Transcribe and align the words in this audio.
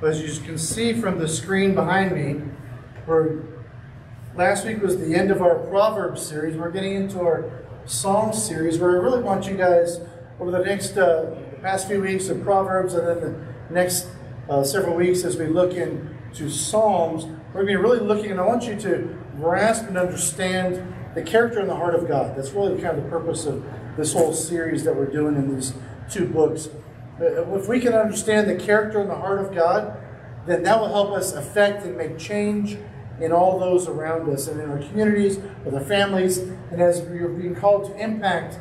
But 0.00 0.10
as 0.10 0.38
you 0.38 0.44
can 0.44 0.58
see 0.58 0.92
from 0.92 1.18
the 1.18 1.26
screen 1.26 1.74
behind 1.74 2.12
me, 2.12 2.40
we're, 3.06 3.42
last 4.36 4.64
week 4.64 4.80
was 4.80 4.98
the 4.98 5.14
end 5.14 5.30
of 5.32 5.42
our 5.42 5.58
Proverbs 5.58 6.22
series. 6.22 6.56
We're 6.56 6.70
getting 6.70 6.94
into 6.94 7.20
our 7.20 7.50
Psalm 7.84 8.32
series 8.32 8.78
where 8.78 8.90
I 8.90 9.02
really 9.02 9.22
want 9.22 9.46
you 9.46 9.56
guys 9.56 10.00
over 10.38 10.52
the 10.52 10.62
next 10.64 10.96
uh, 10.96 11.34
past 11.62 11.88
few 11.88 12.00
weeks 12.00 12.28
of 12.28 12.42
Proverbs 12.42 12.94
and 12.94 13.08
then 13.08 13.20
the 13.20 13.74
next 13.74 14.06
uh, 14.48 14.62
several 14.62 14.94
weeks 14.94 15.24
as 15.24 15.36
we 15.36 15.46
look 15.46 15.72
into 15.74 16.48
Psalms, 16.48 17.24
we're 17.24 17.64
going 17.64 17.66
to 17.66 17.72
be 17.72 17.76
really 17.76 17.98
looking, 17.98 18.30
and 18.30 18.38
I 18.38 18.46
want 18.46 18.64
you 18.64 18.76
to 18.76 19.18
grasp 19.36 19.88
and 19.88 19.98
understand 19.98 20.94
the 21.14 21.22
character 21.22 21.58
and 21.58 21.68
the 21.68 21.74
heart 21.74 21.94
of 21.94 22.06
God. 22.06 22.36
That's 22.36 22.50
really 22.50 22.80
kind 22.80 22.96
of 22.96 23.04
the 23.04 23.10
purpose 23.10 23.46
of 23.46 23.64
this 23.96 24.12
whole 24.12 24.32
series 24.32 24.84
that 24.84 24.94
we're 24.94 25.10
doing 25.10 25.34
in 25.34 25.54
these 25.54 25.72
two 26.08 26.26
books. 26.26 26.68
Uh, 27.20 27.54
if 27.56 27.68
we 27.68 27.80
can 27.80 27.92
understand 27.92 28.48
the 28.48 28.56
character 28.56 29.00
and 29.00 29.10
the 29.10 29.14
heart 29.14 29.40
of 29.40 29.54
God, 29.54 29.96
then 30.46 30.62
that 30.62 30.80
will 30.80 30.88
help 30.88 31.10
us 31.10 31.32
affect 31.32 31.84
and 31.84 31.96
make 31.96 32.18
change 32.18 32.78
in 33.20 33.32
all 33.32 33.58
those 33.58 33.88
around 33.88 34.28
us 34.32 34.46
and 34.46 34.60
in 34.60 34.70
our 34.70 34.78
communities, 34.78 35.38
with 35.64 35.74
our 35.74 35.80
families, 35.80 36.38
and 36.38 36.80
as 36.80 37.00
are 37.00 37.28
being 37.28 37.54
called 37.54 37.86
to 37.86 37.96
impact 38.02 38.58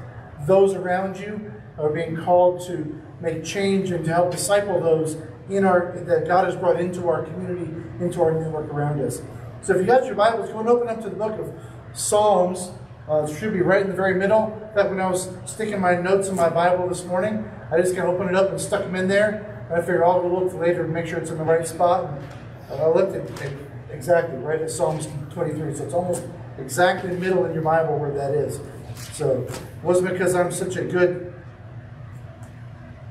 those 0.47 0.73
around 0.73 1.19
you, 1.19 1.53
are 1.77 1.89
being 1.89 2.15
called 2.17 2.65
to 2.65 2.99
make 3.21 3.43
change 3.43 3.91
and 3.91 4.03
to 4.05 4.13
help 4.13 4.31
disciple 4.31 4.79
those 4.81 5.17
in 5.49 5.63
our 5.63 5.93
that 6.05 6.27
God 6.27 6.45
has 6.45 6.55
brought 6.55 6.79
into 6.79 7.07
our 7.07 7.23
community, 7.23 7.71
into 7.99 8.21
our 8.21 8.33
network 8.33 8.67
around 8.73 8.99
us. 9.01 9.21
So 9.61 9.73
if 9.73 9.81
you 9.81 9.85
got 9.85 10.05
your 10.05 10.15
Bibles, 10.15 10.49
go 10.49 10.59
and 10.59 10.69
open 10.69 10.87
up 10.87 11.01
to 11.03 11.09
the 11.09 11.15
book 11.15 11.39
of 11.39 11.53
Psalms. 11.93 12.71
Uh, 13.09 13.23
it 13.23 13.39
should 13.39 13.53
be 13.53 13.61
right 13.61 13.81
in 13.81 13.87
the 13.87 13.95
very 13.95 14.15
middle. 14.15 14.53
In 14.67 14.73
fact, 14.73 14.89
when 14.89 14.99
I 14.99 15.09
was 15.09 15.29
sticking 15.45 15.79
my 15.79 15.95
notes 15.95 16.27
in 16.27 16.35
my 16.35 16.49
Bible 16.49 16.89
this 16.89 17.05
morning, 17.05 17.49
I 17.71 17.79
just 17.79 17.95
kind 17.95 18.07
of 18.07 18.15
opened 18.15 18.31
it 18.31 18.35
up 18.35 18.49
and 18.49 18.59
stuck 18.59 18.83
them 18.83 18.95
in 18.95 19.07
there. 19.07 19.65
And 19.69 19.77
I 19.77 19.79
figured 19.79 20.03
I'll 20.03 20.21
go 20.21 20.39
look 20.39 20.53
later 20.53 20.83
and 20.83 20.93
make 20.93 21.07
sure 21.07 21.17
it's 21.17 21.31
in 21.31 21.37
the 21.37 21.43
right 21.43 21.65
spot. 21.65 22.11
And 22.69 22.81
I 22.81 22.87
looked 22.87 23.15
at 23.15 23.41
it 23.41 23.57
exactly 23.91 24.37
right 24.39 24.61
at 24.61 24.69
Psalms 24.69 25.07
23. 25.31 25.75
So 25.75 25.85
it's 25.85 25.93
almost 25.93 26.23
exactly 26.57 27.11
middle 27.15 27.45
in 27.45 27.53
your 27.53 27.63
Bible 27.63 27.97
where 27.97 28.11
that 28.11 28.33
is. 28.33 28.59
So 29.13 29.43
it 29.43 29.61
wasn't 29.83 30.11
because 30.11 30.35
I'm 30.35 30.51
such 30.51 30.75
a 30.75 30.83
good 30.83 31.33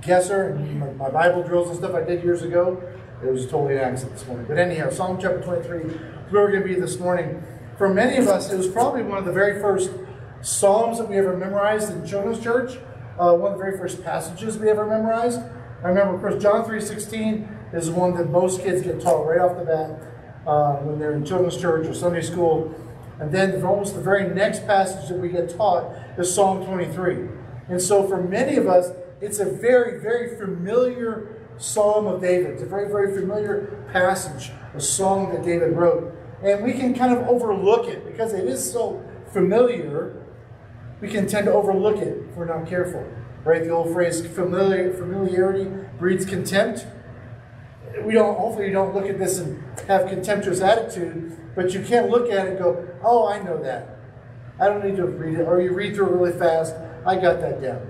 guesser 0.03 0.51
and 0.51 0.78
my, 0.78 0.91
my 0.93 1.11
Bible 1.11 1.43
drills 1.43 1.71
and 1.71 1.78
stuff 1.78 1.95
I 1.95 2.03
did 2.03 2.23
years 2.23 2.43
ago. 2.43 2.83
It 3.25 3.33
was 3.33 3.47
totally 3.47 3.77
an 3.77 3.81
accident 3.81 4.19
this 4.19 4.27
morning. 4.27 4.45
But 4.47 4.59
anyhow, 4.59 4.91
Psalm 4.91 5.19
chapter 5.19 5.41
23 5.41 5.78
is 5.78 5.93
where 6.31 6.43
we're 6.43 6.51
going 6.51 6.62
to 6.65 6.69
be 6.69 6.78
this 6.78 6.99
morning. 6.99 7.43
For 7.77 7.93
many 7.93 8.17
of 8.17 8.27
us, 8.27 8.51
it 8.51 8.57
was 8.57 8.69
probably 8.69 9.03
one 9.03 9.19
of 9.19 9.25
the 9.27 9.33
very 9.33 9.61
first 9.61 9.91
Psalms 10.41 10.99
that 10.99 11.09
we 11.09 11.17
ever 11.17 11.37
memorized 11.37 11.93
in 11.93 12.07
children's 12.07 12.43
church. 12.43 12.79
Uh, 13.19 13.35
one 13.35 13.53
of 13.53 13.59
the 13.59 13.65
very 13.65 13.77
first 13.77 14.03
passages 14.03 14.59
we 14.59 14.71
ever 14.71 14.87
memorized. 14.87 15.41
I 15.83 15.89
remember, 15.89 16.15
of 16.15 16.21
course, 16.21 16.43
John 16.43 16.65
3.16 16.65 17.75
is 17.75 17.91
one 17.91 18.15
that 18.17 18.31
most 18.31 18.63
kids 18.63 18.83
get 18.83 19.01
taught 19.01 19.27
right 19.27 19.41
off 19.41 19.59
the 19.59 19.65
bat 19.65 20.47
uh, 20.47 20.77
when 20.77 20.99
they're 20.99 21.13
in 21.13 21.25
children's 21.25 21.57
church 21.57 21.87
or 21.87 21.95
Sunday 21.95 22.23
school. 22.23 22.75
And 23.19 23.33
then 23.33 23.63
almost 23.63 23.95
the 23.95 24.01
very 24.01 24.29
next 24.29 24.67
passage 24.67 25.09
that 25.09 25.19
we 25.19 25.29
get 25.29 25.57
taught 25.57 25.93
is 26.19 26.33
Psalm 26.33 26.65
23. 26.65 27.29
And 27.69 27.81
so 27.81 28.07
for 28.07 28.23
many 28.23 28.57
of 28.57 28.67
us, 28.67 28.91
it's 29.21 29.39
a 29.39 29.45
very, 29.45 30.01
very 30.01 30.37
familiar 30.39 31.43
Psalm 31.59 32.07
of 32.07 32.21
David. 32.21 32.53
It's 32.53 32.63
a 32.63 32.67
very, 32.67 32.89
very 32.89 33.15
familiar 33.15 33.85
passage, 33.93 34.53
a 34.75 34.81
song 34.81 35.33
that 35.33 35.43
David 35.43 35.73
wrote. 35.73 36.15
And 36.42 36.65
we 36.65 36.73
can 36.73 36.95
kind 36.95 37.12
of 37.12 37.27
overlook 37.29 37.89
it 37.89 38.05
because 38.06 38.33
it 38.33 38.47
is 38.47 38.73
so 38.73 39.03
familiar. 39.33 40.23
We 41.01 41.09
can 41.09 41.27
tend 41.27 41.47
to 41.47 41.53
overlook 41.53 41.98
it 41.98 42.27
if 42.28 42.37
we're 42.37 42.47
not 42.47 42.69
careful. 42.69 43.06
Right? 43.45 43.62
The 43.62 43.70
old 43.70 43.93
phrase 43.93 44.27
familiar, 44.27 44.93
familiarity 44.93 45.70
breeds 45.98 46.27
contempt. 46.27 46.87
We 48.03 48.12
don't 48.12 48.37
hopefully 48.37 48.67
you 48.67 48.73
don't 48.73 48.95
look 48.95 49.06
at 49.06 49.19
this 49.19 49.39
and 49.39 49.62
have 49.89 50.09
contemptuous 50.09 50.61
attitude, 50.61 51.37
but 51.55 51.73
you 51.73 51.81
can't 51.81 52.11
look 52.11 52.31
at 52.31 52.47
it 52.47 52.50
and 52.50 52.59
go, 52.59 52.87
oh, 53.03 53.28
I 53.28 53.43
know 53.43 53.62
that. 53.62 53.98
I 54.59 54.67
don't 54.69 54.84
need 54.84 54.97
to 54.97 55.06
read 55.06 55.38
it. 55.38 55.43
Or 55.43 55.61
you 55.61 55.72
read 55.72 55.94
through 55.94 56.09
it 56.09 56.12
really 56.12 56.38
fast. 56.38 56.75
I 57.06 57.15
got 57.16 57.41
that 57.41 57.62
down. 57.62 57.87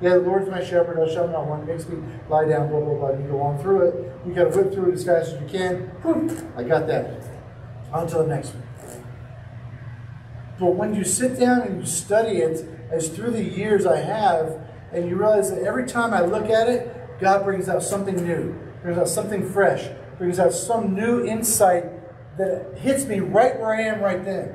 Yeah, 0.00 0.10
the 0.10 0.18
Lord's 0.18 0.50
my 0.50 0.62
shepherd, 0.62 0.98
I 0.98 1.12
shall 1.12 1.28
not 1.28 1.46
want. 1.46 1.66
Makes 1.66 1.88
me 1.88 2.02
lie 2.28 2.46
down, 2.46 2.68
blah, 2.68 2.80
blah, 2.80 2.94
blah. 2.94 3.10
You 3.10 3.28
go 3.28 3.40
on 3.40 3.58
through 3.58 3.88
it. 3.88 4.12
You 4.26 4.34
got 4.34 4.52
to 4.52 4.58
whip 4.58 4.72
through 4.72 4.90
it 4.90 4.94
as 4.94 5.04
fast 5.04 5.32
as 5.32 5.40
you 5.40 5.48
can. 5.48 5.90
Boom, 6.02 6.52
I 6.56 6.62
got 6.62 6.86
that. 6.88 7.35
To 7.92 8.14
the 8.18 8.26
next 8.26 8.50
one. 8.50 8.62
But 10.60 10.74
when 10.74 10.94
you 10.94 11.02
sit 11.02 11.38
down 11.38 11.62
and 11.62 11.80
you 11.80 11.86
study 11.86 12.38
it, 12.38 12.68
as 12.90 13.08
through 13.08 13.30
the 13.30 13.42
years 13.42 13.86
I 13.86 13.98
have, 13.98 14.60
and 14.92 15.08
you 15.08 15.16
realize 15.16 15.50
that 15.50 15.62
every 15.62 15.86
time 15.86 16.12
I 16.12 16.20
look 16.20 16.50
at 16.50 16.68
it, 16.68 17.18
God 17.20 17.44
brings 17.44 17.68
out 17.68 17.82
something 17.82 18.16
new, 18.16 18.54
brings 18.82 18.98
out 18.98 19.08
something 19.08 19.48
fresh, 19.48 19.88
brings 20.18 20.38
out 20.38 20.52
some 20.52 20.94
new 20.94 21.24
insight 21.24 21.84
that 22.38 22.78
hits 22.78 23.06
me 23.06 23.20
right 23.20 23.58
where 23.58 23.74
I 23.74 23.82
am 23.82 24.00
right 24.00 24.22
then. 24.24 24.54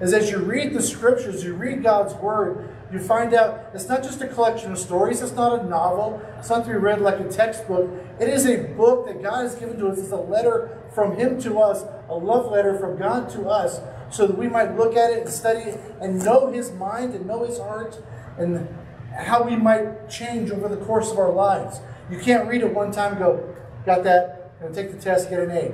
As 0.00 0.14
as 0.14 0.30
you 0.30 0.38
read 0.38 0.72
the 0.72 0.82
scriptures, 0.82 1.44
you 1.44 1.54
read 1.54 1.82
God's 1.82 2.14
word, 2.14 2.74
you 2.90 2.98
find 2.98 3.34
out 3.34 3.70
it's 3.74 3.88
not 3.88 4.02
just 4.02 4.20
a 4.22 4.28
collection 4.28 4.72
of 4.72 4.78
stories, 4.78 5.20
it's 5.20 5.32
not 5.32 5.60
a 5.60 5.64
novel, 5.64 6.22
it's 6.38 6.48
not 6.48 6.64
to 6.64 6.70
be 6.70 6.76
read 6.76 7.00
like 7.00 7.20
a 7.20 7.28
textbook. 7.28 7.90
It 8.18 8.28
is 8.28 8.46
a 8.46 8.62
book 8.62 9.06
that 9.06 9.22
God 9.22 9.42
has 9.42 9.54
given 9.54 9.78
to 9.78 9.88
us. 9.88 9.98
It's 9.98 10.10
a 10.10 10.16
letter 10.16 10.78
from 10.94 11.16
Him 11.16 11.40
to 11.42 11.58
us, 11.60 11.84
a 12.10 12.14
love 12.14 12.50
letter 12.50 12.78
from 12.78 12.98
God 12.98 13.30
to 13.30 13.48
us, 13.48 13.80
so 14.10 14.26
that 14.26 14.36
we 14.36 14.48
might 14.48 14.76
look 14.76 14.96
at 14.96 15.10
it 15.12 15.20
and 15.22 15.30
study 15.30 15.70
it 15.70 15.80
and 16.00 16.22
know 16.24 16.50
His 16.50 16.72
mind 16.72 17.14
and 17.14 17.26
know 17.26 17.44
His 17.44 17.58
heart 17.58 18.02
and 18.38 18.68
how 19.16 19.42
we 19.42 19.56
might 19.56 20.08
change 20.08 20.50
over 20.50 20.68
the 20.68 20.76
course 20.84 21.10
of 21.10 21.18
our 21.18 21.32
lives. 21.32 21.80
You 22.10 22.18
can't 22.18 22.48
read 22.48 22.62
it 22.62 22.74
one 22.74 22.90
time 22.90 23.18
go, 23.18 23.54
got 23.86 24.04
that, 24.04 24.52
and 24.60 24.74
take 24.74 24.90
the 24.90 24.98
test, 24.98 25.30
get 25.30 25.40
an 25.40 25.50
A. 25.50 25.72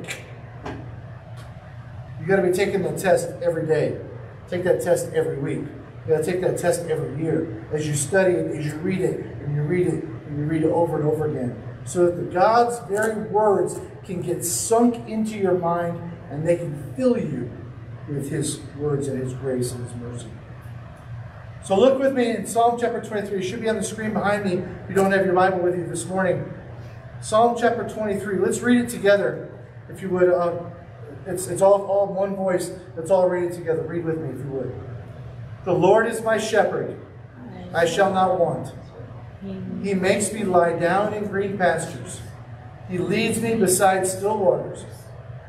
You 2.20 2.26
got 2.26 2.36
to 2.36 2.42
be 2.42 2.52
taking 2.52 2.82
the 2.82 2.92
test 2.92 3.30
every 3.42 3.66
day. 3.66 4.00
Take 4.48 4.64
that 4.64 4.82
test 4.82 5.12
every 5.12 5.38
week. 5.38 5.68
You 6.06 6.14
got 6.14 6.24
to 6.24 6.24
take 6.24 6.40
that 6.40 6.58
test 6.58 6.82
every 6.86 7.22
year 7.22 7.66
as 7.72 7.86
you 7.86 7.94
study 7.94 8.34
it, 8.34 8.56
as 8.56 8.66
you 8.66 8.74
read 8.76 9.00
it, 9.00 9.20
and 9.42 9.54
you 9.54 9.62
read 9.62 9.86
it, 9.86 10.04
and 10.04 10.38
you 10.38 10.44
read 10.44 10.62
it 10.62 10.70
over 10.70 10.96
and 10.96 11.06
over 11.06 11.26
again. 11.26 11.60
So 11.84 12.06
that 12.06 12.16
the 12.16 12.22
God's 12.22 12.78
very 12.88 13.28
words 13.28 13.80
can 14.04 14.22
get 14.22 14.44
sunk 14.44 15.08
into 15.08 15.36
your 15.36 15.58
mind 15.58 16.00
and 16.30 16.46
they 16.46 16.56
can 16.56 16.94
fill 16.94 17.18
you 17.18 17.50
with 18.08 18.30
His 18.30 18.60
words 18.78 19.08
and 19.08 19.22
His 19.22 19.34
grace 19.34 19.72
and 19.72 19.84
His 19.84 19.94
mercy. 19.96 20.30
So 21.64 21.78
look 21.78 21.98
with 21.98 22.12
me 22.12 22.30
in 22.30 22.46
Psalm 22.46 22.78
chapter 22.80 23.00
23. 23.00 23.40
It 23.40 23.42
should 23.42 23.60
be 23.60 23.68
on 23.68 23.76
the 23.76 23.82
screen 23.82 24.12
behind 24.12 24.44
me 24.44 24.52
if 24.52 24.88
you 24.88 24.94
don't 24.94 25.10
have 25.10 25.24
your 25.24 25.34
Bible 25.34 25.58
with 25.58 25.76
you 25.76 25.86
this 25.86 26.06
morning. 26.06 26.44
Psalm 27.20 27.56
chapter 27.58 27.88
23. 27.88 28.38
Let's 28.38 28.60
read 28.60 28.84
it 28.84 28.88
together, 28.88 29.50
if 29.88 30.00
you 30.00 30.08
would. 30.10 30.28
Uh, 30.28 30.60
it's, 31.26 31.48
it's 31.48 31.62
all, 31.62 31.82
all 31.86 32.06
one 32.06 32.36
voice. 32.36 32.70
Let's 32.96 33.10
all 33.10 33.28
read 33.28 33.50
it 33.50 33.54
together. 33.54 33.82
Read 33.82 34.04
with 34.04 34.18
me, 34.18 34.30
if 34.30 34.38
you 34.38 34.50
would. 34.52 34.74
The 35.64 35.72
Lord 35.72 36.06
is 36.06 36.22
my 36.22 36.38
shepherd. 36.38 36.96
I 37.74 37.84
shall 37.84 38.12
not 38.14 38.38
want. 38.38 38.72
He 39.82 39.94
makes 39.94 40.32
me 40.32 40.44
lie 40.44 40.78
down 40.78 41.14
in 41.14 41.26
green 41.26 41.58
pastures. 41.58 42.20
He 42.88 42.98
leads 42.98 43.40
me 43.40 43.56
beside 43.56 44.06
still 44.06 44.38
waters. 44.38 44.84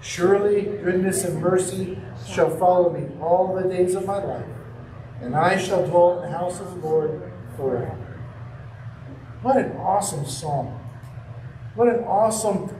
Surely 0.00 0.62
goodness 0.62 1.24
and 1.24 1.40
mercy 1.40 1.98
shall 2.26 2.56
follow 2.56 2.90
me 2.90 3.08
all 3.20 3.54
the 3.54 3.68
days 3.68 3.94
of 3.94 4.06
my 4.06 4.22
life, 4.22 4.46
and 5.20 5.34
I 5.34 5.56
shall 5.56 5.86
dwell 5.86 6.22
in 6.22 6.30
the 6.30 6.38
house 6.38 6.60
of 6.60 6.70
the 6.70 6.86
Lord 6.86 7.32
forever. 7.56 7.96
What 9.42 9.56
an 9.56 9.72
awesome 9.76 10.26
song. 10.26 10.80
What 11.74 11.88
an 11.88 12.04
awesome, 12.04 12.70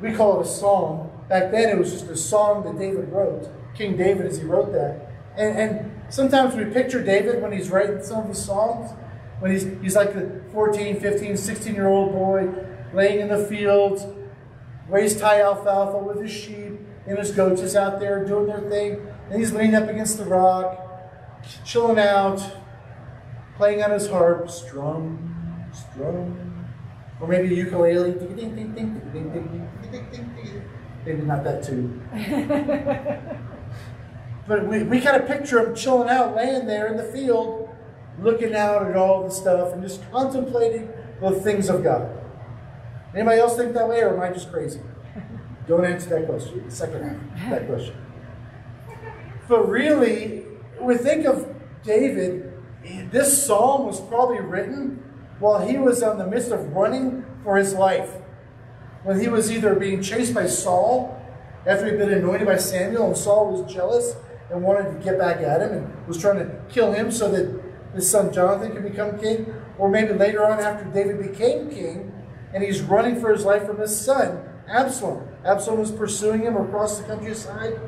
we 0.00 0.12
call 0.12 0.40
it 0.40 0.46
a 0.46 0.48
song. 0.48 1.24
Back 1.28 1.50
then 1.50 1.68
it 1.68 1.78
was 1.78 1.92
just 1.92 2.06
a 2.06 2.16
song 2.16 2.64
that 2.64 2.78
David 2.78 3.10
wrote, 3.10 3.48
King 3.74 3.96
David 3.96 4.26
as 4.26 4.38
he 4.38 4.44
wrote 4.44 4.72
that. 4.72 5.08
And, 5.36 5.56
and 5.56 5.92
sometimes 6.08 6.54
we 6.54 6.64
picture 6.64 7.02
David 7.02 7.42
when 7.42 7.52
he's 7.52 7.70
writing 7.70 8.02
some 8.02 8.22
of 8.22 8.28
his 8.28 8.44
songs, 8.44 8.90
when 9.38 9.50
he's, 9.52 9.64
he's 9.80 9.96
like 9.96 10.14
a 10.14 10.40
14, 10.52 11.00
15, 11.00 11.36
16 11.36 11.74
year 11.74 11.88
old 11.88 12.12
boy 12.12 12.48
laying 12.92 13.20
in 13.20 13.28
the 13.28 13.44
fields, 13.46 14.04
waist 14.90 15.20
high 15.20 15.40
alfalfa 15.40 15.98
with 15.98 16.20
his 16.20 16.30
sheep 16.30 16.78
and 17.06 17.18
his 17.18 17.30
goats 17.30 17.60
is 17.60 17.76
out 17.76 18.00
there 18.00 18.24
doing 18.24 18.46
their 18.46 18.60
thing. 18.60 19.06
And 19.30 19.38
he's 19.38 19.52
leaning 19.52 19.74
up 19.74 19.88
against 19.88 20.18
the 20.18 20.24
rock, 20.24 20.86
chilling 21.64 21.98
out, 21.98 22.42
playing 23.56 23.82
on 23.82 23.92
his 23.92 24.08
harp, 24.08 24.50
strum, 24.50 25.66
strum. 25.72 26.66
Or 27.20 27.28
maybe 27.28 27.54
a 27.54 27.56
ukulele. 27.56 28.12
maybe 31.04 31.22
not 31.22 31.44
that 31.44 31.62
too. 31.62 32.00
but 34.48 34.66
we, 34.66 34.82
we 34.84 35.00
kind 35.00 35.20
of 35.20 35.28
picture 35.28 35.66
him 35.66 35.74
chilling 35.74 36.08
out, 36.08 36.34
laying 36.34 36.66
there 36.66 36.86
in 36.86 36.96
the 36.96 37.04
field, 37.04 37.68
looking 38.20 38.54
out 38.54 38.86
at 38.86 38.96
all 38.96 39.24
the 39.24 39.30
stuff 39.30 39.72
and 39.74 39.82
just 39.82 40.00
contemplating 40.10 40.88
the 41.20 41.32
things 41.32 41.68
of 41.68 41.84
God. 41.84 42.19
Anybody 43.14 43.40
else 43.40 43.56
think 43.56 43.74
that 43.74 43.88
way, 43.88 44.00
or 44.02 44.14
am 44.14 44.20
I 44.20 44.32
just 44.32 44.50
crazy? 44.52 44.80
Don't 45.66 45.84
answer 45.84 46.10
that 46.10 46.26
question. 46.26 46.70
Second 46.70 47.20
half 47.36 47.50
that 47.50 47.66
question. 47.66 47.96
But 49.48 49.68
really, 49.68 50.44
we 50.80 50.96
think 50.96 51.26
of 51.26 51.52
David, 51.82 52.52
this 53.10 53.46
psalm 53.46 53.86
was 53.86 54.00
probably 54.00 54.40
written 54.40 55.02
while 55.40 55.66
he 55.66 55.76
was 55.76 56.02
in 56.02 56.18
the 56.18 56.26
midst 56.26 56.52
of 56.52 56.72
running 56.72 57.24
for 57.42 57.56
his 57.56 57.74
life. 57.74 58.10
When 59.02 59.18
he 59.18 59.28
was 59.28 59.50
either 59.50 59.74
being 59.74 60.02
chased 60.02 60.34
by 60.34 60.46
Saul 60.46 61.20
after 61.66 61.86
he'd 61.86 61.98
been 61.98 62.12
anointed 62.12 62.46
by 62.46 62.56
Samuel, 62.56 63.08
and 63.08 63.16
Saul 63.16 63.52
was 63.52 63.72
jealous 63.72 64.14
and 64.50 64.62
wanted 64.62 64.92
to 64.92 65.04
get 65.04 65.18
back 65.18 65.38
at 65.38 65.62
him 65.62 65.72
and 65.72 66.06
was 66.06 66.18
trying 66.18 66.38
to 66.38 66.60
kill 66.68 66.92
him 66.92 67.10
so 67.10 67.30
that 67.30 67.60
his 67.94 68.08
son 68.08 68.32
Jonathan 68.32 68.72
could 68.72 68.82
become 68.82 69.18
king, 69.18 69.52
or 69.78 69.88
maybe 69.88 70.12
later 70.12 70.44
on 70.44 70.60
after 70.60 70.84
David 70.84 71.20
became 71.20 71.70
king 71.70 72.12
and 72.52 72.62
he's 72.62 72.82
running 72.82 73.20
for 73.20 73.32
his 73.32 73.44
life 73.44 73.66
from 73.66 73.78
his 73.78 73.98
son, 73.98 74.42
Absalom. 74.68 75.28
Absalom 75.44 75.80
is 75.80 75.90
pursuing 75.90 76.42
him 76.42 76.56
across 76.56 76.98
the 76.98 77.04
countryside, 77.04 77.78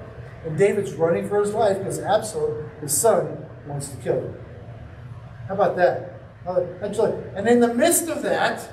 and 0.44 0.56
David's 0.58 0.94
running 0.94 1.28
for 1.28 1.40
his 1.40 1.52
life 1.52 1.78
because 1.78 1.98
Absalom, 1.98 2.70
his 2.80 2.96
son, 2.96 3.46
wants 3.66 3.88
to 3.88 3.96
kill 3.98 4.20
him. 4.20 4.34
How 5.48 5.54
about 5.54 5.76
that? 5.76 6.20
And 6.44 7.48
in 7.48 7.60
the 7.60 7.72
midst 7.72 8.08
of 8.08 8.22
that, 8.22 8.68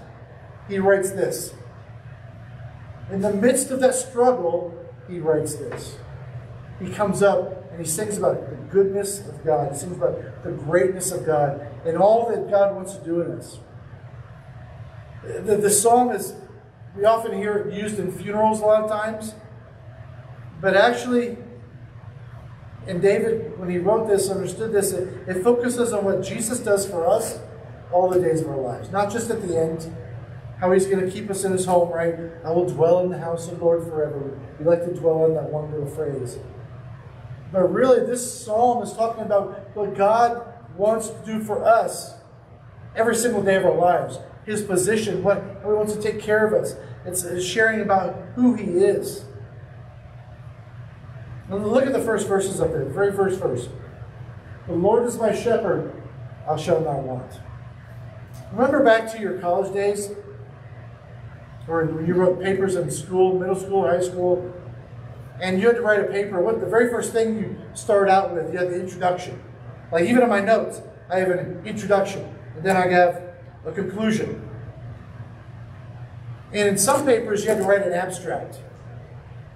he 0.67 0.79
writes 0.79 1.11
this. 1.11 1.53
In 3.11 3.21
the 3.21 3.33
midst 3.33 3.71
of 3.71 3.79
that 3.81 3.95
struggle, 3.95 4.73
he 5.07 5.19
writes 5.19 5.55
this. 5.55 5.97
He 6.79 6.89
comes 6.89 7.21
up 7.21 7.71
and 7.71 7.79
he 7.79 7.85
sings 7.85 8.17
about 8.17 8.49
the 8.49 8.55
goodness 8.71 9.19
of 9.27 9.43
God. 9.43 9.71
He 9.71 9.77
sings 9.77 9.97
about 9.97 10.43
the 10.43 10.51
greatness 10.51 11.11
of 11.11 11.25
God 11.25 11.65
and 11.85 11.97
all 11.97 12.29
that 12.29 12.49
God 12.49 12.75
wants 12.75 12.95
to 12.95 13.03
do 13.03 13.21
in 13.21 13.31
us. 13.33 13.59
The, 15.23 15.57
the 15.57 15.69
song 15.69 16.11
is, 16.11 16.33
we 16.95 17.05
often 17.05 17.33
hear 17.33 17.57
it 17.57 17.73
used 17.73 17.99
in 17.99 18.11
funerals 18.11 18.61
a 18.61 18.65
lot 18.65 18.83
of 18.83 18.89
times, 18.89 19.35
but 20.61 20.75
actually, 20.75 21.37
and 22.87 23.01
David, 23.01 23.57
when 23.59 23.69
he 23.69 23.77
wrote 23.77 24.07
this, 24.07 24.29
understood 24.29 24.71
this, 24.71 24.91
it, 24.91 25.27
it 25.27 25.43
focuses 25.43 25.93
on 25.93 26.05
what 26.05 26.23
Jesus 26.23 26.59
does 26.59 26.89
for 26.89 27.05
us 27.05 27.39
all 27.91 28.09
the 28.09 28.19
days 28.19 28.41
of 28.41 28.49
our 28.49 28.57
lives, 28.57 28.89
not 28.91 29.11
just 29.11 29.29
at 29.29 29.41
the 29.41 29.57
end. 29.57 29.93
How 30.59 30.73
he's 30.73 30.87
going 30.87 30.99
to 30.99 31.09
keep 31.09 31.29
us 31.29 31.45
in 31.45 31.53
his 31.53 31.65
home, 31.65 31.89
right? 31.89 32.15
I 32.43 32.51
will 32.51 32.67
dwell 32.67 32.99
in 32.99 33.09
the 33.09 33.17
house 33.17 33.47
of 33.47 33.59
the 33.59 33.63
Lord 33.63 33.83
forever. 33.83 34.37
We 34.59 34.65
like 34.65 34.83
to 34.83 34.93
dwell 34.93 35.23
on 35.23 35.33
that 35.35 35.49
one 35.49 35.71
little 35.71 35.87
phrase. 35.87 36.37
But 37.51 37.71
really, 37.71 38.05
this 38.05 38.43
psalm 38.43 38.83
is 38.83 38.91
talking 38.91 39.23
about 39.23 39.73
what 39.73 39.95
God 39.95 40.45
wants 40.75 41.09
to 41.09 41.25
do 41.25 41.41
for 41.41 41.63
us 41.63 42.15
every 42.93 43.15
single 43.15 43.41
day 43.41 43.55
of 43.55 43.65
our 43.65 43.75
lives 43.75 44.19
his 44.49 44.63
position, 44.63 45.23
what 45.23 45.37
how 45.61 45.69
he 45.69 45.75
wants 45.75 45.93
to 45.93 46.01
take 46.01 46.19
care 46.19 46.45
of 46.45 46.53
us. 46.53 46.75
It's 47.05 47.43
sharing 47.43 47.81
about 47.81 48.15
who 48.35 48.55
he 48.55 48.65
is. 48.65 49.25
Now 51.49 51.57
look 51.57 51.85
at 51.85 51.93
the 51.93 52.01
first 52.01 52.27
verses 52.27 52.59
up 52.59 52.71
there, 52.71 52.83
the 52.83 52.89
very 52.89 53.11
first 53.11 53.39
verse. 53.39 53.69
The 54.67 54.73
Lord 54.73 55.05
is 55.05 55.17
my 55.17 55.33
shepherd, 55.33 55.93
I 56.47 56.57
shall 56.57 56.81
not 56.81 57.03
want. 57.03 57.31
Remember 58.51 58.83
back 58.83 59.11
to 59.13 59.19
your 59.19 59.39
college 59.39 59.71
days, 59.73 60.11
or 61.67 61.85
when 61.85 62.07
you 62.07 62.15
wrote 62.15 62.41
papers 62.41 62.75
in 62.75 62.89
school, 62.89 63.39
middle 63.39 63.55
school, 63.55 63.87
high 63.87 64.01
school, 64.01 64.51
and 65.39 65.61
you 65.61 65.67
had 65.67 65.75
to 65.75 65.81
write 65.81 65.99
a 65.99 66.05
paper. 66.05 66.41
What 66.41 66.59
the 66.59 66.65
very 66.65 66.89
first 66.89 67.13
thing 67.13 67.37
you 67.37 67.55
start 67.75 68.09
out 68.09 68.33
with, 68.33 68.51
you 68.51 68.57
had 68.57 68.69
the 68.69 68.79
introduction. 68.79 69.39
Like 69.91 70.05
even 70.05 70.23
in 70.23 70.29
my 70.29 70.39
notes, 70.39 70.81
I 71.09 71.19
have 71.19 71.29
an 71.29 71.61
introduction, 71.65 72.27
and 72.55 72.63
then 72.63 72.75
I 72.75 72.87
have 72.87 73.28
a 73.65 73.71
conclusion. 73.71 74.47
And 76.51 76.67
in 76.67 76.77
some 76.77 77.05
papers, 77.05 77.43
you 77.43 77.49
had 77.49 77.59
to 77.59 77.63
write 77.63 77.85
an 77.85 77.93
abstract. 77.93 78.59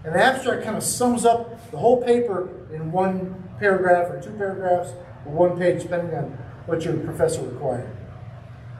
An 0.03 0.13
abstract 0.15 0.63
kind 0.63 0.75
of 0.75 0.83
sums 0.83 1.25
up 1.25 1.71
the 1.71 1.77
whole 1.77 2.03
paper 2.03 2.49
in 2.73 2.91
one 2.91 3.49
paragraph 3.59 4.11
or 4.11 4.21
two 4.21 4.31
paragraphs 4.31 4.91
or 5.25 5.31
one 5.31 5.57
page, 5.57 5.83
depending 5.83 6.15
on 6.15 6.37
what 6.65 6.83
your 6.83 6.97
professor 6.97 7.41
required. 7.41 7.89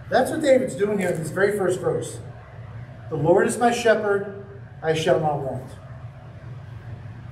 That's 0.10 0.30
what 0.30 0.42
David's 0.42 0.76
doing 0.76 1.00
here 1.00 1.10
in 1.10 1.18
this 1.18 1.32
very 1.32 1.58
first 1.58 1.80
verse. 1.80 2.20
The 3.10 3.16
Lord 3.16 3.48
is 3.48 3.58
my 3.58 3.72
shepherd, 3.72 4.46
I 4.82 4.94
shall 4.94 5.20
not 5.20 5.40
want. 5.40 5.70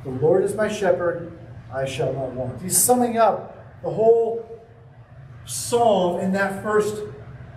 The 0.04 0.12
Lord 0.12 0.44
is 0.44 0.56
my 0.56 0.68
shepherd, 0.68 1.38
I 1.74 1.86
shall 1.86 2.14
not 2.14 2.32
want. 2.32 2.62
He's 2.62 2.78
summing 2.78 3.18
up 3.18 3.82
the 3.84 3.90
whole 3.90 4.48
psalm 5.46 6.20
in 6.20 6.32
that 6.34 6.64
first 6.64 7.04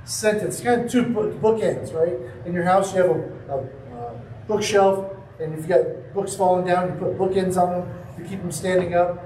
sentence. 0.05 0.61
Kind 0.61 0.83
of 0.83 0.91
two 0.91 1.05
bookends, 1.05 1.93
right? 1.95 2.15
In 2.47 2.53
your 2.53 2.65
house, 2.65 2.95
you 2.95 3.03
have 3.03 3.11
a, 3.11 3.23
a, 3.49 3.59
a 3.97 4.21
bookshelf, 4.47 5.11
and 5.41 5.53
if 5.53 5.61
you've 5.61 5.69
got 5.69 6.15
books 6.15 6.37
falling 6.37 6.67
down, 6.67 6.89
you 6.89 6.95
put 6.95 7.19
bookends 7.19 7.57
on 7.57 7.81
them 7.81 7.99
to 8.17 8.29
keep 8.29 8.41
them 8.41 8.53
standing 8.53 8.95
up. 8.95 9.23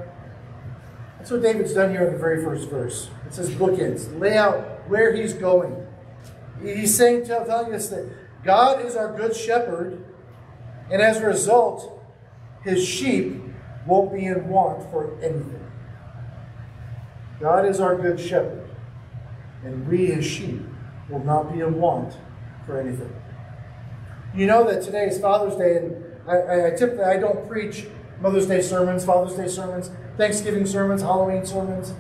That's 1.19 1.31
what 1.31 1.43
David's 1.43 1.75
done 1.75 1.91
here 1.91 2.07
in 2.07 2.13
the 2.13 2.19
very 2.19 2.43
first 2.43 2.69
verse. 2.69 3.11
It 3.27 3.35
says 3.35 3.51
bookends. 3.51 4.19
Lay 4.19 4.37
out 4.37 4.89
where 4.89 5.15
he's 5.15 5.33
going. 5.33 5.87
He's 6.63 6.97
saying, 6.97 7.27
telling 7.27 7.75
us 7.75 7.89
that 7.89 8.11
God 8.45 8.85
is 8.85 8.97
our 8.97 9.17
good 9.17 9.35
shepherd, 9.35 10.05
and 10.91 11.03
as 11.03 11.19
a 11.19 11.27
result, 11.27 12.03
his 12.63 12.87
sheep 12.87 13.43
won't 13.87 14.13
be 14.13 14.27
in 14.27 14.49
want 14.49 14.91
for 14.91 15.15
anything. 15.23 15.65
God 17.41 17.67
is 17.67 17.79
our 17.79 17.97
good 17.97 18.19
shepherd 18.19 18.69
and 19.65 19.87
we 19.89 20.07
his 20.07 20.25
sheep 20.25 20.63
will 21.09 21.25
not 21.25 21.53
be 21.53 21.61
in 21.61 21.81
want 21.81 22.15
for 22.67 22.81
anything. 22.81 23.13
You 24.35 24.47
know 24.47 24.65
that 24.71 24.83
today 24.83 25.07
is 25.07 25.19
Father's 25.21 25.57
Day, 25.57 25.77
and 25.77 26.05
I, 26.27 26.37
I, 26.37 26.67
I 26.67 26.71
typically 26.71 27.05
I 27.05 27.17
don't 27.19 27.49
preach 27.49 27.87
Mother's 28.21 28.47
Day 28.47 28.61
sermons, 28.61 29.05
Father's 29.05 29.37
Day 29.37 29.49
sermons, 29.49 29.91
Thanksgiving 30.17 30.67
sermons, 30.67 31.03
Halloween 31.03 31.47
sermons. 31.47 31.95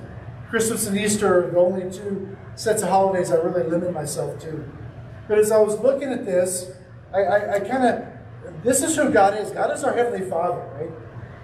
Christmas 0.50 0.87
and 0.87 0.99
Easter 0.99 1.46
are 1.46 1.50
the 1.50 1.58
only 1.58 1.90
two 1.90 2.37
sets 2.55 2.82
of 2.82 2.88
holidays 2.88 3.31
I 3.31 3.37
really 3.37 3.69
limit 3.69 3.93
myself 3.93 4.38
to. 4.40 4.64
But 5.28 5.38
as 5.38 5.52
I 5.52 5.58
was 5.58 5.78
looking 5.81 6.10
at 6.10 6.25
this, 6.25 6.70
I, 7.12 7.20
I, 7.20 7.55
I 7.55 7.60
kind 7.60 7.84
of, 7.84 8.62
this 8.64 8.82
is 8.82 8.96
who 8.96 9.10
God 9.10 9.37
is. 9.38 9.50
God 9.50 9.72
is 9.72 9.84
our 9.84 9.94
Heavenly 9.94 10.28
Father, 10.28 10.60
right? 10.75 10.90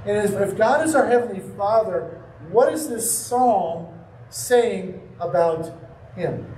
And 0.07 0.35
if 0.35 0.57
God 0.57 0.87
is 0.87 0.95
our 0.95 1.07
Heavenly 1.07 1.41
Father, 1.57 2.23
what 2.51 2.73
is 2.73 2.89
this 2.89 3.11
psalm 3.11 3.95
saying 4.35 5.01
about 5.21 5.73
him. 6.17 6.54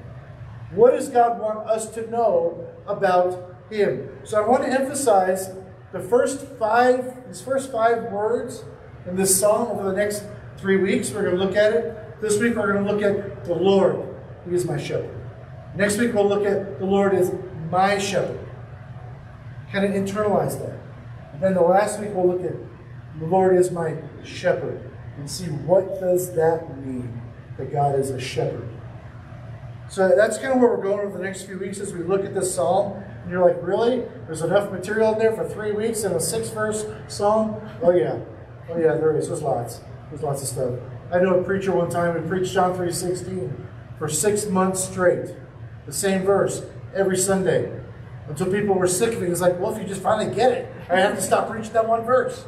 What 0.73 0.93
does 0.93 1.09
God 1.09 1.39
want 1.41 1.69
us 1.69 1.91
to 1.91 2.11
know 2.11 2.67
about 2.87 3.57
Him? 3.71 4.11
So 4.25 4.43
I 4.43 4.49
want 4.49 4.65
to 4.65 4.71
emphasize 4.71 5.51
the 5.93 6.01
first 6.01 6.47
five, 6.59 7.27
these 7.27 7.41
first 7.41 7.71
five 7.71 8.05
words 8.05 8.65
in 9.07 9.17
this 9.17 9.39
psalm 9.39 9.69
over 9.69 9.91
the 9.91 9.97
next 9.97 10.25
three 10.59 10.77
weeks. 10.77 11.11
We're 11.11 11.23
going 11.23 11.37
to 11.37 11.45
look 11.45 11.57
at 11.57 11.73
it. 11.73 12.21
This 12.21 12.39
week 12.41 12.57
we're 12.57 12.73
going 12.73 12.85
to 12.85 12.93
look 12.93 13.03
at 13.03 13.45
the 13.45 13.55
Lord, 13.55 14.03
He 14.49 14.55
is 14.55 14.65
my 14.65 14.77
shepherd. 14.77 15.15
Next 15.77 15.99
week 15.99 16.15
we'll 16.15 16.29
look 16.29 16.45
at 16.45 16.79
the 16.79 16.87
Lord 16.87 17.15
is 17.15 17.33
my 17.71 17.99
shepherd. 17.99 18.41
Kind 19.71 19.85
of 19.85 19.91
internalize 19.93 20.59
that. 20.59 20.79
And 21.33 21.43
then 21.43 21.55
the 21.55 21.61
last 21.61 22.01
week 22.01 22.11
we'll 22.13 22.27
look 22.27 22.45
at 22.45 22.57
the 23.21 23.27
Lord 23.27 23.57
is 23.57 23.71
my 23.71 23.97
shepherd 24.25 24.91
and 25.19 25.31
see 25.31 25.47
what 25.47 26.01
does 26.01 26.35
that 26.35 26.77
mean 26.79 27.21
that 27.57 27.73
God 27.73 27.99
is 27.99 28.11
a 28.11 28.21
shepherd. 28.21 28.69
So 29.89 30.13
that's 30.17 30.39
kind 30.39 30.53
of 30.53 30.61
where 30.61 30.71
we're 30.77 30.83
going 30.83 31.07
over 31.07 31.17
the 31.17 31.23
next 31.23 31.43
few 31.43 31.59
weeks 31.59 31.79
as 31.79 31.93
we 31.93 32.03
look 32.03 32.25
at 32.25 32.35
this 32.35 32.55
psalm. 32.55 33.03
And 33.23 33.31
you're 33.31 33.45
like, 33.45 33.59
really? 33.63 34.05
There's 34.27 34.43
enough 34.43 34.71
material 34.71 35.13
in 35.13 35.19
there 35.19 35.33
for 35.33 35.49
three 35.49 35.73
weeks 35.73 36.03
in 36.05 36.13
a 36.13 36.21
six 36.21 36.49
verse 36.51 36.85
psalm? 37.09 37.57
Oh, 37.83 37.93
yeah. 37.93 38.19
Oh, 38.69 38.79
yeah, 38.79 38.95
there 38.95 39.17
is. 39.17 39.29
There's 39.29 39.43
lots. 39.43 39.81
There's 40.11 40.23
lots 40.23 40.43
of 40.43 40.49
stuff. 40.49 40.75
I 41.13 41.21
know 41.21 41.39
a 41.39 41.43
preacher 41.43 41.73
one 41.73 41.89
time 41.89 42.21
who 42.21 42.29
preached 42.29 42.53
John 42.53 42.77
3.16 42.77 43.53
for 43.99 44.09
six 44.09 44.47
months 44.47 44.85
straight. 44.85 45.35
The 45.87 45.93
same 45.93 46.23
verse 46.23 46.63
every 46.95 47.17
Sunday. 47.17 47.81
Until 48.29 48.51
people 48.51 48.75
were 48.75 48.89
sick 48.89 49.15
of 49.15 49.23
it. 49.23 49.29
He's 49.29 49.41
like, 49.41 49.59
well, 49.61 49.73
if 49.73 49.81
you 49.81 49.87
just 49.87 50.03
finally 50.03 50.35
get 50.35 50.51
it, 50.51 50.73
I 50.91 50.99
have 50.99 51.15
to 51.15 51.23
stop 51.23 51.49
preaching 51.49 51.73
that 51.75 51.87
one 51.87 52.05
verse. 52.05 52.45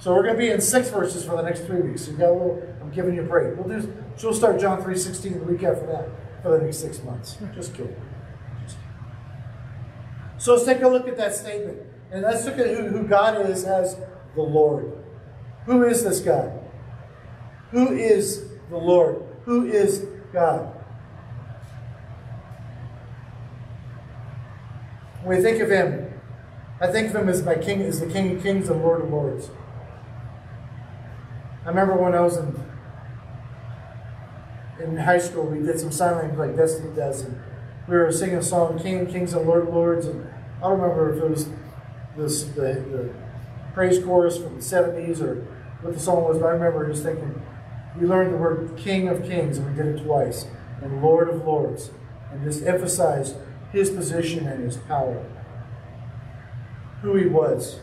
So 0.00 0.12
we're 0.12 0.24
going 0.24 0.34
to 0.34 0.38
be 0.38 0.50
in 0.50 0.60
six 0.60 0.90
verses 0.90 1.24
for 1.24 1.36
the 1.36 1.42
next 1.42 1.60
three 1.60 1.80
weeks. 1.80 2.06
So 2.06 2.10
you 2.10 2.16
got 2.16 2.30
a 2.30 2.32
little, 2.32 2.76
I'm 2.80 2.90
giving 2.90 3.14
you 3.14 3.22
a 3.22 3.24
break. 3.24 3.56
We'll 3.56 3.68
do, 3.68 4.01
so 4.16 4.28
we'll 4.28 4.36
start 4.36 4.60
John 4.60 4.82
3.16 4.82 5.22
the 5.22 5.52
week 5.52 5.62
after 5.62 5.86
that 5.86 6.08
for 6.42 6.58
the 6.58 6.64
next 6.64 6.78
six 6.78 7.02
months. 7.02 7.38
Just 7.54 7.74
kidding. 7.74 7.96
So 10.38 10.54
let's 10.54 10.64
take 10.64 10.82
a 10.82 10.88
look 10.88 11.06
at 11.06 11.16
that 11.16 11.34
statement. 11.34 11.78
And 12.10 12.22
let's 12.22 12.44
look 12.44 12.58
at 12.58 12.66
who, 12.66 12.88
who 12.88 13.06
God 13.06 13.48
is 13.48 13.64
as 13.64 13.96
the 14.34 14.42
Lord. 14.42 14.92
Who 15.66 15.84
is 15.84 16.04
this 16.04 16.20
God? 16.20 16.52
Who 17.70 17.92
is 17.92 18.48
the 18.68 18.76
Lord? 18.76 19.22
Who 19.44 19.66
is 19.66 20.06
God? 20.32 20.76
When 25.22 25.36
we 25.36 25.42
think 25.42 25.62
of 25.62 25.70
Him, 25.70 26.12
I 26.82 26.88
think 26.88 27.10
of 27.10 27.14
him 27.14 27.28
as 27.28 27.44
my 27.44 27.54
king, 27.54 27.80
as 27.82 28.00
the 28.00 28.06
King 28.06 28.36
of 28.36 28.42
Kings 28.42 28.68
and 28.68 28.82
Lord 28.82 29.02
of 29.02 29.10
Lords. 29.10 29.50
I 31.64 31.68
remember 31.68 31.94
when 31.94 32.12
I 32.12 32.20
was 32.22 32.36
in 32.36 32.60
in 34.82 34.96
high 34.96 35.18
school, 35.18 35.44
we 35.44 35.64
did 35.64 35.78
some 35.78 35.92
sign 35.92 36.16
language 36.16 36.38
like 36.38 36.56
Destiny 36.56 36.94
does, 36.94 37.22
and 37.22 37.40
we 37.88 37.96
were 37.96 38.10
singing 38.12 38.36
a 38.36 38.42
song, 38.42 38.78
King 38.78 39.00
of 39.00 39.08
Kings 39.08 39.32
and 39.32 39.46
Lord 39.46 39.68
of 39.68 39.74
Lords, 39.74 40.06
and 40.06 40.28
I 40.58 40.68
don't 40.68 40.80
remember 40.80 41.14
if 41.14 41.22
it 41.22 41.30
was 41.30 41.48
this, 42.16 42.44
the, 42.44 42.62
the 42.62 43.10
praise 43.74 44.02
chorus 44.02 44.36
from 44.36 44.56
the 44.56 44.60
70s 44.60 45.20
or 45.20 45.46
what 45.82 45.94
the 45.94 46.00
song 46.00 46.24
was, 46.24 46.38
but 46.38 46.46
I 46.46 46.50
remember 46.50 46.88
just 46.88 47.02
thinking, 47.02 47.40
we 47.98 48.06
learned 48.06 48.32
the 48.32 48.38
word 48.38 48.76
King 48.76 49.08
of 49.08 49.24
Kings, 49.24 49.58
and 49.58 49.68
we 49.68 49.74
did 49.74 49.98
it 49.98 50.04
twice, 50.04 50.46
and 50.80 51.02
Lord 51.02 51.28
of 51.28 51.44
Lords, 51.44 51.90
and 52.30 52.42
just 52.44 52.64
emphasized 52.64 53.36
his 53.72 53.90
position 53.90 54.46
and 54.46 54.64
his 54.64 54.76
power, 54.76 55.24
who 57.02 57.16
he 57.16 57.26
was, 57.26 57.80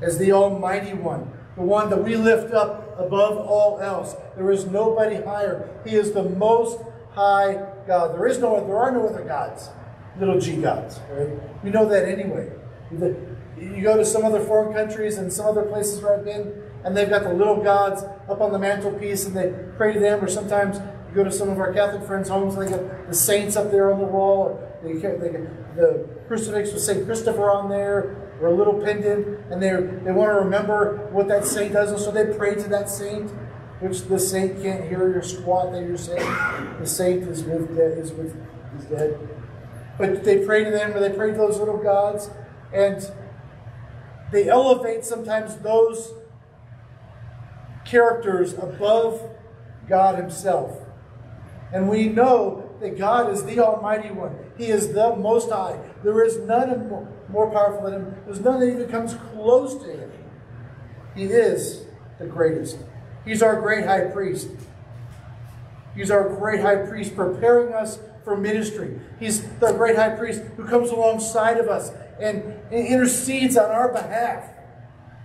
as 0.00 0.18
the 0.18 0.32
Almighty 0.32 0.92
One, 0.92 1.32
the 1.56 1.62
one 1.62 1.88
that 1.90 2.02
we 2.02 2.16
lift 2.16 2.52
up 2.52 2.83
above 2.98 3.36
all 3.38 3.80
else. 3.80 4.14
There 4.36 4.50
is 4.50 4.66
nobody 4.66 5.16
higher. 5.16 5.68
He 5.84 5.96
is 5.96 6.12
the 6.12 6.22
most 6.22 6.80
high 7.12 7.66
God. 7.86 8.14
There 8.14 8.26
is 8.26 8.38
no 8.38 8.56
other 8.56 8.66
there 8.66 8.76
are 8.76 8.90
no 8.90 9.08
other 9.08 9.24
gods, 9.24 9.70
little 10.18 10.40
g 10.40 10.56
gods. 10.56 11.00
Right? 11.10 11.28
We 11.62 11.70
know 11.70 11.88
that 11.88 12.08
anyway. 12.08 12.50
You 13.58 13.82
go 13.82 13.96
to 13.96 14.04
some 14.04 14.24
other 14.24 14.40
foreign 14.40 14.74
countries 14.74 15.16
and 15.16 15.32
some 15.32 15.46
other 15.46 15.62
places 15.62 16.02
where 16.02 16.18
I've 16.18 16.24
been, 16.24 16.52
and 16.84 16.96
they've 16.96 17.08
got 17.08 17.22
the 17.22 17.32
little 17.32 17.62
gods 17.62 18.02
up 18.28 18.40
on 18.40 18.52
the 18.52 18.58
mantelpiece, 18.58 19.26
and 19.26 19.36
they 19.36 19.54
pray 19.76 19.92
to 19.92 20.00
them. 20.00 20.22
Or 20.22 20.28
sometimes 20.28 20.78
you 21.08 21.14
go 21.14 21.24
to 21.24 21.32
some 21.32 21.48
of 21.48 21.58
our 21.58 21.72
Catholic 21.72 22.02
friends' 22.04 22.28
homes, 22.28 22.54
and 22.56 22.66
they 22.66 22.70
got 22.70 23.08
the 23.08 23.14
saints 23.14 23.56
up 23.56 23.70
there 23.70 23.92
on 23.92 24.00
the 24.00 24.06
wall. 24.06 24.60
They, 24.82 24.94
they, 24.94 25.46
the 25.76 26.08
crucifix 26.26 26.72
with 26.72 26.82
Saint 26.82 27.06
Christopher 27.06 27.50
on 27.50 27.68
there 27.68 28.23
or 28.40 28.48
a 28.48 28.54
little 28.54 28.74
pendant, 28.74 29.40
and 29.50 29.62
they 29.62 29.70
they 30.04 30.12
want 30.12 30.30
to 30.30 30.44
remember 30.44 31.08
what 31.12 31.28
that 31.28 31.44
saint 31.44 31.72
does, 31.72 31.90
and 31.90 32.00
so 32.00 32.10
they 32.10 32.36
pray 32.36 32.54
to 32.54 32.68
that 32.68 32.88
saint, 32.88 33.30
which 33.80 34.02
the 34.02 34.18
saint 34.18 34.62
can't 34.62 34.84
hear 34.88 35.10
your 35.10 35.22
squat 35.22 35.72
that 35.72 35.82
you're 35.82 35.96
saying. 35.96 36.26
The 36.80 36.86
saint 36.86 37.22
is 37.24 37.44
with 37.44 37.76
dead, 37.76 37.98
is 37.98 38.12
with 38.12 38.36
is 38.78 38.84
dead. 38.86 39.28
But 39.98 40.24
they 40.24 40.44
pray 40.44 40.64
to 40.64 40.70
them, 40.70 40.92
or 40.92 41.00
they 41.00 41.10
pray 41.10 41.30
to 41.30 41.36
those 41.36 41.58
little 41.58 41.78
gods, 41.78 42.30
and 42.72 43.08
they 44.32 44.48
elevate 44.48 45.04
sometimes 45.04 45.56
those 45.58 46.12
characters 47.84 48.54
above 48.54 49.22
God 49.88 50.16
Himself. 50.16 50.80
And 51.72 51.88
we 51.88 52.08
know 52.08 52.70
that 52.80 52.98
God 52.98 53.32
is 53.32 53.44
the 53.44 53.60
Almighty 53.60 54.10
One. 54.10 54.36
He 54.56 54.66
is 54.66 54.92
the 54.92 55.14
Most 55.16 55.50
High. 55.50 55.78
There 56.02 56.24
is 56.24 56.38
none 56.38 56.70
more, 57.34 57.50
powerful 57.50 57.82
than 57.82 57.94
Him. 57.94 58.16
There's 58.24 58.40
none 58.40 58.60
that 58.60 58.68
even 58.68 58.88
comes 58.88 59.14
close 59.32 59.74
to 59.82 59.90
Him. 59.90 60.10
He 61.14 61.24
is 61.24 61.84
the 62.18 62.26
greatest. 62.26 62.78
He's 63.24 63.42
our 63.42 63.60
great 63.60 63.84
high 63.84 64.06
priest. 64.06 64.48
He's 65.94 66.10
our 66.10 66.28
great 66.28 66.60
high 66.60 66.76
priest 66.76 67.14
preparing 67.14 67.72
us 67.74 67.98
for 68.24 68.36
ministry. 68.36 68.98
He's 69.20 69.42
the 69.58 69.72
great 69.72 69.96
high 69.96 70.16
priest 70.16 70.42
who 70.56 70.64
comes 70.64 70.90
alongside 70.90 71.58
of 71.58 71.68
us 71.68 71.90
and, 72.18 72.42
and 72.70 72.86
intercedes 72.86 73.56
on 73.56 73.70
our 73.70 73.92
behalf 73.92 74.44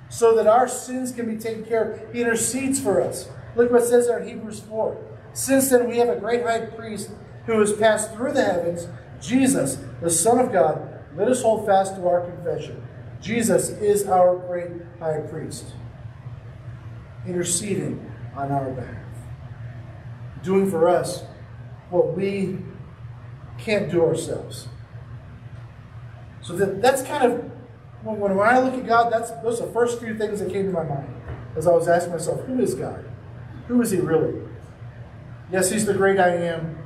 so 0.09 0.35
that 0.35 0.47
our 0.47 0.67
sins 0.67 1.11
can 1.11 1.33
be 1.33 1.39
taken 1.39 1.63
care 1.63 1.91
of. 1.91 2.13
He 2.13 2.21
intercedes 2.21 2.79
for 2.79 3.01
us. 3.01 3.29
Look 3.55 3.71
what 3.71 3.83
it 3.83 3.87
says 3.87 4.07
in 4.07 4.27
Hebrews 4.27 4.59
4. 4.61 5.05
Since 5.33 5.69
then, 5.69 5.87
we 5.87 5.97
have 5.97 6.09
a 6.09 6.15
great 6.15 6.43
high 6.43 6.65
priest 6.65 7.11
who 7.45 7.59
has 7.59 7.73
passed 7.73 8.13
through 8.13 8.33
the 8.33 8.43
heavens, 8.43 8.87
Jesus, 9.21 9.79
the 10.01 10.09
Son 10.09 10.39
of 10.39 10.51
God. 10.51 10.88
Let 11.15 11.27
us 11.27 11.41
hold 11.41 11.65
fast 11.65 11.95
to 11.95 12.07
our 12.07 12.21
confession. 12.21 12.85
Jesus 13.21 13.69
is 13.69 14.07
our 14.07 14.37
great 14.37 14.71
high 14.99 15.19
priest, 15.19 15.65
interceding 17.27 18.09
on 18.35 18.51
our 18.51 18.69
behalf, 18.71 18.95
doing 20.43 20.69
for 20.69 20.87
us 20.87 21.23
what 21.89 22.15
we 22.15 22.59
can't 23.57 23.91
do 23.91 24.03
ourselves. 24.03 24.67
So 26.41 26.55
that, 26.55 26.81
that's 26.81 27.01
kind 27.01 27.31
of 27.31 27.51
when, 28.03 28.19
when 28.19 28.39
I 28.39 28.59
look 28.59 28.75
at 28.75 28.87
God, 28.87 29.11
that's 29.11 29.31
those 29.43 29.59
are 29.59 29.65
the 29.67 29.73
first 29.73 29.99
few 29.99 30.17
things 30.17 30.39
that 30.39 30.51
came 30.51 30.65
to 30.67 30.71
my 30.71 30.83
mind 30.83 31.13
as 31.55 31.67
I 31.67 31.71
was 31.71 31.87
asking 31.87 32.13
myself, 32.13 32.45
who 32.45 32.59
is 32.59 32.73
God? 32.73 33.03
Who 33.67 33.81
is 33.81 33.91
He 33.91 33.99
really? 33.99 34.41
Yes, 35.51 35.69
He's 35.69 35.85
the 35.85 35.93
great 35.93 36.19
I 36.19 36.29
am. 36.29 36.77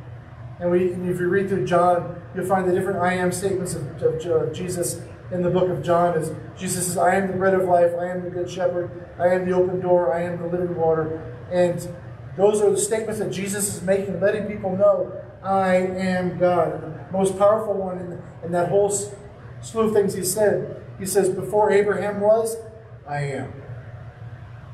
And 0.59 0.71
we, 0.71 0.85
if 0.85 1.19
you 1.19 1.27
read 1.27 1.49
through 1.49 1.65
John, 1.65 2.21
you'll 2.35 2.45
find 2.45 2.67
the 2.67 2.73
different 2.73 2.99
I 2.99 3.13
am 3.13 3.31
statements 3.31 3.75
of, 3.75 4.01
of, 4.01 4.25
of 4.25 4.53
Jesus 4.53 5.01
in 5.31 5.41
the 5.41 5.49
book 5.49 5.69
of 5.69 5.83
John. 5.83 6.17
Is 6.17 6.31
Jesus 6.57 6.87
says, 6.87 6.97
"I 6.97 7.15
am 7.15 7.27
the 7.27 7.37
bread 7.37 7.53
of 7.53 7.63
life. 7.63 7.91
I 7.99 8.07
am 8.07 8.23
the 8.23 8.29
good 8.29 8.49
shepherd. 8.49 9.07
I 9.19 9.27
am 9.29 9.49
the 9.49 9.55
open 9.55 9.79
door. 9.79 10.13
I 10.13 10.23
am 10.23 10.39
the 10.41 10.47
living 10.47 10.75
water." 10.75 11.33
And 11.51 11.87
those 12.37 12.61
are 12.61 12.69
the 12.69 12.77
statements 12.77 13.19
that 13.19 13.31
Jesus 13.31 13.75
is 13.75 13.81
making, 13.81 14.19
letting 14.19 14.45
people 14.45 14.75
know, 14.75 15.11
"I 15.43 15.75
am 15.75 16.37
God." 16.37 16.81
The 16.81 17.17
most 17.17 17.37
powerful 17.37 17.73
one 17.73 17.99
in, 17.99 18.21
in 18.45 18.51
that 18.51 18.69
whole 18.69 18.89
slew 19.61 19.81
of 19.81 19.93
things 19.93 20.13
He 20.13 20.23
said 20.23 20.83
he 20.99 21.05
says, 21.05 21.29
Before 21.29 21.71
Abraham 21.71 22.21
was, 22.21 22.57
I 23.07 23.19
am. 23.19 23.53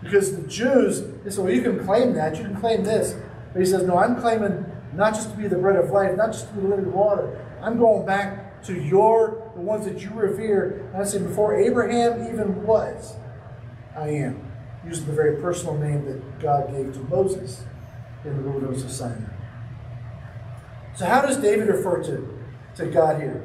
Because 0.02 0.36
the 0.36 0.48
Jews, 0.48 1.02
they 1.24 1.30
said, 1.30 1.44
Well, 1.44 1.54
you 1.54 1.62
can 1.62 1.84
claim 1.84 2.14
that, 2.14 2.38
you 2.38 2.44
can 2.44 2.56
claim 2.56 2.84
this. 2.84 3.16
But 3.54 3.60
he 3.60 3.66
says, 3.66 3.84
No, 3.84 3.98
I'm 3.98 4.20
claiming 4.20 4.66
not 4.94 5.14
just 5.14 5.32
to 5.32 5.38
be 5.38 5.48
the 5.48 5.58
bread 5.58 5.76
of 5.76 5.90
life, 5.92 6.16
not 6.16 6.32
just 6.32 6.48
to 6.50 6.54
be 6.54 6.62
the 6.62 6.68
living 6.68 6.92
water. 6.92 7.46
I'm 7.62 7.78
going 7.78 8.06
back 8.06 8.64
to 8.64 8.74
your, 8.74 9.52
the 9.56 9.62
ones 9.62 9.86
that 9.86 10.02
you 10.02 10.10
revere. 10.12 10.90
And 10.94 11.02
I 11.02 11.06
say, 11.06 11.20
Before 11.20 11.58
Abraham 11.60 12.28
even 12.34 12.64
was, 12.66 13.16
I 13.96 14.10
am. 14.10 14.46
Using 14.86 15.08
the 15.08 15.14
very 15.14 15.42
personal 15.42 15.78
name 15.78 16.06
that 16.06 16.40
God 16.40 16.72
gave 16.72 16.94
to 16.94 17.00
Moses 17.02 17.64
in 18.24 18.36
the 18.38 18.50
wilderness 18.50 18.84
of 18.84 18.92
Sinai. 18.92 19.30
So, 20.96 21.06
how 21.06 21.22
does 21.22 21.38
David 21.38 21.68
refer 21.68 22.02
to, 22.04 22.40
to 22.76 22.86
God 22.86 23.22
here? 23.22 23.44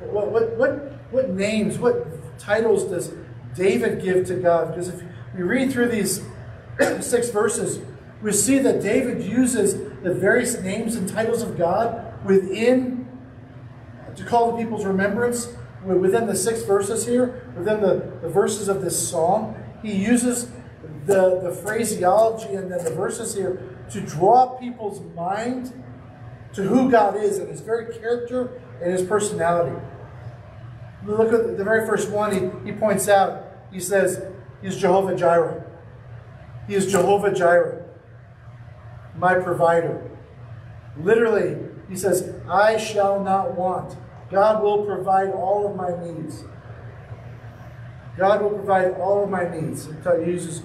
What, 0.00 0.30
what, 0.30 0.56
what 0.56 0.98
what 1.10 1.30
names, 1.30 1.78
what 1.78 2.38
titles 2.38 2.84
does 2.84 3.12
David 3.54 4.02
give 4.02 4.26
to 4.26 4.34
God? 4.34 4.68
Because 4.68 4.88
if 4.88 5.02
we 5.34 5.42
read 5.42 5.72
through 5.72 5.88
these 5.88 6.22
six 7.00 7.30
verses, 7.30 7.80
we 8.22 8.32
see 8.32 8.58
that 8.58 8.82
David 8.82 9.22
uses 9.22 9.74
the 10.02 10.12
various 10.12 10.60
names 10.60 10.96
and 10.96 11.08
titles 11.08 11.42
of 11.42 11.56
God 11.56 12.24
within 12.24 13.07
to 14.18 14.24
call 14.24 14.52
the 14.52 14.62
people's 14.62 14.84
remembrance 14.84 15.54
within 15.84 16.26
the 16.26 16.34
six 16.34 16.62
verses 16.62 17.06
here, 17.06 17.50
within 17.56 17.80
the, 17.80 18.18
the 18.20 18.28
verses 18.28 18.68
of 18.68 18.82
this 18.82 19.08
psalm. 19.08 19.54
He 19.82 19.92
uses 19.92 20.50
the, 21.06 21.40
the 21.40 21.52
phraseology 21.52 22.54
and 22.54 22.70
then 22.70 22.84
the 22.84 22.90
verses 22.90 23.34
here 23.34 23.62
to 23.90 24.00
draw 24.00 24.58
people's 24.58 25.00
mind 25.14 25.72
to 26.54 26.62
who 26.62 26.90
God 26.90 27.16
is 27.16 27.38
and 27.38 27.48
his 27.48 27.60
very 27.60 27.94
character 27.96 28.60
and 28.82 28.92
his 28.92 29.02
personality. 29.02 29.76
Look 31.06 31.32
at 31.32 31.56
the 31.56 31.64
very 31.64 31.86
first 31.86 32.10
one, 32.10 32.32
he, 32.32 32.70
he 32.70 32.76
points 32.76 33.08
out, 33.08 33.44
he 33.72 33.80
says, 33.80 34.22
He's 34.60 34.76
Jehovah 34.76 35.14
Jireh. 35.14 35.64
He 36.66 36.74
is 36.74 36.90
Jehovah 36.90 37.32
Jireh, 37.32 37.84
my 39.16 39.34
provider. 39.34 40.10
Literally, 41.00 41.56
he 41.88 41.96
says, 41.96 42.34
I 42.48 42.76
shall 42.76 43.22
not 43.22 43.54
want. 43.56 43.96
God 44.30 44.62
will 44.62 44.84
provide 44.84 45.30
all 45.30 45.68
of 45.68 45.76
my 45.76 45.90
needs. 46.04 46.44
God 48.16 48.42
will 48.42 48.50
provide 48.50 48.92
all 48.94 49.24
of 49.24 49.30
my 49.30 49.48
needs. 49.48 49.86
He 49.86 50.30
uses 50.30 50.62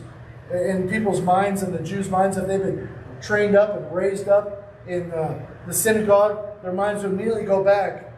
in 0.51 0.89
people's 0.89 1.22
minds 1.22 1.62
and 1.62 1.74
the 1.74 1.82
Jews' 1.82 2.10
minds, 2.10 2.38
if 2.38 2.48
they've 2.48 2.60
been 2.60 2.89
trained 3.22 3.55
up 3.55 3.75
and 3.77 3.93
raised 3.93 4.27
up 4.27 4.74
in 4.88 5.12
uh, 5.12 5.46
the 5.65 5.74
synagogue, 5.74 6.62
their 6.62 6.74
minds 6.74 7.03
would 7.03 7.13
immediately 7.13 7.46
go 7.46 7.63
back 7.63 8.12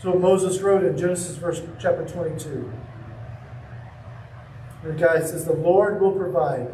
to 0.00 0.10
what 0.10 0.20
Moses 0.20 0.60
wrote 0.60 0.84
in 0.84 0.96
Genesis 0.96 1.36
verse 1.36 1.62
chapter 1.78 2.06
22. 2.06 2.72
The 4.84 4.92
guy 4.92 5.20
says, 5.20 5.44
The 5.44 5.52
Lord 5.52 6.00
will 6.00 6.12
provide. 6.12 6.68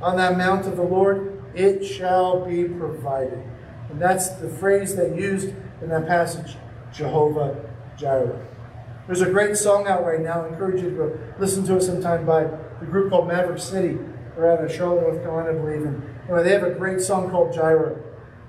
On 0.00 0.16
that 0.16 0.36
mount 0.36 0.66
of 0.66 0.76
the 0.76 0.82
Lord, 0.82 1.42
it 1.54 1.84
shall 1.84 2.44
be 2.44 2.64
provided. 2.64 3.42
And 3.90 4.00
that's 4.00 4.30
the 4.30 4.48
phrase 4.48 4.96
they 4.96 5.14
used 5.16 5.54
in 5.82 5.88
that 5.88 6.06
passage, 6.06 6.56
Jehovah 6.92 7.56
Jireh. 7.96 8.46
There's 9.06 9.20
a 9.20 9.30
great 9.30 9.56
song 9.56 9.86
out 9.86 10.04
right 10.04 10.20
now. 10.20 10.44
I 10.44 10.48
encourage 10.48 10.80
you 10.80 10.90
to 10.90 10.96
go 10.96 11.18
listen 11.38 11.64
to 11.66 11.76
it 11.76 11.82
sometime 11.82 12.24
by 12.24 12.44
the 12.80 12.86
group 12.86 13.10
called 13.10 13.28
Maverick 13.28 13.58
City. 13.58 13.98
They're 14.36 14.50
out 14.50 14.64
of 14.64 14.72
Charlotte, 14.72 15.02
North 15.02 15.22
Carolina, 15.22 15.50
I 15.50 15.60
believe. 15.60 15.82
And 15.84 16.46
they 16.46 16.52
have 16.52 16.62
a 16.62 16.70
great 16.70 17.00
song 17.00 17.30
called 17.30 17.52
Jireh. 17.52 18.00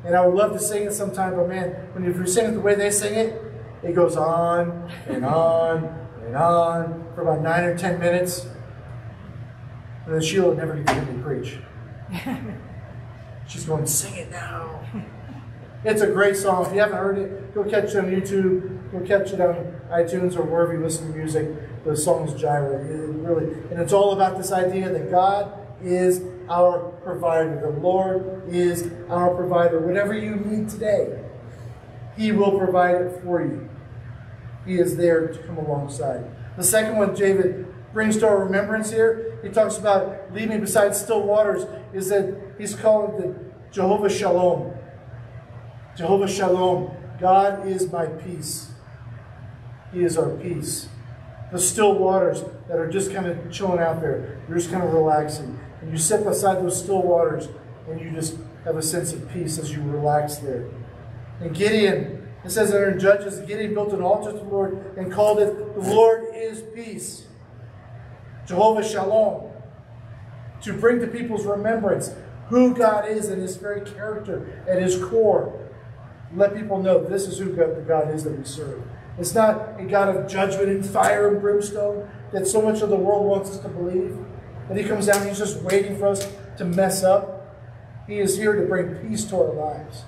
And 0.06 0.16
I 0.16 0.26
would 0.26 0.36
love 0.36 0.54
to 0.54 0.60
sing 0.60 0.84
it 0.84 0.94
sometime, 0.94 1.36
but 1.36 1.48
man, 1.48 1.72
when 1.94 2.04
you 2.04 2.28
sing 2.28 2.46
it 2.46 2.52
the 2.52 2.62
way 2.62 2.76
they 2.76 2.92
sing 2.92 3.16
it, 3.16 3.42
it 3.82 3.96
goes 3.96 4.16
on 4.16 4.92
and 5.08 5.26
on 5.26 6.08
and 6.26 6.36
on 6.36 7.06
for 7.16 7.22
about 7.22 7.42
nine 7.42 7.64
or 7.64 7.78
ten 7.78 8.00
minutes. 8.00 8.48
And 10.06 10.14
then 10.14 10.22
Sheila 10.22 10.50
would 10.50 10.58
never 10.58 10.76
gets 10.76 10.92
to 10.92 11.06
hear 11.06 11.14
me 11.14 11.24
preach. 11.24 11.58
She's 13.48 13.66
going, 13.66 13.86
sing 13.86 14.16
it 14.16 14.32
now. 14.32 14.82
It's 15.86 16.02
a 16.02 16.08
great 16.08 16.38
song. 16.38 16.66
If 16.66 16.74
you 16.74 16.80
haven't 16.80 16.98
heard 16.98 17.18
it, 17.18 17.54
go 17.54 17.64
catch 17.66 17.94
it 17.94 17.98
on 17.98 18.06
YouTube. 18.06 18.94
you'll 18.94 19.06
catch 19.06 19.34
it 19.34 19.42
on 19.42 19.82
iTunes 19.92 20.38
or 20.38 20.44
wherever 20.44 20.74
you 20.74 20.80
listen 20.80 21.12
to 21.12 21.18
music. 21.18 21.84
The 21.84 21.98
song's 21.98 22.40
Jireh. 22.40 22.86
It 22.86 23.10
really, 23.16 23.52
and 23.70 23.82
it's 23.82 23.92
all 23.92 24.14
about 24.14 24.38
this 24.38 24.54
idea 24.54 24.90
that 24.90 25.12
God 25.12 25.52
is 25.84 26.22
our 26.50 26.80
provider. 27.04 27.60
The 27.60 27.82
Lord 27.82 28.48
is 28.48 28.92
our 29.10 29.36
provider. 29.36 29.80
Whatever 29.80 30.14
you 30.14 30.36
need 30.36 30.70
today, 30.70 31.22
He 32.16 32.32
will 32.32 32.58
provide 32.58 32.96
it 32.96 33.22
for 33.22 33.42
you. 33.42 33.70
He 34.66 34.80
is 34.80 34.96
there 34.96 35.28
to 35.28 35.44
come 35.44 35.58
alongside. 35.58 36.24
The 36.56 36.64
second 36.64 36.96
one 36.96 37.14
David 37.14 37.68
brings 37.92 38.18
to 38.20 38.28
our 38.28 38.46
remembrance 38.46 38.90
here, 38.90 39.38
he 39.44 39.50
talks 39.50 39.78
about 39.78 40.34
leaving 40.34 40.62
beside 40.62 40.96
still 40.96 41.24
waters, 41.24 41.66
is 41.94 42.10
that 42.10 42.36
he's 42.58 42.74
called 42.74 43.20
the 43.20 43.36
Jehovah 43.72 44.10
Shalom. 44.10 44.73
Jehovah 45.96 46.28
Shalom. 46.28 46.92
God 47.20 47.68
is 47.68 47.92
my 47.92 48.08
peace. 48.08 48.72
He 49.94 50.04
is 50.04 50.18
our 50.18 50.32
peace. 50.38 50.90
The 51.52 51.60
still 51.60 51.94
waters 51.94 52.44
that 52.68 52.80
are 52.80 52.90
just 52.90 53.14
kind 53.14 53.28
of 53.28 53.52
chilling 53.52 53.80
out 53.80 54.02
there, 54.02 54.42
you're 54.48 54.58
just 54.58 54.72
kind 54.72 54.84
of 54.84 54.92
relaxing. 54.92 55.60
And 55.82 55.92
you 55.92 55.98
sit 55.98 56.26
beside 56.26 56.64
those 56.64 56.82
still 56.82 57.04
waters 57.04 57.48
and 57.88 58.02
you 58.02 58.12
just 58.12 58.38
have 58.66 58.76
a 58.76 58.82
sense 58.82 59.14
of 59.14 59.30
peace 59.32 59.60
as 59.60 59.72
you 59.72 59.82
relax 59.84 60.38
there. 60.38 60.66
And 61.40 61.56
Gideon, 61.56 62.28
it 62.44 62.50
says 62.50 62.72
there 62.72 62.90
in 62.90 63.00
Judges, 63.00 63.40
Gideon 63.42 63.74
built 63.74 63.94
an 63.94 64.02
altar 64.02 64.32
to 64.32 64.38
the 64.38 64.44
Lord 64.44 64.98
and 64.98 65.12
called 65.12 65.40
it, 65.40 65.76
The 65.76 65.82
Lord 65.82 66.34
is 66.34 66.62
Peace. 66.74 67.28
Jehovah 68.48 68.84
Shalom. 68.84 69.52
To 70.62 70.74
bring 70.74 71.00
to 71.02 71.08
people's 71.08 71.46
remembrance 71.46 72.14
who 72.50 72.74
God 72.74 73.08
is 73.08 73.30
and 73.30 73.42
his 73.42 73.58
very 73.58 73.82
character 73.82 74.64
at 74.68 74.82
his 74.82 75.04
core. 75.04 75.60
Let 76.36 76.56
people 76.56 76.82
know 76.82 77.04
this 77.04 77.28
is 77.28 77.38
who 77.38 77.56
God, 77.56 77.78
the 77.78 77.82
God 77.82 78.14
is 78.14 78.24
that 78.24 78.38
we 78.38 78.44
serve. 78.44 78.82
It's 79.20 79.36
not 79.36 79.80
a 79.80 79.86
God 79.86 80.16
of 80.16 80.28
judgment 80.28 80.70
and 80.70 80.86
fire 80.86 81.28
and 81.28 81.40
brimstone 81.40 82.10
that 82.32 82.48
so 82.48 82.62
much 82.62 82.82
of 82.82 82.90
the 82.90 82.96
world 82.96 83.26
wants 83.26 83.52
us 83.52 83.60
to 83.60 83.68
believe. 83.68 84.18
That 84.68 84.78
he 84.78 84.84
comes 84.84 85.06
down 85.06 85.20
and 85.20 85.30
he's 85.30 85.38
just 85.38 85.62
waiting 85.62 85.98
for 85.98 86.08
us 86.08 86.32
to 86.58 86.66
mess 86.66 87.04
up. 87.04 87.56
He 88.08 88.20
is 88.20 88.38
here 88.38 88.54
to 88.54 88.68
bring 88.68 88.96
peace 89.08 89.26
to 89.26 89.36
our 89.36 89.54
lives. 89.54 90.04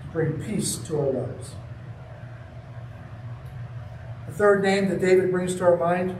To 0.00 0.06
bring 0.12 0.42
peace 0.42 0.76
to 0.76 1.00
our 1.00 1.10
lives. 1.10 1.54
The 4.26 4.32
third 4.32 4.62
name 4.62 4.88
that 4.88 5.00
David 5.00 5.30
brings 5.30 5.54
to 5.56 5.64
our 5.64 5.76
mind 5.76 6.16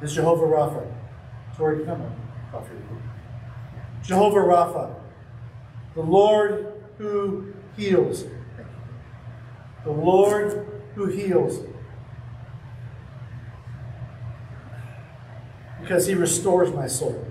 is 0.00 0.14
Jehovah 0.14 0.46
Rapha. 0.46 0.92
Tori, 1.56 1.84
come 1.84 2.02
on. 2.02 2.26
Jehovah 4.02 4.40
Rapha, 4.40 4.94
the 5.96 6.02
Lord 6.02 6.74
who 6.98 7.54
heals. 7.76 8.26
The 9.84 9.90
Lord 9.90 10.82
who 10.94 11.06
heals. 11.06 11.66
Because 15.80 16.06
he 16.06 16.14
restores 16.14 16.72
my 16.72 16.86
soul. 16.86 17.26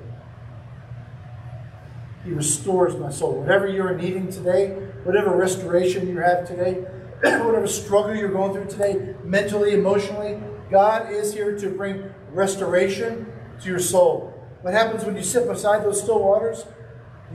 He 2.23 2.31
restores 2.31 2.95
my 2.95 3.11
soul. 3.11 3.39
Whatever 3.39 3.67
you're 3.67 3.95
needing 3.95 4.31
today, 4.31 4.69
whatever 5.03 5.35
restoration 5.35 6.07
you 6.07 6.17
have 6.17 6.47
today, 6.47 6.73
whatever 7.21 7.67
struggle 7.67 8.15
you're 8.15 8.29
going 8.29 8.53
through 8.53 8.65
today, 8.65 9.13
mentally, 9.23 9.75
emotionally, 9.75 10.39
God 10.71 11.11
is 11.11 11.33
here 11.33 11.55
to 11.59 11.69
bring 11.69 12.09
restoration 12.31 13.31
to 13.61 13.69
your 13.69 13.79
soul. 13.79 14.33
What 14.63 14.73
happens 14.73 15.05
when 15.05 15.15
you 15.15 15.21
sit 15.21 15.47
beside 15.47 15.83
those 15.83 16.01
still 16.01 16.19
waters? 16.19 16.65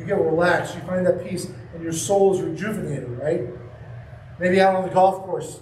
You 0.00 0.06
get 0.06 0.18
relaxed, 0.18 0.74
you 0.74 0.80
find 0.80 1.06
that 1.06 1.22
peace, 1.28 1.52
and 1.74 1.82
your 1.82 1.92
soul 1.92 2.34
is 2.34 2.40
rejuvenated, 2.40 3.10
right? 3.18 3.42
Maybe 4.38 4.58
out 4.58 4.74
on 4.74 4.88
the 4.88 4.94
golf 4.94 5.22
course. 5.26 5.60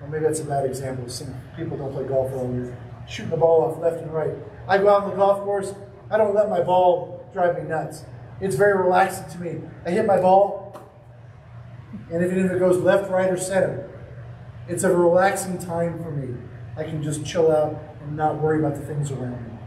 Well, 0.00 0.10
maybe 0.10 0.24
that's 0.24 0.40
a 0.40 0.44
bad 0.44 0.66
example. 0.66 1.08
Some 1.08 1.34
people 1.56 1.78
don't 1.78 1.90
play 1.90 2.04
golf 2.04 2.30
well. 2.30 2.44
You're 2.54 2.76
shooting 3.08 3.30
the 3.30 3.38
ball 3.38 3.62
off 3.64 3.78
left 3.78 4.02
and 4.02 4.12
right. 4.12 4.34
I 4.68 4.76
go 4.76 4.90
out 4.90 5.04
on 5.04 5.10
the 5.10 5.16
golf 5.16 5.42
course. 5.44 5.72
I 6.10 6.18
don't 6.18 6.34
let 6.34 6.50
my 6.50 6.60
ball 6.60 7.26
drive 7.32 7.56
me 7.56 7.66
nuts. 7.66 8.04
It's 8.42 8.54
very 8.54 8.76
relaxing 8.76 9.30
to 9.30 9.38
me. 9.38 9.62
I 9.86 9.90
hit 9.90 10.04
my 10.04 10.20
ball, 10.20 10.78
and 12.10 12.22
if 12.22 12.32
it 12.32 12.58
goes 12.58 12.76
left, 12.76 13.10
right, 13.10 13.30
or 13.30 13.38
center, 13.38 13.88
it's 14.68 14.84
a 14.84 14.94
relaxing 14.94 15.56
time 15.56 16.02
for 16.02 16.10
me. 16.10 16.36
I 16.76 16.84
can 16.84 17.02
just 17.02 17.24
chill 17.24 17.50
out 17.50 17.82
and 18.02 18.14
not 18.14 18.38
worry 18.40 18.58
about 18.58 18.74
the 18.74 18.82
things 18.82 19.10
around 19.10 19.42
me. 19.42 19.58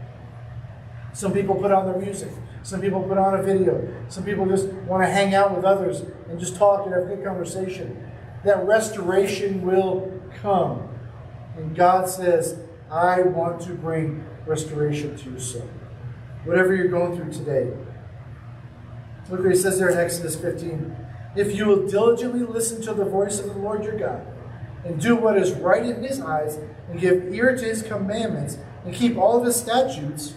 Some 1.12 1.32
people 1.32 1.56
put 1.56 1.72
on 1.72 1.86
their 1.86 2.00
music. 2.00 2.30
Some 2.64 2.80
people 2.80 3.02
put 3.02 3.18
on 3.18 3.38
a 3.38 3.42
video. 3.42 3.86
Some 4.08 4.24
people 4.24 4.46
just 4.46 4.68
want 4.68 5.04
to 5.04 5.10
hang 5.10 5.34
out 5.34 5.54
with 5.54 5.66
others 5.66 6.00
and 6.30 6.40
just 6.40 6.56
talk 6.56 6.86
and 6.86 6.94
have 6.94 7.04
a 7.04 7.06
good 7.14 7.22
conversation. 7.22 8.10
That 8.42 8.66
restoration 8.66 9.66
will 9.66 10.10
come. 10.40 10.88
And 11.58 11.76
God 11.76 12.08
says, 12.08 12.58
I 12.90 13.20
want 13.20 13.60
to 13.62 13.74
bring 13.74 14.24
restoration 14.46 15.14
to 15.14 15.30
your 15.30 15.40
soul. 15.40 15.68
Whatever 16.44 16.74
you're 16.74 16.88
going 16.88 17.14
through 17.16 17.32
today. 17.32 17.70
Look 19.28 19.40
what 19.40 19.50
he 19.50 19.56
says 19.56 19.78
there 19.78 19.90
in 19.90 19.98
Exodus 19.98 20.34
15. 20.34 20.96
If 21.36 21.54
you 21.54 21.66
will 21.66 21.86
diligently 21.86 22.44
listen 22.44 22.80
to 22.82 22.94
the 22.94 23.04
voice 23.04 23.40
of 23.40 23.46
the 23.46 23.58
Lord 23.58 23.84
your 23.84 23.98
God, 23.98 24.26
and 24.86 25.00
do 25.00 25.16
what 25.16 25.36
is 25.36 25.52
right 25.52 25.84
in 25.84 26.02
his 26.02 26.20
eyes, 26.20 26.58
and 26.88 26.98
give 26.98 27.34
ear 27.34 27.54
to 27.56 27.64
his 27.64 27.82
commandments, 27.82 28.56
and 28.86 28.94
keep 28.94 29.18
all 29.18 29.38
of 29.38 29.44
his 29.44 29.56
statutes, 29.56 30.34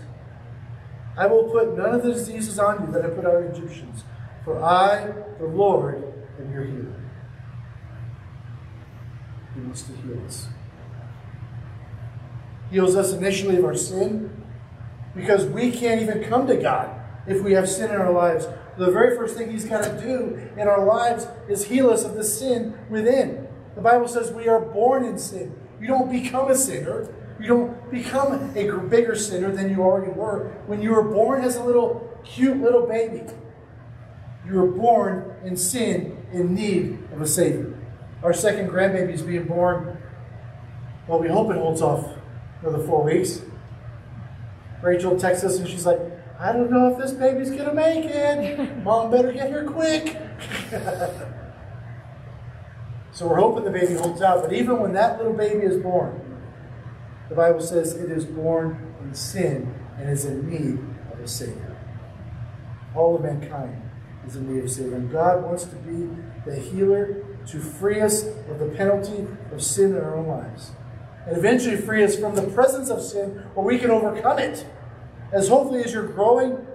I 1.18 1.26
will 1.26 1.46
put 1.46 1.76
none 1.76 1.96
of 1.96 2.04
the 2.04 2.14
diseases 2.14 2.60
on 2.60 2.86
you 2.86 2.94
that 2.94 3.04
I 3.04 3.10
put 3.10 3.26
on 3.26 3.44
Egyptians, 3.46 4.04
for 4.46 4.64
I, 4.64 5.12
the 5.40 5.48
Lord, 5.48 6.04
am 6.40 6.54
your 6.54 6.64
healer. 6.64 6.94
He 9.56 9.62
wants 9.62 9.82
to 9.84 9.94
heal 9.94 10.24
us. 10.26 10.48
Heals 12.70 12.96
us 12.96 13.14
initially 13.14 13.58
of 13.58 13.66
our 13.66 13.76
sin, 13.76 14.44
because 15.16 15.46
we 15.46 15.72
can't 15.72 16.02
even 16.02 16.24
come 16.24 16.46
to 16.46 16.56
God 16.56 16.92
if 17.26 17.42
we 17.42 17.54
have 17.54 17.68
sin 17.68 17.90
in 17.90 17.96
our 18.00 18.12
lives. 18.12 18.48
The 18.78 18.92
very 18.92 19.18
first 19.18 19.36
thing 19.36 19.52
He's 19.52 19.66
got 19.66 19.84
to 19.84 20.00
do 20.00 20.40
in 20.56 20.68
our 20.68 20.86
lives 20.86 21.28
is 21.50 21.66
heal 21.66 21.90
us 21.90 22.04
of 22.04 22.14
the 22.14 22.24
sin 22.24 22.78
within. 22.90 23.48
The 23.74 23.82
Bible 23.82 24.08
says 24.08 24.32
we 24.32 24.48
are 24.48 24.60
born 24.60 25.04
in 25.04 25.18
sin. 25.18 25.56
You 25.80 25.88
don't 25.88 26.12
become 26.12 26.50
a 26.50 26.56
sinner. 26.56 27.14
You 27.40 27.48
don't 27.48 27.92
become 27.92 28.34
a 28.34 28.78
bigger 28.80 29.16
sinner 29.16 29.52
than 29.52 29.70
you 29.70 29.82
already 29.82 30.12
were. 30.12 30.52
When 30.66 30.82
you 30.82 30.92
were 30.92 31.04
born 31.04 31.44
as 31.44 31.56
a 31.56 31.64
little 31.64 32.20
cute 32.24 32.58
little 32.58 32.88
baby, 32.88 33.24
you 34.46 34.54
were 34.54 34.72
born 34.72 35.36
in 35.44 35.56
sin, 35.56 36.26
in 36.32 36.56
need 36.56 37.00
of 37.14 37.22
a 37.22 37.28
Savior. 37.28 37.78
Our 38.24 38.34
second 38.34 38.70
grandbaby 38.70 39.14
is 39.14 39.22
being 39.22 39.46
born. 39.46 40.02
Well, 41.08 41.20
we 41.20 41.28
hope 41.28 41.52
it 41.52 41.58
holds 41.58 41.82
off 41.82 42.10
another 42.62 42.84
four 42.84 43.04
weeks. 43.04 43.42
Rachel 44.82 45.18
texts 45.18 45.46
us 45.46 45.58
and 45.58 45.68
she's 45.68 45.86
like, 45.86 46.00
I 46.40 46.52
don't 46.52 46.72
know 46.72 46.92
if 46.92 46.98
this 46.98 47.12
baby's 47.12 47.50
going 47.50 47.66
to 47.66 47.74
make 47.74 48.06
it. 48.06 48.84
Mom 48.84 49.12
better 49.12 49.32
get 49.32 49.50
here 49.50 49.66
quick. 49.66 50.18
so 53.18 53.28
we're 53.28 53.40
hoping 53.40 53.64
the 53.64 53.72
baby 53.72 53.96
holds 53.96 54.22
out. 54.22 54.44
But 54.44 54.54
even 54.54 54.78
when 54.80 54.94
that 54.94 55.18
little 55.18 55.34
baby 55.34 55.66
is 55.66 55.76
born, 55.76 56.22
the 57.30 57.34
Bible 57.34 57.62
says 57.62 57.94
it 57.94 58.12
is 58.12 58.26
born 58.26 58.94
in 59.02 59.16
sin 59.16 59.74
and 59.98 60.08
is 60.08 60.26
in 60.26 60.48
need 60.48 60.78
of 61.12 61.20
a 61.20 61.28
Savior. 61.28 61.76
All 62.94 63.16
of 63.16 63.24
mankind 63.24 63.82
is 64.28 64.36
in 64.36 64.54
need 64.54 64.60
of 64.60 64.66
a 64.66 64.70
Savior. 64.70 64.98
And 64.98 65.12
God 65.12 65.44
wants 65.44 65.64
to 65.64 65.76
be 65.78 66.16
the 66.46 66.60
healer 66.60 67.26
to 67.48 67.60
free 67.60 68.02
us 68.02 68.24
of 68.24 68.60
the 68.60 68.68
penalty 68.78 69.26
of 69.52 69.64
sin 69.64 69.96
in 69.96 69.98
our 69.98 70.16
own 70.16 70.28
lives. 70.28 70.74
And 71.26 71.36
eventually 71.36 71.76
free 71.76 72.04
us 72.04 72.16
from 72.16 72.36
the 72.36 72.44
presence 72.44 72.92
of 72.92 73.02
sin 73.02 73.30
where 73.56 73.66
we 73.66 73.80
can 73.80 73.90
overcome 73.90 74.38
it. 74.38 74.64
As 75.32 75.48
hopefully 75.48 75.84
as 75.84 75.92
you're 75.92 76.06
growing 76.06 76.68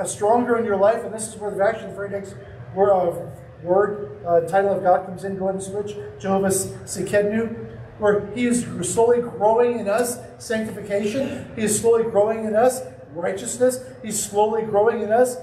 uh, 0.00 0.04
stronger 0.04 0.56
in 0.56 0.64
your 0.64 0.78
life, 0.78 1.04
and 1.04 1.12
this 1.12 1.28
is 1.28 1.36
where 1.36 1.50
the 1.50 1.58
the 1.58 1.92
very 1.94 2.08
next 2.08 2.36
word, 2.74 4.09
uh, 4.26 4.40
title 4.40 4.74
of 4.74 4.82
God 4.82 5.06
comes 5.06 5.24
in, 5.24 5.36
go 5.36 5.48
ahead 5.48 5.56
and 5.56 5.62
switch. 5.62 5.96
Jehovah 6.18 6.48
Tsidkenu 6.48 7.70
where 8.00 8.26
He 8.34 8.46
is 8.46 8.66
slowly 8.82 9.20
growing 9.20 9.78
in 9.78 9.88
us 9.88 10.18
sanctification. 10.38 11.52
He 11.54 11.62
is 11.62 11.78
slowly 11.78 12.04
growing 12.04 12.44
in 12.44 12.56
us 12.56 12.80
righteousness. 13.14 13.80
He's 14.02 14.22
slowly 14.22 14.62
growing 14.62 15.02
in 15.02 15.12
us 15.12 15.36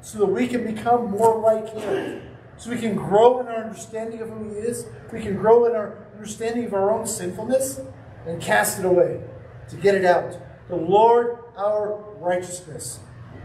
so 0.00 0.18
that 0.18 0.26
we 0.26 0.46
can 0.46 0.64
become 0.64 1.10
more 1.10 1.38
like 1.38 1.72
Him. 1.74 2.22
So 2.56 2.70
we 2.70 2.78
can 2.78 2.94
grow 2.94 3.40
in 3.40 3.48
our 3.48 3.64
understanding 3.64 4.20
of 4.20 4.28
who 4.28 4.50
He 4.50 4.56
is. 4.56 4.86
We 5.12 5.22
can 5.22 5.36
grow 5.36 5.64
in 5.64 5.74
our 5.74 5.96
understanding 6.14 6.66
of 6.66 6.74
our 6.74 6.92
own 6.92 7.06
sinfulness 7.06 7.80
and 8.26 8.40
cast 8.40 8.78
it 8.78 8.84
away 8.84 9.22
to 9.68 9.76
get 9.76 9.94
it 9.94 10.04
out. 10.04 10.36
The 10.68 10.76
Lord 10.76 11.38
our 11.56 11.98
righteousness. 12.18 13.00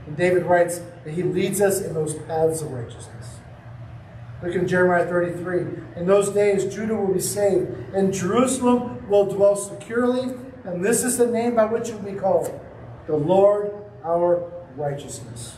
And 0.06 0.15
David 0.15 0.43
writes 0.43 0.82
that 1.04 1.13
He 1.13 1.23
leads 1.23 1.62
us 1.62 1.82
in 1.82 1.93
those 1.93 2.13
paths 2.13 2.62
of 2.62 2.71
righteousness. 2.71 3.16
Look 4.43 4.54
in 4.54 4.67
Jeremiah 4.67 5.06
33. 5.06 6.00
In 6.00 6.06
those 6.06 6.30
days, 6.30 6.73
Judah 6.73 6.95
will 6.95 7.13
be 7.13 7.19
saved, 7.19 7.69
and 7.93 8.13
Jerusalem 8.13 9.08
will 9.10 9.26
dwell 9.26 9.56
securely, 9.56 10.36
and 10.63 10.84
this 10.84 11.04
is 11.04 11.17
the 11.17 11.28
name 11.28 11.56
by 11.56 11.65
which 11.65 11.89
it 11.89 11.95
will 11.95 12.12
be 12.12 12.19
called 12.19 12.60
the 13.08 13.15
Lord 13.15 13.71
our 14.04 14.52
righteousness. 14.76 15.58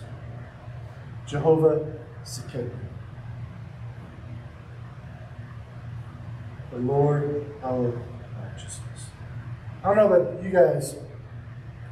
Jehovah 1.27 1.93
Tsidkenu. 2.23 2.89
the 6.71 6.77
Lord 6.77 7.45
our 7.63 8.01
righteousness. 8.41 9.09
I 9.83 9.87
don't 9.87 9.97
know 9.97 10.13
about 10.13 10.43
you 10.43 10.51
guys, 10.51 10.95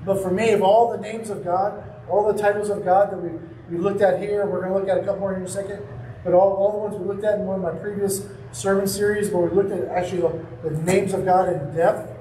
but 0.06 0.22
for 0.22 0.32
me, 0.32 0.52
of 0.52 0.62
all 0.62 0.92
the 0.92 1.00
names 1.00 1.30
of 1.30 1.44
God, 1.44 1.84
all 2.10 2.32
the 2.32 2.40
titles 2.40 2.70
of 2.70 2.86
God 2.86 3.12
that 3.12 3.18
we, 3.18 3.32
we 3.70 3.78
looked 3.78 4.02
at 4.02 4.22
here, 4.22 4.46
we're 4.46 4.62
going 4.62 4.72
to 4.72 4.80
look 4.80 4.90
at 4.90 5.04
a 5.04 5.06
couple 5.06 5.22
more 5.22 5.34
in 5.34 5.42
a 5.42 5.48
second, 5.48 5.84
but 6.24 6.34
all, 6.34 6.54
all 6.54 6.72
the 6.72 6.78
ones 6.78 6.96
we 6.96 7.08
looked 7.08 7.24
at 7.24 7.40
in 7.40 7.46
one 7.46 7.58
of 7.58 7.62
my 7.62 7.80
previous 7.80 8.28
sermon 8.52 8.88
series 8.88 9.30
where 9.30 9.48
we 9.48 9.56
looked 9.56 9.72
at 9.72 9.88
actually 9.88 10.22
the, 10.22 10.70
the 10.70 10.84
names 10.84 11.14
of 11.14 11.26
God 11.26 11.50
in 11.50 11.76
depth, 11.76 12.12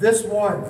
this 0.00 0.24
one, 0.24 0.64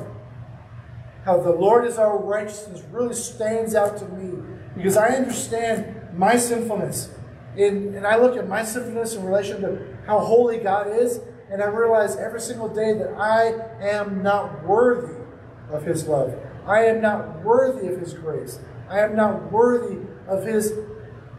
how 1.24 1.40
the 1.40 1.52
Lord 1.52 1.86
is 1.86 1.98
our 1.98 2.18
righteousness, 2.18 2.82
really 2.90 3.14
stands 3.14 3.74
out 3.74 3.96
to 3.98 4.08
me 4.08 4.42
because 4.76 4.96
I 4.96 5.08
understand 5.08 6.16
my 6.16 6.36
sinfulness. 6.36 7.10
In, 7.56 7.94
and 7.94 8.06
I 8.06 8.16
look 8.16 8.36
at 8.36 8.48
my 8.48 8.64
sinfulness 8.64 9.14
in 9.14 9.24
relation 9.24 9.60
to 9.60 9.96
how 10.06 10.20
holy 10.20 10.58
God 10.58 10.88
is, 10.88 11.20
and 11.50 11.62
I 11.62 11.66
realize 11.66 12.16
every 12.16 12.40
single 12.40 12.68
day 12.68 12.94
that 12.94 13.14
I 13.18 13.52
am 13.80 14.22
not 14.22 14.64
worthy 14.64 15.22
of 15.70 15.84
His 15.84 16.06
love. 16.06 16.34
I 16.66 16.84
am 16.86 17.00
not 17.00 17.42
worthy 17.42 17.88
of 17.88 18.00
His 18.00 18.14
grace. 18.14 18.58
I 18.88 19.00
am 19.00 19.14
not 19.14 19.52
worthy 19.52 19.98
of 20.26 20.44
His 20.44 20.72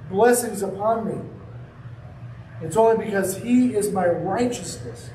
blessings 0.09 0.61
upon 0.61 1.07
me. 1.07 1.29
It's 2.61 2.77
only 2.77 3.05
because 3.05 3.37
He 3.37 3.75
is 3.75 3.91
my 3.91 4.07
righteousness. 4.07 5.09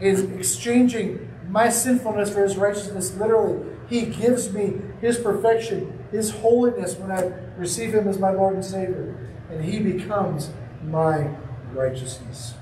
In 0.00 0.38
exchanging 0.38 1.28
my 1.48 1.68
sinfulness 1.68 2.32
for 2.32 2.42
His 2.42 2.56
righteousness, 2.56 3.14
literally, 3.16 3.64
He 3.88 4.06
gives 4.06 4.52
me 4.52 4.80
His 5.00 5.18
perfection, 5.18 6.06
His 6.10 6.30
holiness 6.30 6.96
when 6.96 7.10
I 7.10 7.32
receive 7.56 7.94
Him 7.94 8.08
as 8.08 8.18
my 8.18 8.30
Lord 8.30 8.54
and 8.54 8.64
Savior. 8.64 9.30
And 9.50 9.64
He 9.64 9.80
becomes 9.80 10.50
my 10.82 11.28
righteousness. 11.72 12.54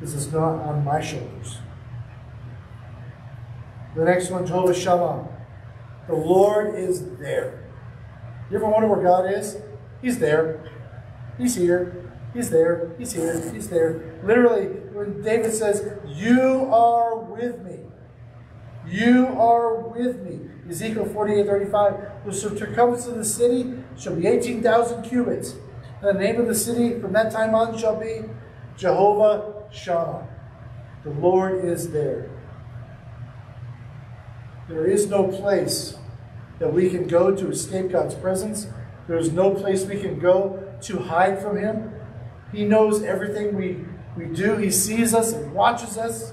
This 0.00 0.14
is 0.14 0.32
not 0.32 0.60
on 0.62 0.84
my 0.84 1.00
shoulders. 1.00 1.58
The 3.94 4.04
next 4.04 4.30
one, 4.30 4.44
Jehovah 4.44 4.74
Shalom. 4.74 5.28
The 6.08 6.14
Lord 6.14 6.74
is 6.74 7.16
there. 7.16 7.63
You 8.54 8.60
ever 8.60 8.68
wonder 8.68 8.86
where 8.86 9.02
God 9.02 9.32
is? 9.32 9.56
He's 10.00 10.20
there. 10.20 10.70
He's 11.36 11.56
here. 11.56 12.08
He's 12.32 12.50
there. 12.50 12.94
He's 12.96 13.12
here. 13.12 13.50
He's 13.52 13.68
there. 13.68 14.20
Literally, 14.22 14.66
when 14.94 15.22
David 15.22 15.52
says, 15.52 15.84
You 16.06 16.72
are 16.72 17.18
with 17.18 17.62
me. 17.62 17.80
You 18.86 19.26
are 19.26 19.80
with 19.80 20.20
me. 20.20 20.38
Ezekiel 20.70 21.04
48 21.06 21.46
35. 21.46 21.94
The 22.24 22.32
circumference 22.32 23.08
of 23.08 23.16
the 23.16 23.24
city 23.24 23.74
shall 23.98 24.14
be 24.14 24.28
18,000 24.28 25.02
cubits. 25.02 25.56
And 26.00 26.16
the 26.16 26.22
name 26.22 26.40
of 26.40 26.46
the 26.46 26.54
city 26.54 27.00
from 27.00 27.12
that 27.14 27.32
time 27.32 27.56
on 27.56 27.76
shall 27.76 27.98
be 27.98 28.20
Jehovah 28.76 29.64
Shammah. 29.72 30.28
The 31.02 31.10
Lord 31.10 31.64
is 31.64 31.90
there. 31.90 32.30
There 34.68 34.86
is 34.86 35.08
no 35.08 35.26
place 35.26 35.98
that 36.58 36.72
we 36.72 36.90
can 36.90 37.06
go 37.06 37.34
to 37.34 37.50
escape 37.50 37.90
God's 37.90 38.14
presence. 38.14 38.66
There 39.06 39.18
is 39.18 39.32
no 39.32 39.54
place 39.54 39.84
we 39.84 40.00
can 40.00 40.18
go 40.18 40.62
to 40.82 40.98
hide 40.98 41.40
from 41.40 41.56
Him. 41.56 41.92
He 42.52 42.64
knows 42.64 43.02
everything 43.02 43.56
we, 43.56 43.84
we 44.16 44.26
do. 44.34 44.56
He 44.56 44.70
sees 44.70 45.14
us 45.14 45.32
and 45.32 45.52
watches 45.52 45.98
us. 45.98 46.32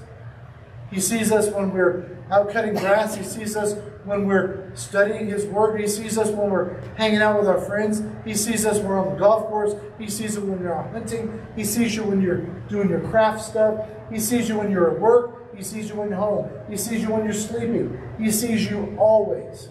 He 0.90 1.00
sees 1.00 1.32
us 1.32 1.48
when 1.48 1.72
we're 1.72 2.18
out 2.30 2.50
cutting 2.50 2.74
grass. 2.74 3.14
He 3.14 3.24
sees 3.24 3.56
us 3.56 3.74
when 4.04 4.26
we're 4.26 4.74
studying 4.74 5.26
His 5.26 5.46
Word. 5.46 5.80
He 5.80 5.86
sees 5.86 6.16
us 6.18 6.28
when 6.28 6.50
we're 6.50 6.80
hanging 6.96 7.20
out 7.20 7.38
with 7.38 7.48
our 7.48 7.60
friends. 7.60 8.02
He 8.24 8.34
sees 8.34 8.64
us 8.64 8.78
when 8.78 8.88
we're 8.88 9.00
on 9.00 9.14
the 9.14 9.18
golf 9.18 9.48
course. 9.48 9.74
He 9.98 10.08
sees 10.08 10.36
it 10.36 10.44
when 10.44 10.60
you're 10.60 10.74
out 10.74 10.90
hunting. 10.92 11.44
He 11.56 11.64
sees 11.64 11.96
you 11.96 12.04
when 12.04 12.20
you're 12.20 12.42
doing 12.68 12.88
your 12.88 13.00
craft 13.08 13.42
stuff. 13.42 13.86
He 14.10 14.18
sees 14.18 14.48
you 14.48 14.58
when 14.58 14.70
you're 14.70 14.92
at 14.92 15.00
work. 15.00 15.56
He 15.56 15.62
sees 15.62 15.88
you 15.88 15.96
when 15.96 16.08
you're 16.08 16.18
home. 16.18 16.50
He 16.68 16.76
sees 16.76 17.02
you 17.02 17.10
when 17.10 17.24
you're 17.24 17.32
sleeping. 17.32 17.98
He 18.18 18.30
sees 18.30 18.70
you 18.70 18.94
always. 18.98 19.68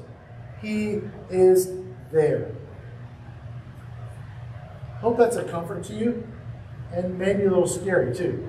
He 0.61 1.01
is 1.29 1.71
there. 2.11 2.53
Hope 4.99 5.17
that's 5.17 5.35
a 5.35 5.43
comfort 5.43 5.83
to 5.85 5.93
you 5.93 6.27
and 6.93 7.17
maybe 7.17 7.43
a 7.43 7.49
little 7.49 7.67
scary 7.67 8.15
too. 8.15 8.47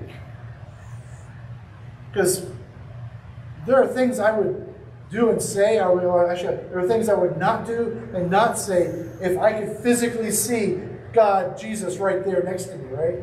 Because 2.11 2.45
there 3.65 3.81
are 3.81 3.87
things 3.87 4.19
I 4.19 4.37
would 4.37 4.73
do 5.09 5.29
and 5.29 5.41
say, 5.41 5.79
I 5.79 5.87
would, 5.89 6.03
actually, 6.29 6.57
there 6.69 6.79
are 6.79 6.87
things 6.87 7.09
I 7.09 7.15
would 7.15 7.37
not 7.37 7.65
do 7.65 8.07
and 8.13 8.29
not 8.29 8.59
say 8.59 8.83
if 9.21 9.37
I 9.39 9.53
could 9.53 9.77
physically 9.77 10.29
see 10.29 10.79
God, 11.13 11.57
Jesus, 11.57 11.97
right 11.97 12.23
there 12.23 12.43
next 12.43 12.65
to 12.65 12.77
me, 12.77 12.85
right? 12.89 13.15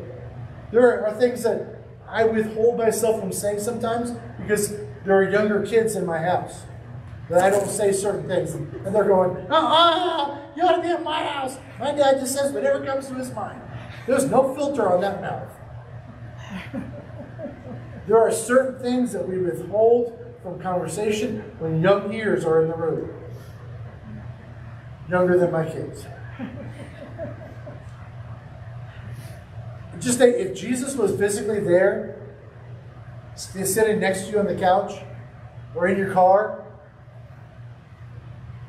There 0.71 1.05
are 1.05 1.13
things 1.13 1.43
that 1.43 1.81
I 2.07 2.25
withhold 2.25 2.77
myself 2.77 3.19
from 3.19 3.31
saying 3.31 3.59
sometimes 3.59 4.11
because 4.39 4.75
there 5.05 5.15
are 5.15 5.29
younger 5.29 5.65
kids 5.65 5.95
in 5.95 6.05
my 6.05 6.19
house 6.19 6.63
that 7.31 7.41
I 7.41 7.49
don't 7.49 7.69
say 7.69 7.93
certain 7.93 8.27
things. 8.27 8.53
And 8.53 8.93
they're 8.93 9.05
going, 9.05 9.47
ah, 9.49 10.37
you 10.55 10.63
ought 10.63 10.75
to 10.75 10.81
be 10.81 10.89
at 10.89 11.01
my 11.01 11.23
house. 11.25 11.57
My 11.79 11.93
dad 11.93 12.19
just 12.19 12.35
says 12.35 12.51
whatever 12.51 12.85
comes 12.85 13.07
to 13.07 13.15
his 13.15 13.33
mind. 13.33 13.61
There's 14.05 14.25
no 14.25 14.53
filter 14.53 14.91
on 14.91 15.01
that 15.01 15.21
mouth. 15.21 15.49
There 18.07 18.17
are 18.17 18.31
certain 18.31 18.81
things 18.81 19.13
that 19.13 19.25
we 19.25 19.37
withhold 19.37 20.17
from 20.41 20.59
conversation 20.59 21.39
when 21.59 21.81
young 21.81 22.11
ears 22.11 22.43
are 22.43 22.61
in 22.63 22.67
the 22.67 22.75
room. 22.75 23.09
Younger 25.07 25.37
than 25.37 25.51
my 25.51 25.63
kids. 25.63 26.05
Just 29.99 30.17
think, 30.17 30.35
if 30.35 30.57
Jesus 30.57 30.95
was 30.95 31.15
physically 31.15 31.59
there, 31.59 32.19
sitting 33.35 33.99
next 33.99 34.25
to 34.25 34.31
you 34.31 34.39
on 34.39 34.47
the 34.47 34.55
couch 34.55 34.93
or 35.75 35.87
in 35.87 35.97
your 35.97 36.11
car, 36.11 36.65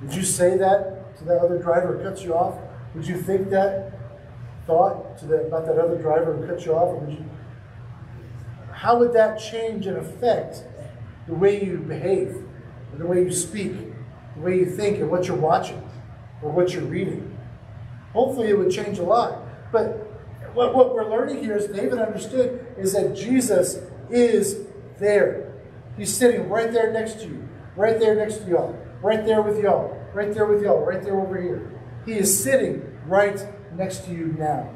would 0.03 0.15
you 0.15 0.23
say 0.23 0.57
that 0.57 1.17
to 1.19 1.25
that 1.25 1.39
other 1.39 1.59
driver 1.59 1.97
who 1.97 2.03
cuts 2.03 2.23
you 2.23 2.35
off? 2.35 2.59
Would 2.95 3.07
you 3.07 3.17
think 3.17 3.51
that 3.51 3.93
thought 4.67 5.19
to 5.19 5.27
that, 5.27 5.47
about 5.47 5.67
that 5.67 5.79
other 5.79 5.97
driver 5.97 6.37
who 6.37 6.47
cuts 6.47 6.67
you 6.67 6.75
off? 6.75 6.89
Or 6.89 6.97
would 6.99 7.15
you, 7.15 7.25
how 8.73 8.99
would 8.99 9.13
that 9.13 9.39
change 9.39 9.87
and 9.87 9.97
affect 9.97 10.65
the 11.27 11.35
way 11.35 11.65
you 11.65 11.79
behave, 11.79 12.37
the 12.97 13.07
way 13.07 13.23
you 13.23 13.33
speak, 13.33 13.73
the 14.35 14.41
way 14.41 14.59
you 14.59 14.67
think, 14.67 14.99
and 14.99 15.11
what 15.11 15.27
you're 15.27 15.37
watching 15.37 15.83
or 16.43 16.51
what 16.51 16.73
you're 16.73 16.85
reading? 16.85 17.39
Hopefully, 18.13 18.49
it 18.49 18.59
would 18.59 18.71
change 18.71 18.99
a 18.99 19.05
lot. 19.05 19.39
But 19.71 19.99
what, 20.55 20.75
what 20.75 20.95
we're 20.95 21.09
learning 21.09 21.43
here 21.43 21.57
is 21.57 21.67
David 21.67 21.99
understood, 21.99 22.67
is 22.77 22.93
that 22.93 23.15
Jesus 23.15 23.79
is 24.11 24.67
there. 24.99 25.55
He's 25.97 26.15
sitting 26.15 26.49
right 26.49 26.73
there 26.73 26.93
next 26.93 27.21
to 27.21 27.27
you, 27.27 27.49
right 27.77 27.99
there 27.99 28.15
next 28.15 28.39
to 28.39 28.51
y'all, 28.51 28.77
right 29.03 29.25
there 29.27 29.43
with 29.43 29.59
y'all, 29.61 30.01
right 30.15 30.33
there 30.33 30.47
with 30.47 30.63
y'all, 30.63 30.85
right 30.85 31.03
there 31.03 31.21
over 31.21 31.41
here. 31.41 31.71
He 32.07 32.13
is 32.13 32.43
sitting 32.43 32.99
right 33.07 33.45
next 33.75 34.05
to 34.07 34.13
you 34.13 34.35
now, 34.39 34.71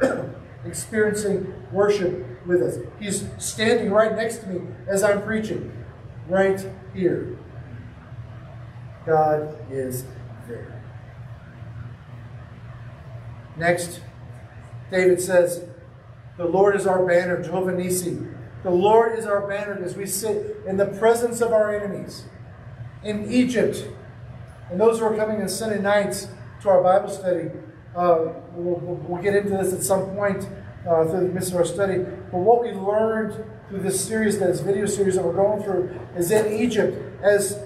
experiencing 0.64 1.52
worship 1.70 2.46
with 2.46 2.62
us. 2.62 2.78
He's 2.98 3.28
standing 3.38 3.90
right 3.90 4.14
next 4.14 4.38
to 4.38 4.46
me 4.46 4.68
as 4.86 5.02
I'm 5.02 5.22
preaching, 5.22 5.72
right 6.28 6.64
here. 6.94 7.38
God 9.04 9.56
is 9.70 10.04
there. 10.48 10.82
Next, 13.56 14.00
David 14.90 15.20
says, 15.20 15.64
The 16.36 16.44
Lord 16.44 16.76
is 16.76 16.86
our 16.86 17.04
banner, 17.06 17.42
Jehovah 17.42 17.72
Nisi. 17.72 18.18
The 18.62 18.70
Lord 18.70 19.18
is 19.18 19.26
our 19.26 19.46
banner 19.46 19.80
as 19.82 19.96
we 19.96 20.06
sit 20.06 20.56
in 20.66 20.76
the 20.76 20.86
presence 20.86 21.40
of 21.40 21.52
our 21.52 21.74
enemies. 21.74 22.24
In 23.06 23.30
Egypt, 23.30 23.86
and 24.68 24.80
those 24.80 24.98
who 24.98 25.04
are 25.04 25.16
coming 25.16 25.40
on 25.40 25.48
Sunday 25.48 25.80
nights 25.80 26.26
to 26.62 26.68
our 26.68 26.82
Bible 26.82 27.08
study, 27.08 27.50
uh, 27.94 28.32
we'll, 28.52 28.80
we'll, 28.80 29.22
get 29.22 29.36
into 29.36 29.50
this 29.50 29.72
at 29.72 29.84
some 29.84 30.06
point 30.16 30.44
uh, 30.88 31.04
through 31.04 31.28
the 31.28 31.32
midst 31.32 31.50
of 31.50 31.58
our 31.58 31.64
study. 31.64 31.98
But 31.98 32.38
what 32.38 32.62
we 32.62 32.72
learned 32.72 33.44
through 33.68 33.78
this 33.78 34.04
series, 34.04 34.40
this 34.40 34.58
video 34.58 34.86
series 34.86 35.14
that 35.14 35.24
we're 35.24 35.34
going 35.34 35.62
through, 35.62 35.96
is 36.16 36.32
in 36.32 36.52
Egypt, 36.52 37.22
as 37.22 37.60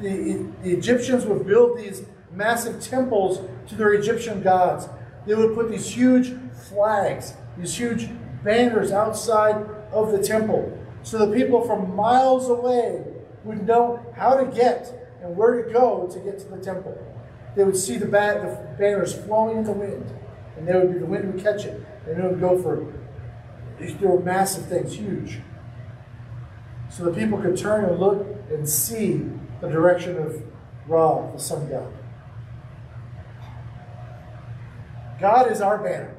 the, 0.00 0.48
the 0.64 0.72
Egyptians 0.72 1.26
would 1.26 1.46
build 1.46 1.78
these 1.78 2.02
massive 2.32 2.82
temples 2.82 3.48
to 3.68 3.76
their 3.76 3.92
Egyptian 3.92 4.42
gods, 4.42 4.88
they 5.28 5.34
would 5.36 5.54
put 5.54 5.70
these 5.70 5.86
huge 5.86 6.32
flags, 6.68 7.34
these 7.56 7.78
huge 7.78 8.08
banners 8.42 8.90
outside 8.90 9.64
of 9.92 10.10
the 10.10 10.20
temple. 10.20 10.76
So 11.04 11.24
the 11.24 11.32
people 11.32 11.64
from 11.64 11.94
miles 11.94 12.48
away 12.48 13.04
would 13.44 13.66
know 13.66 14.04
how 14.16 14.34
to 14.34 14.46
get 14.46 15.18
and 15.22 15.36
where 15.36 15.62
to 15.62 15.72
go 15.72 16.08
to 16.12 16.18
get 16.20 16.38
to 16.40 16.48
the 16.48 16.58
temple. 16.58 16.96
They 17.56 17.64
would 17.64 17.76
see 17.76 17.96
the, 17.96 18.06
bat, 18.06 18.42
the 18.42 18.76
banners 18.78 19.14
flowing 19.14 19.58
in 19.58 19.64
the 19.64 19.72
wind, 19.72 20.06
and 20.56 20.66
they 20.66 20.74
would 20.74 20.92
be, 20.92 20.98
the 20.98 21.06
wind 21.06 21.32
would 21.32 21.42
catch 21.42 21.64
it, 21.64 21.84
and 22.06 22.22
it 22.22 22.30
would 22.30 22.40
go 22.40 22.60
for 22.60 22.76
there 23.80 24.10
were 24.10 24.20
massive 24.20 24.66
things, 24.66 24.94
huge. 24.94 25.40
So 26.90 27.04
the 27.04 27.12
people 27.12 27.40
could 27.40 27.56
turn 27.56 27.84
and 27.84 27.98
look 27.98 28.26
and 28.50 28.68
see 28.68 29.24
the 29.60 29.68
direction 29.68 30.18
of 30.18 30.42
Ra, 30.86 31.30
the 31.32 31.38
sun 31.38 31.68
god. 31.68 31.92
God 35.20 35.50
is 35.50 35.60
our 35.60 35.78
banner. 35.78 36.16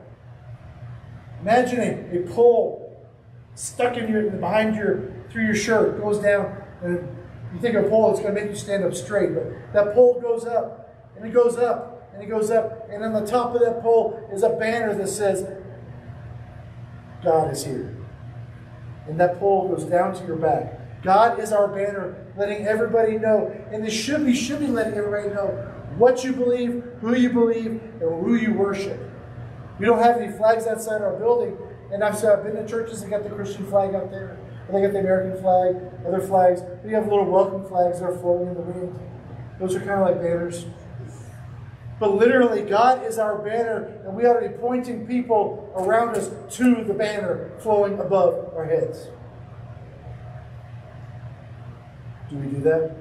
Imagine 1.41 1.79
a, 1.79 2.19
a 2.19 2.34
pole 2.34 3.07
stuck 3.55 3.97
in 3.97 4.12
your 4.12 4.29
behind 4.29 4.75
your 4.75 5.12
through 5.29 5.45
your 5.45 5.55
shirt, 5.55 5.99
goes 5.99 6.19
down, 6.19 6.61
and 6.82 7.08
you 7.54 7.60
think 7.60 7.76
of 7.76 7.86
a 7.86 7.89
pole 7.89 8.13
is 8.13 8.20
going 8.20 8.34
to 8.34 8.41
make 8.41 8.50
you 8.50 8.56
stand 8.56 8.84
up 8.84 8.94
straight, 8.94 9.34
but 9.34 9.74
that 9.74 9.94
pole 9.94 10.20
goes 10.22 10.46
up, 10.46 11.12
and 11.15 11.26
it 11.26 11.34
goes 11.34 11.58
up, 11.58 12.10
and 12.13 12.24
it 12.24 12.28
goes 12.28 12.50
up, 12.50 12.88
and 12.89 13.04
on 13.04 13.13
the 13.13 13.26
top 13.26 13.54
of 13.54 13.62
that 13.62 13.82
pole 13.82 14.28
is 14.32 14.44
a 14.44 14.50
banner 14.50 14.94
that 14.96 15.08
says, 15.08 15.46
God 17.24 17.52
is 17.52 17.65
here. 17.65 17.96
And 19.08 19.20
that 19.20 19.39
pole 19.39 19.67
goes 19.67 19.86
down 19.86 20.15
to 20.15 20.26
your 20.26 20.38
back. 20.38 21.04
God 21.04 21.39
is 21.39 21.52
our 21.52 21.67
banner, 21.67 22.28
letting 22.38 22.67
everybody 22.67 23.17
know, 23.17 23.56
and 23.72 23.84
this 23.84 23.94
should 23.94 24.26
be 24.26 24.36
should 24.36 24.60
be 24.60 24.67
letting 24.67 24.94
everybody 24.94 25.30
know 25.30 25.48
what 25.98 26.24
you 26.24 26.32
believe, 26.32 26.84
who 27.02 27.15
you 27.15 27.30
believe, 27.30 27.82
and 28.00 28.26
who 28.26 28.36
you 28.36 28.54
worship. 28.54 29.00
We 29.80 29.86
don't 29.86 30.00
have 30.00 30.17
any 30.17 30.32
flags 30.38 30.67
outside 30.67 31.02
our 31.02 31.15
building, 31.17 31.58
and 31.91 32.04
I've, 32.04 32.24
I've 32.24 32.44
been 32.44 32.56
to 32.56 32.67
churches 32.67 33.02
that 33.02 33.10
got 33.10 33.24
the 33.24 33.30
Christian 33.30 33.65
flag 33.65 33.96
out 33.96 34.12
there. 34.12 34.38
They 34.69 34.82
got 34.82 34.93
the 34.93 35.00
American 35.00 35.41
flag, 35.41 35.76
other 36.08 36.21
flags. 36.21 36.62
We 36.84 36.93
have 36.93 37.08
little 37.08 37.26
welcome 37.26 37.65
flags 37.65 38.00
that 38.00 38.06
are 38.06 38.17
floating 38.17 38.50
in 38.50 38.54
the 38.54 38.62
wind. 38.62 39.00
Those 39.60 39.76
are 39.76 39.80
kind 39.80 40.02
of 40.02 40.08
like 40.08 40.21
banners. 40.21 40.65
But 42.00 42.15
literally, 42.15 42.63
God 42.63 43.06
is 43.06 43.19
our 43.19 43.38
banner, 43.38 44.02
and 44.06 44.15
we 44.15 44.26
ought 44.26 44.39
to 44.39 44.50
be 44.50 44.56
pointing 44.56 45.06
people 45.06 45.71
around 45.76 46.15
us 46.15 46.32
to 46.58 46.84
the 46.84 46.93
banner 46.93 47.52
flowing 47.60 48.00
above 48.00 48.54
our 48.56 48.65
heads. 48.65 49.08
Do 52.30 52.38
we 52.38 52.47
do 52.47 52.62
that? 52.62 52.95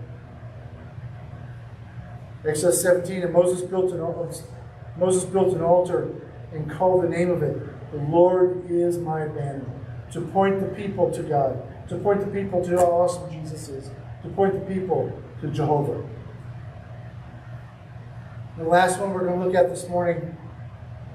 Exodus 2.46 2.82
17, 2.82 3.22
and 3.22 3.32
Moses 3.32 3.62
built 3.62 3.92
an 3.92 4.00
altar. 4.00 4.42
Moses 4.98 5.24
built 5.24 5.54
an 5.54 5.62
altar 5.62 6.10
and 6.52 6.70
called 6.70 7.04
the 7.04 7.08
name 7.08 7.30
of 7.30 7.42
it, 7.42 7.92
The 7.92 7.98
Lord 7.98 8.68
is 8.68 8.98
my 8.98 9.26
banner 9.26 9.79
to 10.12 10.20
point 10.20 10.60
the 10.60 10.66
people 10.66 11.10
to 11.10 11.22
God, 11.22 11.62
to 11.88 11.96
point 11.98 12.20
the 12.20 12.26
people 12.26 12.64
to 12.64 12.76
how 12.76 12.86
awesome 12.86 13.30
Jesus 13.30 13.68
is, 13.68 13.90
to 14.22 14.28
point 14.30 14.54
the 14.54 14.74
people 14.74 15.12
to 15.40 15.48
Jehovah. 15.48 16.02
The 18.58 18.64
last 18.64 19.00
one 19.00 19.12
we're 19.12 19.26
going 19.26 19.40
to 19.40 19.46
look 19.46 19.54
at 19.54 19.70
this 19.70 19.88
morning, 19.88 20.36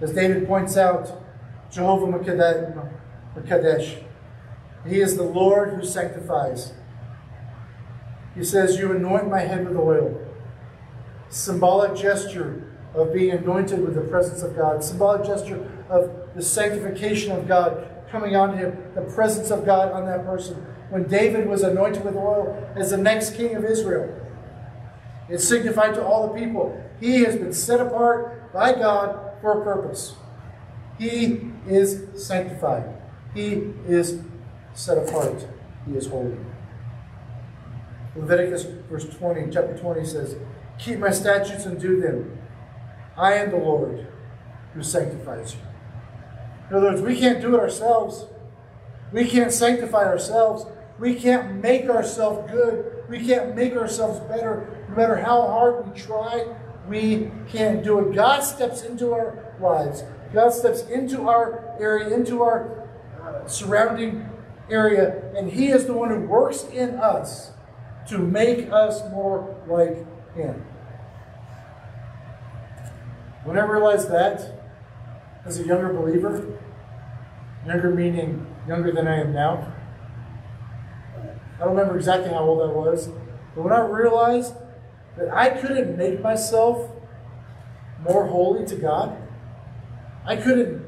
as 0.02 0.14
David 0.14 0.48
points 0.48 0.78
out, 0.78 1.22
Jehovah 1.72 2.08
Makadesh. 2.08 4.04
He 4.88 5.02
is 5.02 5.18
the 5.18 5.24
Lord 5.24 5.74
who 5.74 5.86
sanctifies. 5.86 6.74
He 8.36 8.44
says, 8.44 8.78
You 8.78 8.92
anoint 8.94 9.30
my 9.30 9.42
head 9.42 9.68
with 9.68 9.78
oil. 9.78 10.22
Symbolic 11.30 11.96
gesture 11.96 12.72
of 12.94 13.14
being 13.14 13.32
anointed 13.32 13.82
with 13.82 13.96
the 13.96 14.02
presence 14.02 14.42
of 14.42 14.56
God. 14.56 14.84
Symbolic 14.84 15.26
gesture 15.26 15.70
of 15.90 16.12
the 16.36 16.42
sanctification 16.42 17.32
of 17.32 17.48
God 17.48 17.95
coming 18.16 18.36
on 18.38 18.58
him, 18.58 18.78
the 18.96 19.02
presence 19.02 19.52
of 19.52 19.66
God 19.66 19.92
on 19.92 20.06
that 20.06 20.26
person. 20.26 20.56
When 20.90 21.04
David 21.04 21.50
was 21.50 21.64
anointed 21.64 22.06
with 22.06 22.16
oil 22.16 22.72
as 22.78 22.92
the 22.92 22.98
next 22.98 23.36
king 23.36 23.56
of 23.56 23.66
Israel, 23.66 24.10
it 25.28 25.40
signified 25.40 25.96
to 25.96 26.06
all 26.06 26.28
the 26.28 26.40
people 26.40 26.82
he 27.02 27.24
has 27.24 27.36
been 27.36 27.52
set 27.52 27.82
apart 27.82 28.54
by 28.54 28.72
God 28.72 29.34
for 29.42 29.60
a 29.62 29.64
purpose. 29.66 30.16
He 30.98 31.52
is 31.68 32.06
sanctified. 32.16 32.86
He 33.34 33.74
is 33.86 34.22
set 34.74 34.98
apart. 34.98 35.46
He 35.86 35.98
is 35.98 36.08
holy. 36.08 36.38
Leviticus 38.16 38.64
verse 38.90 39.14
20, 39.18 39.52
chapter 39.52 39.78
20 39.78 40.06
says, 40.06 40.38
Keep 40.80 41.00
my 41.00 41.12
statutes 41.12 41.66
and 41.66 41.78
do 41.78 42.00
them. 42.00 42.38
I 43.18 43.34
am 43.34 43.52
the 43.52 43.58
Lord 43.58 44.08
who 44.74 44.84
sanctifies 44.84 45.56
you. 45.56 45.75
In 46.70 46.76
other 46.76 46.90
words, 46.90 47.02
we 47.02 47.18
can't 47.18 47.42
do 47.42 47.56
it 47.56 47.60
ourselves. 47.60 48.26
We 49.12 49.28
can't 49.28 49.52
sanctify 49.52 50.04
ourselves. 50.06 50.66
We 51.00 51.16
can't 51.16 51.62
make 51.62 51.90
ourselves 51.90 52.52
good. 52.52 53.04
We 53.10 53.26
can't 53.26 53.56
make 53.56 53.76
ourselves 53.76 54.20
better. 54.22 54.86
No 54.90 54.96
matter 54.96 55.18
how 55.18 55.42
hard 55.42 55.88
we 55.88 56.00
try, 56.00 56.48
we 56.88 57.32
can't 57.50 57.84
do 57.84 58.00
it. 58.00 58.16
God 58.16 58.42
steps 58.42 58.84
into 58.84 59.14
our 59.14 59.54
lives. 59.60 60.04
God 60.34 60.52
steps 60.52 60.82
into 60.88 61.30
our 61.30 61.76
area, 61.80 62.14
into 62.14 62.42
our 62.42 62.88
surrounding 63.48 64.30
area, 64.70 65.32
and 65.36 65.52
He 65.52 65.68
is 65.68 65.86
the 65.86 65.94
one 65.94 66.10
who 66.10 66.22
works 66.22 66.64
in 66.74 66.96
us 66.96 67.52
to 68.08 68.18
make 68.18 68.72
us 68.72 69.02
more 69.12 69.56
like 69.68 70.06
Him. 70.36 70.66
When 73.44 73.58
I 73.58 73.64
realized 73.64 74.10
that, 74.10 74.65
as 75.46 75.60
a 75.60 75.66
younger 75.66 75.94
believer, 75.94 76.60
younger 77.66 77.92
meaning 77.92 78.46
younger 78.68 78.92
than 78.92 79.08
I 79.08 79.22
am 79.22 79.34
now. 79.34 79.72
I 81.56 81.60
don't 81.60 81.76
remember 81.76 81.96
exactly 81.96 82.32
how 82.32 82.40
old 82.40 82.62
I 82.62 82.74
was, 82.74 83.10
but 83.56 83.64
when 83.64 83.72
I 83.72 83.80
realized 83.86 84.54
that 85.18 85.30
I 85.30 85.50
couldn't 85.50 85.98
make 85.98 86.22
myself 86.22 86.92
more 88.02 88.28
holy 88.28 88.66
to 88.68 88.76
God, 88.76 89.18
I 90.26 90.36
couldn't. 90.36 90.84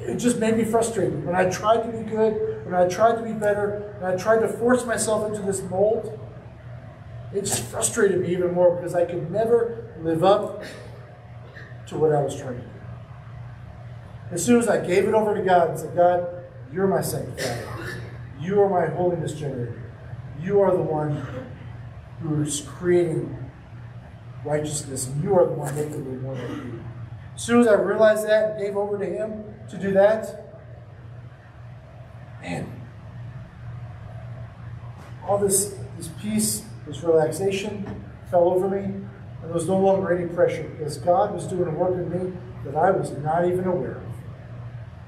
It 0.00 0.16
just 0.16 0.38
made 0.38 0.56
me 0.56 0.64
frustrated. 0.64 1.24
When 1.24 1.34
I 1.34 1.48
tried 1.48 1.82
to 1.84 1.88
be 1.88 2.08
good, 2.08 2.64
when 2.64 2.74
I 2.74 2.86
tried 2.88 3.16
to 3.16 3.22
be 3.22 3.32
better, 3.32 3.94
when 3.98 4.12
I 4.12 4.16
tried 4.16 4.40
to 4.40 4.48
force 4.48 4.84
myself 4.84 5.26
into 5.28 5.42
this 5.42 5.62
mold, 5.62 6.18
it 7.32 7.40
just 7.42 7.64
frustrated 7.64 8.20
me 8.20 8.30
even 8.32 8.54
more 8.54 8.76
because 8.76 8.94
I 8.94 9.04
could 9.04 9.30
never 9.30 9.92
live 10.00 10.24
up 10.24 10.62
to 11.86 11.96
what 11.96 12.12
I 12.12 12.22
was 12.22 12.36
trying 12.36 12.56
to 12.56 12.62
do. 12.62 12.77
As 14.30 14.44
soon 14.44 14.60
as 14.60 14.68
I 14.68 14.84
gave 14.84 15.08
it 15.08 15.14
over 15.14 15.34
to 15.34 15.42
God 15.42 15.70
and 15.70 15.78
said, 15.78 15.94
God, 15.94 16.26
you're 16.72 16.86
my 16.86 17.00
sanctifier. 17.00 18.02
You 18.40 18.60
are 18.60 18.68
my 18.68 18.94
holiness 18.94 19.32
generator. 19.32 19.82
You 20.40 20.60
are 20.60 20.70
the 20.70 20.82
one 20.82 21.26
who 22.20 22.42
is 22.42 22.60
creating 22.60 23.50
righteousness, 24.44 25.06
and 25.06 25.22
you 25.22 25.34
are 25.34 25.46
the 25.46 25.52
one 25.52 25.74
making 25.74 26.10
me 26.10 26.20
more 26.20 26.34
like 26.34 26.48
you. 26.48 26.84
As 27.34 27.42
soon 27.42 27.60
as 27.60 27.68
I 27.68 27.74
realized 27.74 28.26
that 28.26 28.52
and 28.52 28.60
gave 28.60 28.76
over 28.76 28.98
to 28.98 29.04
Him 29.04 29.44
to 29.70 29.78
do 29.78 29.92
that, 29.92 30.60
man, 32.42 32.80
all 35.26 35.38
this, 35.38 35.74
this 35.96 36.08
peace, 36.20 36.64
this 36.86 37.02
relaxation 37.02 38.04
fell 38.30 38.48
over 38.48 38.68
me, 38.68 38.84
and 38.84 39.08
there 39.42 39.52
was 39.52 39.68
no 39.68 39.78
longer 39.78 40.12
any 40.12 40.32
pressure 40.32 40.68
because 40.76 40.98
God 40.98 41.34
was 41.34 41.46
doing 41.46 41.68
a 41.68 41.72
work 41.72 41.94
in 41.94 42.10
me 42.10 42.32
that 42.64 42.74
I 42.74 42.90
was 42.90 43.10
not 43.12 43.46
even 43.46 43.66
aware 43.66 43.96
of. 43.96 44.07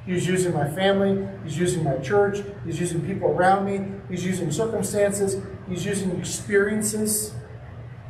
He's 0.07 0.27
using 0.27 0.55
my 0.55 0.69
family. 0.69 1.29
He's 1.45 1.59
using 1.59 1.85
my 1.85 1.97
church. 1.99 2.39
He's 2.65 2.81
using 2.81 3.05
people 3.07 3.29
around 3.29 3.67
me. 3.67 4.01
He's 4.09 4.25
using 4.25 4.51
circumstances. 4.51 5.37
He's 5.69 5.85
using 5.85 6.19
experiences. 6.19 7.35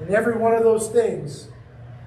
And 0.01 0.11
every 0.11 0.37
one 0.37 0.55
of 0.55 0.63
those 0.63 0.89
things 0.89 1.49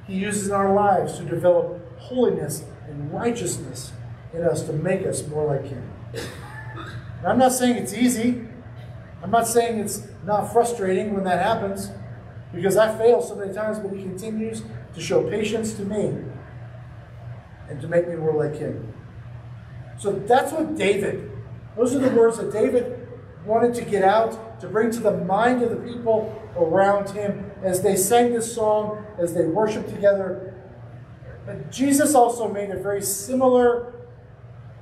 he 0.07 0.15
uses 0.15 0.47
in 0.47 0.53
our 0.53 0.73
lives 0.73 1.17
to 1.17 1.23
develop 1.23 1.99
holiness 1.99 2.63
and 2.87 3.13
righteousness 3.13 3.93
in 4.33 4.43
us 4.43 4.63
to 4.63 4.73
make 4.73 5.05
us 5.05 5.25
more 5.27 5.45
like 5.45 5.65
him. 5.65 5.89
And 7.19 7.27
I'm 7.27 7.37
not 7.37 7.53
saying 7.53 7.77
it's 7.77 7.93
easy. 7.93 8.47
I'm 9.21 9.31
not 9.31 9.47
saying 9.47 9.79
it's 9.79 10.07
not 10.25 10.51
frustrating 10.51 11.13
when 11.13 11.23
that 11.23 11.41
happens 11.41 11.91
because 12.53 12.75
I 12.75 12.97
fail 12.97 13.21
so 13.21 13.35
many 13.35 13.53
times, 13.53 13.79
but 13.79 13.95
he 13.95 14.01
continues 14.01 14.63
to 14.93 15.01
show 15.01 15.29
patience 15.29 15.73
to 15.75 15.85
me 15.85 16.13
and 17.69 17.79
to 17.79 17.87
make 17.87 18.07
me 18.07 18.15
more 18.15 18.33
like 18.33 18.59
him. 18.59 18.93
So 19.97 20.11
that's 20.11 20.51
what 20.51 20.75
David, 20.75 21.31
those 21.77 21.95
are 21.95 21.99
the 21.99 22.09
words 22.09 22.37
that 22.37 22.51
David 22.51 23.07
wanted 23.45 23.73
to 23.75 23.81
get 23.83 24.03
out, 24.03 24.59
to 24.61 24.67
bring 24.67 24.91
to 24.91 24.99
the 24.99 25.11
mind 25.11 25.61
of 25.61 25.69
the 25.69 25.93
people 25.93 26.33
around 26.57 27.09
him 27.09 27.51
as 27.61 27.81
they 27.81 27.95
sang 27.95 28.33
this 28.33 28.53
song, 28.53 29.05
as 29.17 29.33
they 29.33 29.45
worshiped 29.45 29.89
together. 29.89 30.53
But 31.45 31.71
Jesus 31.71 32.15
also 32.15 32.47
made 32.47 32.69
a 32.69 32.77
very 32.77 33.01
similar 33.01 33.93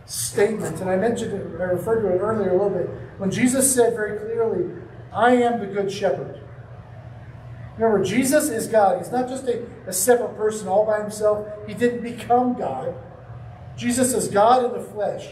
statement, 0.05 0.79
and 0.81 0.89
I 0.89 0.95
mentioned 0.95 1.33
it, 1.33 1.61
I 1.61 1.65
referred 1.65 2.01
to 2.01 2.09
it 2.09 2.19
earlier 2.19 2.49
a 2.49 2.53
little 2.53 2.69
bit, 2.69 2.89
when 3.17 3.31
Jesus 3.31 3.73
said 3.73 3.93
very 3.93 4.19
clearly, 4.19 4.69
I 5.11 5.35
am 5.35 5.59
the 5.59 5.67
good 5.67 5.91
shepherd. 5.91 6.41
Remember, 7.77 8.03
Jesus 8.03 8.49
is 8.49 8.67
God. 8.67 8.99
He's 8.99 9.11
not 9.11 9.27
just 9.27 9.47
a, 9.47 9.65
a 9.87 9.93
separate 9.93 10.35
person 10.35 10.67
all 10.67 10.85
by 10.85 11.01
himself. 11.01 11.47
He 11.67 11.73
didn't 11.73 12.03
become 12.03 12.53
God. 12.53 12.93
Jesus 13.81 14.13
is 14.13 14.27
God 14.27 14.63
in 14.63 14.73
the 14.73 14.87
flesh. 14.91 15.29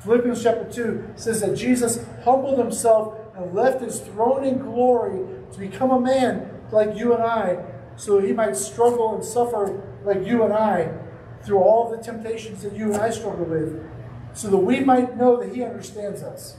Philippians 0.00 0.42
chapter 0.42 0.64
2 0.72 1.12
says 1.16 1.42
that 1.42 1.54
Jesus 1.54 2.02
humbled 2.24 2.58
himself 2.58 3.18
and 3.36 3.54
left 3.54 3.82
his 3.82 4.00
throne 4.00 4.42
in 4.42 4.56
glory 4.56 5.26
to 5.52 5.58
become 5.58 5.90
a 5.90 6.00
man 6.00 6.50
like 6.72 6.96
you 6.96 7.12
and 7.12 7.22
I, 7.22 7.62
so 7.94 8.20
he 8.20 8.32
might 8.32 8.56
struggle 8.56 9.14
and 9.14 9.22
suffer 9.22 9.82
like 10.02 10.26
you 10.26 10.44
and 10.44 10.52
I 10.54 10.94
through 11.42 11.58
all 11.58 11.90
the 11.90 12.02
temptations 12.02 12.62
that 12.62 12.74
you 12.74 12.86
and 12.94 13.02
I 13.02 13.10
struggle 13.10 13.44
with, 13.44 13.84
so 14.32 14.48
that 14.48 14.56
we 14.56 14.80
might 14.80 15.18
know 15.18 15.36
that 15.36 15.54
he 15.54 15.62
understands 15.62 16.22
us. 16.22 16.56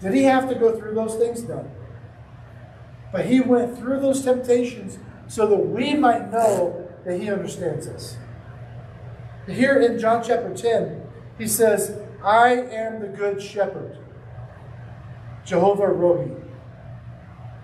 Did 0.00 0.14
he 0.14 0.22
have 0.22 0.48
to 0.48 0.54
go 0.54 0.78
through 0.78 0.94
those 0.94 1.16
things? 1.16 1.42
No. 1.42 1.68
But 3.10 3.26
he 3.26 3.40
went 3.40 3.76
through 3.76 3.98
those 3.98 4.22
temptations 4.22 5.00
so 5.26 5.48
that 5.48 5.56
we 5.56 5.94
might 5.94 6.30
know 6.30 6.88
that 7.04 7.20
he 7.20 7.28
understands 7.28 7.88
us. 7.88 8.16
Here 9.48 9.80
in 9.80 9.98
John 9.98 10.22
chapter 10.22 10.54
10, 10.54 11.02
He 11.38 11.46
says, 11.46 11.98
I 12.22 12.50
am 12.52 13.00
the 13.00 13.08
good 13.08 13.42
shepherd. 13.42 13.98
Jehovah 15.44 15.86
Rohi. 15.86 16.40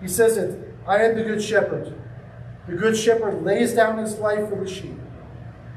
He 0.01 0.07
says 0.07 0.37
it, 0.37 0.75
I 0.85 1.03
am 1.03 1.15
the 1.15 1.23
good 1.23 1.41
shepherd. 1.41 1.93
The 2.67 2.75
good 2.75 2.97
shepherd 2.97 3.43
lays 3.43 3.73
down 3.73 3.97
his 3.97 4.19
life 4.19 4.49
for 4.49 4.63
the 4.63 4.69
sheep. 4.69 4.99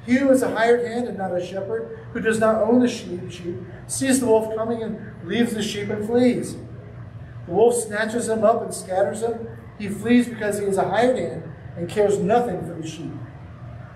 He 0.05 0.17
who 0.17 0.31
is 0.31 0.43
a 0.43 0.51
hired 0.51 0.85
hand 0.85 1.07
and 1.07 1.17
not 1.17 1.37
a 1.37 1.45
shepherd, 1.45 1.99
who 2.13 2.21
does 2.21 2.41
not 2.41 2.57
own 2.57 2.81
the 2.81 2.89
sheep, 2.89 3.31
sheep, 3.31 3.57
sees 3.87 4.19
the 4.19 4.27
wolf 4.27 4.55
coming 4.57 4.83
and 4.83 4.99
leaves 5.25 5.55
the 5.55 5.63
sheep 5.63 5.91
and 5.91 6.05
flees. 6.05 6.57
The 7.47 7.53
wolf 7.53 7.75
snatches 7.77 8.29
him 8.29 8.43
up 8.43 8.63
and 8.63 8.75
scatters 8.75 9.21
them. 9.21 9.47
He 9.79 9.89
flees 9.89 10.29
because 10.29 10.59
he 10.59 10.65
is 10.65 10.77
a 10.77 10.89
hired 10.89 11.17
hand 11.17 11.45
and 11.77 11.89
cares 11.89 12.19
nothing 12.19 12.61
for 12.67 12.75
the 12.75 12.87
sheep. 12.87 13.13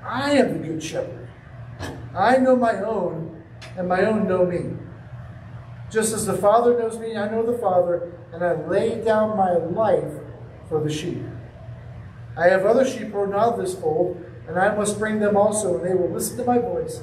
I 0.04 0.32
am 0.32 0.60
the 0.62 0.68
good 0.68 0.82
shepherd. 0.82 1.25
I 2.14 2.38
know 2.38 2.56
my 2.56 2.82
own, 2.82 3.42
and 3.76 3.88
my 3.88 4.04
own 4.04 4.26
know 4.26 4.46
me. 4.46 4.76
Just 5.90 6.14
as 6.14 6.26
the 6.26 6.36
Father 6.36 6.78
knows 6.78 6.98
me, 6.98 7.16
I 7.16 7.28
know 7.30 7.44
the 7.44 7.58
Father, 7.58 8.12
and 8.32 8.42
I 8.44 8.54
lay 8.66 9.02
down 9.02 9.36
my 9.36 9.52
life 9.52 10.12
for 10.68 10.82
the 10.82 10.90
sheep. 10.90 11.22
I 12.36 12.48
have 12.48 12.66
other 12.66 12.84
sheep 12.84 13.12
who 13.12 13.18
are 13.20 13.26
not 13.26 13.54
of 13.54 13.58
this 13.58 13.74
fold, 13.74 14.22
and 14.48 14.58
I 14.58 14.74
must 14.74 14.98
bring 14.98 15.20
them 15.20 15.36
also, 15.36 15.78
and 15.78 15.88
they 15.88 15.94
will 15.94 16.10
listen 16.10 16.36
to 16.38 16.44
my 16.44 16.58
voice, 16.58 17.00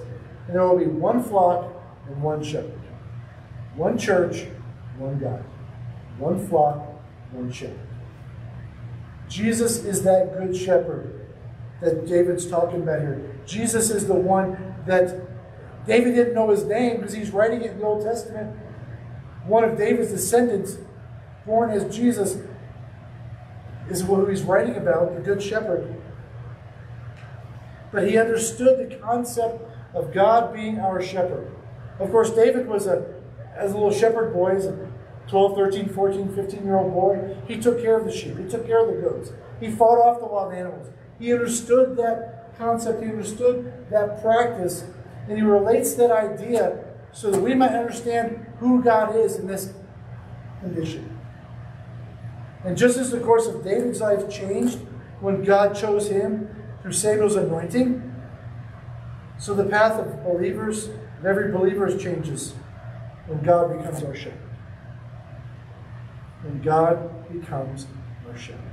and 0.47 0.55
there 0.55 0.63
will 0.63 0.77
be 0.77 0.85
one 0.85 1.23
flock 1.23 1.71
and 2.07 2.21
one 2.21 2.43
shepherd. 2.43 2.79
One 3.75 3.97
church, 3.97 4.45
one 4.97 5.19
God. 5.19 5.43
One 6.17 6.47
flock, 6.47 6.87
one 7.31 7.51
shepherd. 7.51 7.79
Jesus 9.27 9.83
is 9.83 10.03
that 10.03 10.37
good 10.37 10.55
shepherd 10.55 11.25
that 11.81 12.05
David's 12.05 12.45
talking 12.45 12.83
about 12.83 13.01
here. 13.01 13.32
Jesus 13.45 13.89
is 13.89 14.07
the 14.07 14.13
one 14.13 14.75
that 14.85 15.19
David 15.85 16.15
didn't 16.15 16.33
know 16.33 16.49
his 16.49 16.63
name 16.63 16.97
because 16.97 17.13
he's 17.13 17.31
writing 17.31 17.61
it 17.61 17.71
in 17.71 17.79
the 17.79 17.85
Old 17.85 18.03
Testament. 18.03 18.57
One 19.45 19.63
of 19.63 19.77
David's 19.77 20.11
descendants, 20.11 20.77
born 21.45 21.69
as 21.71 21.93
Jesus, 21.93 22.37
is 23.89 24.01
who 24.01 24.25
he's 24.25 24.43
writing 24.43 24.75
about, 24.75 25.15
the 25.15 25.21
Good 25.21 25.43
Shepherd. 25.43 25.93
But 27.91 28.07
he 28.07 28.17
understood 28.17 28.89
the 28.89 28.95
concept 28.95 29.61
of 29.93 30.13
God 30.13 30.53
being 30.53 30.79
our 30.79 31.01
shepherd. 31.01 31.51
Of 31.99 32.09
course, 32.11 32.31
David 32.31 32.67
was 32.67 32.87
a, 32.87 33.13
as 33.55 33.71
a 33.71 33.75
little 33.75 33.91
shepherd 33.91 34.33
boy, 34.33 34.55
as 34.55 34.65
a 34.65 34.91
12, 35.27 35.55
13, 35.55 35.89
14, 35.89 36.35
15 36.35 36.65
year 36.65 36.77
old 36.77 36.93
boy, 36.93 37.37
he 37.47 37.57
took 37.57 37.81
care 37.81 37.97
of 37.97 38.05
the 38.05 38.11
sheep, 38.11 38.37
he 38.37 38.45
took 38.45 38.65
care 38.65 38.87
of 38.87 38.93
the 38.93 39.01
goats, 39.01 39.31
he 39.59 39.69
fought 39.69 39.99
off 39.99 40.19
the 40.19 40.25
wild 40.25 40.53
animals. 40.53 40.89
He 41.19 41.31
understood 41.31 41.95
that 41.97 42.42
concept, 42.57 43.01
he 43.01 43.09
understood 43.09 43.89
that 43.89 44.21
practice, 44.21 44.85
and 45.27 45.37
he 45.37 45.43
relates 45.43 45.93
that 45.95 46.11
idea 46.11 46.83
so 47.11 47.31
that 47.31 47.41
we 47.41 47.53
might 47.53 47.71
understand 47.71 48.45
who 48.59 48.81
God 48.83 49.15
is 49.15 49.37
in 49.37 49.47
this 49.47 49.73
condition. 50.61 51.17
And 52.63 52.77
just 52.77 52.97
as 52.97 53.11
the 53.11 53.19
course 53.19 53.45
of 53.47 53.63
David's 53.63 54.01
life 54.01 54.29
changed 54.29 54.79
when 55.19 55.43
God 55.43 55.75
chose 55.75 56.09
him 56.09 56.49
through 56.81 56.93
Samuel's 56.93 57.35
anointing, 57.35 58.11
so 59.37 59.53
the 59.53 59.65
path 59.65 59.99
of 59.99 60.23
believers, 60.23 60.87
of 61.19 61.25
every 61.25 61.51
believer, 61.51 61.95
changes 61.97 62.53
when 63.27 63.41
God 63.43 63.77
becomes 63.77 64.03
our 64.03 64.15
shepherd. 64.15 64.39
When 66.43 66.61
God 66.61 67.31
becomes 67.31 67.87
our 68.27 68.37
shepherd. 68.37 68.72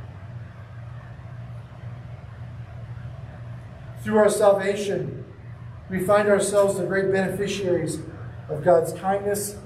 Through 4.02 4.16
our 4.16 4.30
salvation, 4.30 5.24
we 5.90 6.00
find 6.00 6.28
ourselves 6.28 6.78
the 6.78 6.86
great 6.86 7.12
beneficiaries 7.12 7.98
of 8.48 8.64
God's 8.64 8.92
kindness, 8.94 9.56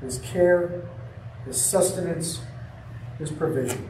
His 0.00 0.18
care, 0.18 0.82
His 1.44 1.60
sustenance, 1.60 2.40
His 3.18 3.30
provision, 3.30 3.88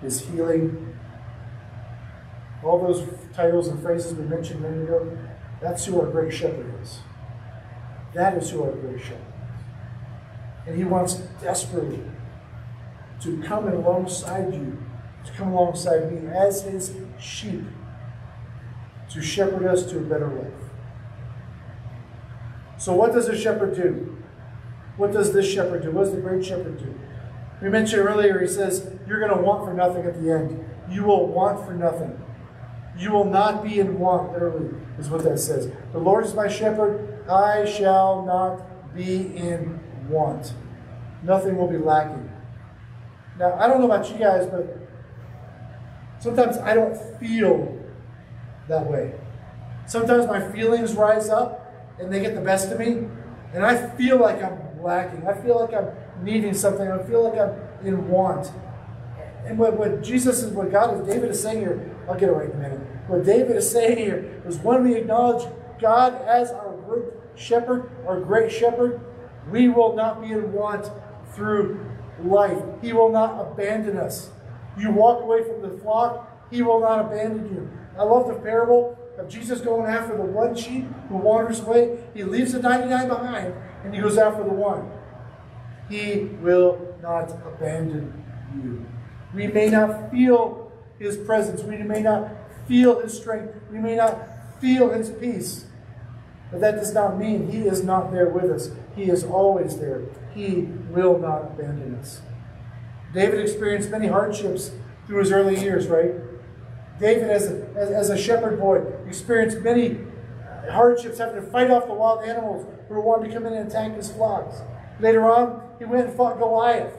His 0.00 0.20
healing. 0.20 0.96
All 2.62 2.80
those 2.80 3.06
titles 3.34 3.68
and 3.68 3.82
phrases 3.82 4.14
we 4.14 4.24
mentioned 4.24 4.64
a 4.64 4.70
minute 4.70 4.84
ago, 4.84 5.18
that's 5.60 5.84
who 5.84 6.00
our 6.00 6.06
great 6.10 6.32
shepherd 6.32 6.72
is. 6.82 7.00
That 8.14 8.38
is 8.38 8.50
who 8.50 8.62
our 8.62 8.72
great 8.72 9.00
shepherd 9.00 9.18
is. 9.18 9.64
And 10.66 10.78
He 10.78 10.84
wants 10.84 11.14
desperately 11.42 12.00
to 13.20 13.42
come 13.42 13.68
alongside 13.68 14.54
you, 14.54 14.78
to 15.26 15.32
come 15.32 15.48
alongside 15.52 16.10
me 16.10 16.26
as 16.30 16.62
His 16.62 16.96
sheep, 17.18 17.64
to 19.14 19.22
shepherd 19.22 19.64
us 19.64 19.84
to 19.86 19.98
a 19.98 20.00
better 20.00 20.28
life. 20.28 20.52
So, 22.76 22.94
what 22.94 23.12
does 23.12 23.28
a 23.28 23.38
shepherd 23.38 23.76
do? 23.76 24.16
What 24.96 25.12
does 25.12 25.32
this 25.32 25.50
shepherd 25.50 25.82
do? 25.82 25.92
What 25.92 26.04
does 26.04 26.14
the 26.14 26.20
great 26.20 26.44
shepherd 26.44 26.78
do? 26.78 26.94
We 27.62 27.68
mentioned 27.68 28.02
earlier, 28.02 28.40
he 28.40 28.48
says, 28.48 28.92
You're 29.06 29.20
going 29.20 29.34
to 29.34 29.40
want 29.40 29.64
for 29.64 29.72
nothing 29.72 30.04
at 30.04 30.20
the 30.20 30.30
end. 30.30 30.64
You 30.90 31.04
will 31.04 31.28
want 31.28 31.64
for 31.64 31.72
nothing. 31.72 32.20
You 32.98 33.12
will 33.12 33.24
not 33.24 33.64
be 33.64 33.78
in 33.80 33.98
want, 33.98 34.32
literally, 34.32 34.70
is 34.98 35.08
what 35.08 35.22
that 35.24 35.38
says. 35.38 35.70
The 35.92 35.98
Lord 35.98 36.24
is 36.24 36.34
my 36.34 36.48
shepherd, 36.48 37.24
I 37.28 37.64
shall 37.64 38.24
not 38.24 38.94
be 38.94 39.36
in 39.36 39.80
want. 40.08 40.52
Nothing 41.22 41.56
will 41.56 41.68
be 41.68 41.78
lacking. 41.78 42.30
Now, 43.38 43.54
I 43.54 43.66
don't 43.66 43.80
know 43.80 43.86
about 43.86 44.10
you 44.10 44.18
guys, 44.18 44.46
but 44.46 44.76
sometimes 46.20 46.56
I 46.58 46.74
don't 46.74 46.96
feel 47.18 47.73
that 48.68 48.86
way. 48.86 49.14
Sometimes 49.86 50.26
my 50.26 50.50
feelings 50.52 50.94
rise 50.94 51.28
up 51.28 51.72
and 51.98 52.12
they 52.12 52.20
get 52.20 52.34
the 52.34 52.40
best 52.40 52.72
of 52.72 52.78
me, 52.78 53.06
and 53.52 53.64
I 53.64 53.88
feel 53.96 54.18
like 54.18 54.42
I'm 54.42 54.82
lacking. 54.82 55.26
I 55.26 55.40
feel 55.40 55.60
like 55.60 55.72
I'm 55.72 55.90
needing 56.24 56.54
something. 56.54 56.90
I 56.90 57.02
feel 57.02 57.28
like 57.28 57.38
I'm 57.38 57.86
in 57.86 58.08
want. 58.08 58.50
And 59.46 59.58
what, 59.58 59.76
what 59.78 60.02
Jesus 60.02 60.42
is, 60.42 60.52
what 60.52 60.72
God 60.72 61.00
is, 61.00 61.06
David 61.06 61.30
is 61.30 61.40
saying 61.40 61.58
here, 61.58 61.94
I'll 62.08 62.18
get 62.18 62.32
right 62.32 62.48
in 62.48 62.52
a 62.52 62.58
minute. 62.58 62.80
What 63.06 63.24
David 63.24 63.56
is 63.56 63.70
saying 63.70 63.98
here 63.98 64.42
is 64.46 64.56
when 64.58 64.84
we 64.84 64.94
acknowledge 64.94 65.46
God 65.80 66.20
as 66.22 66.50
our 66.50 66.74
good 66.88 67.12
shepherd, 67.36 67.90
our 68.06 68.20
great 68.20 68.50
shepherd, 68.50 69.00
we 69.50 69.68
will 69.68 69.94
not 69.94 70.22
be 70.22 70.32
in 70.32 70.52
want 70.52 70.90
through 71.34 71.78
life. 72.22 72.58
He 72.80 72.92
will 72.92 73.10
not 73.10 73.38
abandon 73.40 73.98
us. 73.98 74.30
You 74.78 74.90
walk 74.90 75.22
away 75.22 75.44
from 75.44 75.62
the 75.62 75.78
flock, 75.78 76.50
He 76.50 76.62
will 76.62 76.80
not 76.80 77.00
abandon 77.04 77.54
you. 77.54 77.70
I 77.98 78.02
love 78.02 78.28
the 78.28 78.34
parable 78.34 78.98
of 79.18 79.28
Jesus 79.28 79.60
going 79.60 79.86
after 79.86 80.16
the 80.16 80.22
one 80.22 80.54
sheep 80.54 80.86
who 81.08 81.16
wanders 81.16 81.60
away. 81.60 81.98
He 82.14 82.24
leaves 82.24 82.52
the 82.52 82.60
99 82.60 83.08
behind 83.08 83.54
and 83.84 83.94
he 83.94 84.00
goes 84.00 84.18
after 84.18 84.42
the 84.42 84.50
one. 84.50 84.90
He 85.88 86.30
will 86.40 86.96
not 87.02 87.30
abandon 87.46 88.24
you. 88.54 88.86
We 89.34 89.46
may 89.48 89.68
not 89.68 90.10
feel 90.10 90.72
his 90.98 91.16
presence. 91.16 91.62
We 91.62 91.78
may 91.78 92.02
not 92.02 92.30
feel 92.66 93.00
his 93.00 93.16
strength. 93.16 93.54
We 93.70 93.78
may 93.78 93.96
not 93.96 94.18
feel 94.60 94.90
his 94.90 95.10
peace. 95.10 95.66
But 96.50 96.60
that 96.60 96.76
does 96.76 96.94
not 96.94 97.18
mean 97.18 97.50
he 97.50 97.66
is 97.66 97.82
not 97.84 98.12
there 98.12 98.28
with 98.28 98.50
us. 98.50 98.70
He 98.94 99.04
is 99.04 99.24
always 99.24 99.78
there. 99.78 100.02
He 100.34 100.68
will 100.90 101.18
not 101.18 101.42
abandon 101.42 101.96
us. 101.96 102.20
David 103.12 103.40
experienced 103.40 103.90
many 103.90 104.06
hardships 104.08 104.70
through 105.06 105.20
his 105.20 105.32
early 105.32 105.60
years, 105.60 105.88
right? 105.88 106.12
David, 107.00 107.30
as 107.30 107.50
a, 107.50 107.66
as, 107.76 108.10
a 108.10 108.16
shepherd 108.16 108.58
boy, 108.58 108.82
experienced 109.06 109.60
many 109.60 109.98
hardships, 110.70 111.18
having 111.18 111.36
to 111.36 111.42
fight 111.42 111.70
off 111.70 111.86
the 111.86 111.94
wild 111.94 112.24
animals 112.24 112.66
who 112.88 113.00
wanted 113.00 113.28
to 113.28 113.34
come 113.34 113.46
in 113.46 113.52
and 113.54 113.68
attack 113.68 113.94
his 113.96 114.10
flocks. 114.10 114.62
Later 115.00 115.24
on, 115.24 115.62
he 115.78 115.84
went 115.84 116.06
and 116.06 116.16
fought 116.16 116.38
Goliath. 116.38 116.94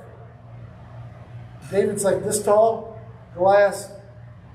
David's 1.71 2.03
like 2.03 2.23
this 2.23 2.43
tall, 2.43 2.99
Goliath 3.33 3.91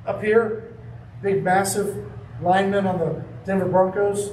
up 0.06 0.22
here, 0.22 0.74
big, 1.22 1.42
massive 1.42 2.06
lineman 2.42 2.86
on 2.86 2.98
the 2.98 3.24
Denver 3.44 3.66
Broncos. 3.66 4.32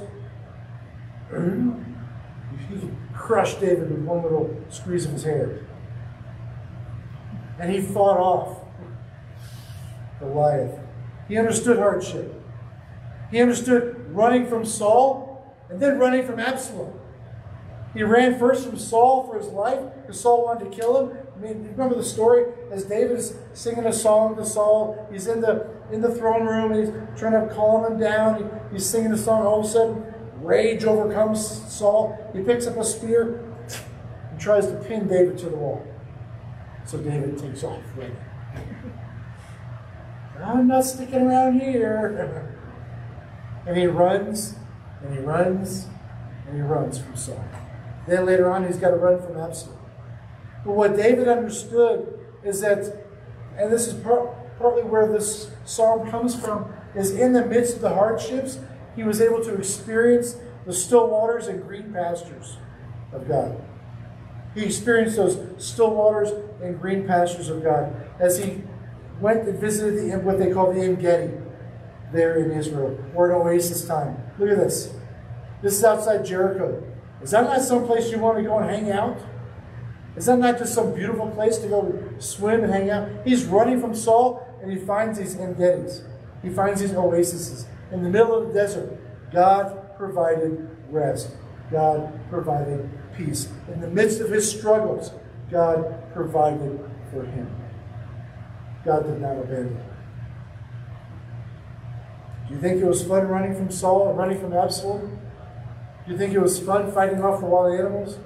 He 2.70 2.90
crushed 3.14 3.62
David 3.62 3.90
with 3.90 4.02
one 4.02 4.24
little 4.24 4.62
squeeze 4.70 5.06
of 5.06 5.12
his 5.14 5.24
hand. 5.24 5.66
And 7.60 7.72
he 7.72 7.82
fought 7.82 8.18
off 8.18 8.60
Goliath. 10.20 10.80
He 11.28 11.38
understood 11.38 11.78
hardship. 11.78 12.34
He 13.32 13.42
understood 13.42 14.06
running 14.10 14.48
from 14.48 14.66
Saul 14.66 15.56
and 15.70 15.80
then 15.80 16.00
running 16.00 16.26
from 16.26 16.40
Absalom. 16.40 16.94
He 17.94 18.04
ran 18.04 18.38
first 18.38 18.68
from 18.68 18.78
Saul 18.78 19.26
for 19.28 19.38
his 19.38 19.48
life 19.48 19.80
because 20.02 20.20
Saul 20.20 20.46
wanted 20.46 20.72
to 20.72 20.78
kill 20.78 21.00
him. 21.00 21.18
I 21.36 21.40
mean, 21.40 21.64
remember 21.72 21.96
the 21.96 22.04
story 22.04 22.46
as 22.72 22.84
David 22.84 23.18
is 23.18 23.36
singing 23.54 23.86
a 23.86 23.94
song 23.94 24.36
to 24.38 24.46
Saul. 24.46 25.08
He's 25.12 25.28
in 25.28 25.42
the 25.42 25.68
in 25.92 26.02
the 26.02 26.14
throne 26.14 26.46
room 26.46 26.72
and 26.74 26.86
he's 26.86 27.20
trying 27.20 27.48
to 27.48 27.54
calm 27.54 27.92
him 27.92 28.00
down. 28.00 28.38
He, 28.38 28.76
he's 28.76 28.86
singing 28.86 29.12
the 29.12 29.18
song. 29.18 29.46
All 29.46 29.62
of 29.62 29.66
a 29.66 29.70
sudden, 29.70 30.14
rage 30.42 30.84
overcomes 30.84 31.46
Saul. 31.72 32.18
He 32.34 32.42
picks 32.44 32.68
up 32.68 32.78
a 32.78 32.84
spear 32.84 33.44
and 34.30 34.40
tries 34.40 34.68
to 34.68 34.76
pin 34.76 35.08
David 35.08 35.38
to 35.40 35.50
the 35.50 35.56
wall. 35.56 35.86
So 36.86 36.98
David 37.00 37.38
takes 37.38 37.64
off 37.64 37.82
running. 37.96 38.18
I'm 40.44 40.68
not 40.68 40.86
sticking 40.86 41.22
around 41.22 41.60
here. 41.60 42.54
and 43.68 43.78
he 43.78 43.88
runs, 43.88 44.56
and 45.02 45.14
he 45.14 45.20
runs, 45.20 45.88
and 46.48 46.56
he 46.56 46.62
runs 46.62 47.00
from 47.00 47.16
Saul. 47.16 47.44
Then 48.08 48.26
later 48.26 48.50
on, 48.50 48.66
he's 48.66 48.78
got 48.78 48.92
to 48.92 48.96
run 48.96 49.22
from 49.22 49.38
Absalom. 49.38 49.78
But 50.66 50.74
what 50.74 50.96
David 50.96 51.28
understood 51.28 52.20
is 52.44 52.62
that, 52.62 53.06
and 53.58 53.72
this 53.72 53.88
is 53.88 53.94
par- 53.96 54.36
partly 54.58 54.84
where 54.84 55.12
this 55.12 55.52
psalm 55.66 56.10
comes 56.10 56.40
from, 56.40 56.74
is 56.96 57.12
in 57.12 57.34
the 57.34 57.46
midst 57.46 57.76
of 57.76 57.82
the 57.82 57.94
hardships, 57.94 58.60
he 58.96 59.04
was 59.04 59.22
able 59.22 59.44
to 59.44 59.56
experience 59.56 60.38
the 60.66 60.74
still 60.74 61.08
waters 61.08 61.48
and 61.48 61.66
green 61.68 61.94
pastures 61.94 62.58
of 63.12 63.28
God. 63.28 63.62
He 64.56 64.66
experienced 64.66 65.18
those 65.18 65.40
still 65.58 65.94
waters 65.94 66.32
and 66.62 66.80
green 66.82 67.06
pastures 67.06 67.50
of 67.50 67.64
God 67.64 67.94
as 68.20 68.40
he 68.40 68.64
went 69.20 69.48
and 69.48 69.60
visited 69.60 70.12
the, 70.12 70.18
what 70.20 70.40
they 70.40 70.52
call 70.52 70.74
the 70.74 70.82
En 70.82 70.96
Gedi 70.96 71.34
there 72.12 72.38
in 72.38 72.52
Israel, 72.52 72.98
or 73.14 73.32
an 73.32 73.42
oasis 73.42 73.86
time. 73.86 74.18
Look 74.40 74.50
at 74.50 74.58
this. 74.58 74.94
This 75.62 75.74
is 75.74 75.84
outside 75.84 76.26
Jericho. 76.26 76.84
Is 77.22 77.32
that 77.32 77.44
not 77.44 77.62
some 77.62 77.86
place 77.86 78.12
you 78.12 78.20
want 78.20 78.38
to 78.38 78.44
go 78.44 78.60
and 78.60 78.70
hang 78.70 78.92
out? 78.92 79.20
Is 80.16 80.26
that 80.26 80.40
not 80.40 80.58
just 80.58 80.74
some 80.74 80.94
beautiful 80.94 81.30
place 81.32 81.58
to 81.58 81.68
go 81.68 82.14
swim 82.20 82.64
and 82.64 82.74
hang 82.74 82.90
out? 82.90 83.10
He's 83.26 83.46
running 83.46 83.82
from 83.82 83.94
Saul 83.96 84.48
and 84.62 84.72
he 84.72 84.78
finds 84.78 85.20
these 85.20 85.36
En 85.36 85.56
Gedis. 85.56 86.04
He 86.42 86.50
finds 86.50 86.82
these 86.82 86.94
oases. 86.94 87.66
In 87.92 88.04
the 88.04 88.10
middle 88.10 88.36
of 88.36 88.48
the 88.48 88.54
desert, 88.54 88.98
God 89.32 89.96
provided 89.98 90.70
rest. 90.90 91.32
God 91.72 92.20
provided 92.30 92.90
peace. 93.16 93.50
In 93.74 93.82
the 93.82 93.88
midst 93.88 94.22
of 94.22 94.30
his 94.30 94.50
struggles, 94.50 95.12
God 95.52 96.12
provided 96.14 96.80
for 97.12 97.26
him. 97.26 97.54
God 98.86 99.06
did 99.06 99.22
not 99.22 99.38
abandon 99.38 99.76
him. 99.76 99.84
Do 102.48 102.54
you 102.54 102.62
think 102.62 102.82
it 102.82 102.86
was 102.86 103.04
fun 103.04 103.28
running 103.28 103.56
from 103.56 103.70
Saul 103.70 104.10
and 104.10 104.18
running 104.18 104.40
from 104.40 104.54
Absalom? 104.54 105.20
Do 106.06 106.12
you 106.12 106.18
think 106.18 106.34
it 106.34 106.40
was 106.40 106.60
fun 106.60 106.92
fighting 106.92 107.22
off 107.22 107.42
the 107.42 107.46
wild 107.46 107.78
animals? 107.78 108.18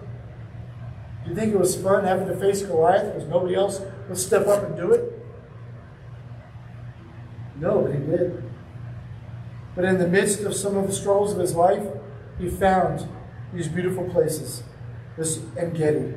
Do 1.24 1.30
you 1.30 1.36
think 1.36 1.54
it 1.54 1.60
was 1.60 1.76
fun 1.76 2.04
having 2.04 2.28
to 2.28 2.36
face 2.36 2.62
Goliath 2.62 3.14
because 3.14 3.28
nobody 3.28 3.56
else 3.56 3.82
would 4.08 4.18
step 4.18 4.48
up 4.48 4.64
and 4.64 4.76
do 4.76 4.92
it? 4.92 5.20
No, 7.60 7.82
but 7.82 7.94
he 7.94 8.00
did. 8.00 8.44
But 9.76 9.86
in 9.86 9.98
the 9.98 10.08
midst 10.08 10.42
of 10.42 10.56
some 10.56 10.78
of 10.78 10.88
the 10.88 10.94
struggles 10.94 11.34
of 11.34 11.40
his 11.40 11.56
life, 11.56 11.86
he 12.40 12.50
found 12.50 13.08
these 13.54 13.68
beautiful 13.68 14.10
places, 14.10 14.64
this 15.18 15.40
En 15.58 15.74
Gedi. 15.74 16.14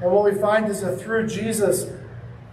And 0.00 0.10
what 0.10 0.24
we 0.24 0.40
find 0.40 0.68
is 0.68 0.80
that 0.82 1.00
through 1.00 1.28
Jesus, 1.28 1.90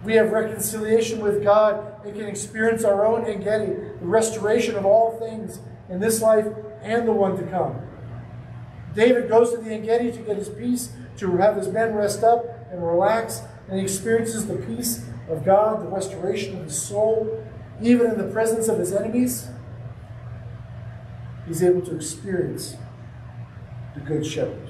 we 0.04 0.14
have 0.14 0.30
reconciliation 0.32 1.20
with 1.20 1.42
God 1.42 2.04
and 2.04 2.14
can 2.14 2.26
experience 2.26 2.84
our 2.84 3.04
own 3.04 3.26
En 3.26 3.42
Gedi, 3.42 3.72
the 4.00 4.06
restoration 4.06 4.76
of 4.76 4.86
all 4.86 5.18
things 5.18 5.60
in 5.88 6.00
this 6.00 6.22
life 6.22 6.46
and 6.82 7.06
the 7.06 7.12
one 7.12 7.36
to 7.36 7.42
come. 7.44 7.76
David 8.94 9.28
goes 9.28 9.52
to 9.52 9.58
the 9.58 9.70
En 9.70 9.82
Gedi 9.82 10.10
to 10.12 10.18
get 10.18 10.36
his 10.36 10.48
peace, 10.48 10.92
to 11.18 11.36
have 11.36 11.56
his 11.56 11.68
men 11.68 11.94
rest 11.94 12.24
up 12.24 12.44
and 12.70 12.84
relax, 12.84 13.42
and 13.68 13.78
he 13.78 13.84
experiences 13.84 14.46
the 14.46 14.56
peace 14.56 15.04
of 15.28 15.44
God, 15.44 15.82
the 15.82 15.88
restoration 15.88 16.56
of 16.56 16.64
his 16.64 16.80
soul, 16.80 17.44
even 17.82 18.10
in 18.10 18.18
the 18.18 18.32
presence 18.32 18.68
of 18.68 18.78
his 18.78 18.92
enemies. 18.92 19.48
He's 21.46 21.62
able 21.62 21.82
to 21.82 21.94
experience 21.94 22.76
the 23.94 24.00
Good 24.00 24.24
Shepherd. 24.24 24.68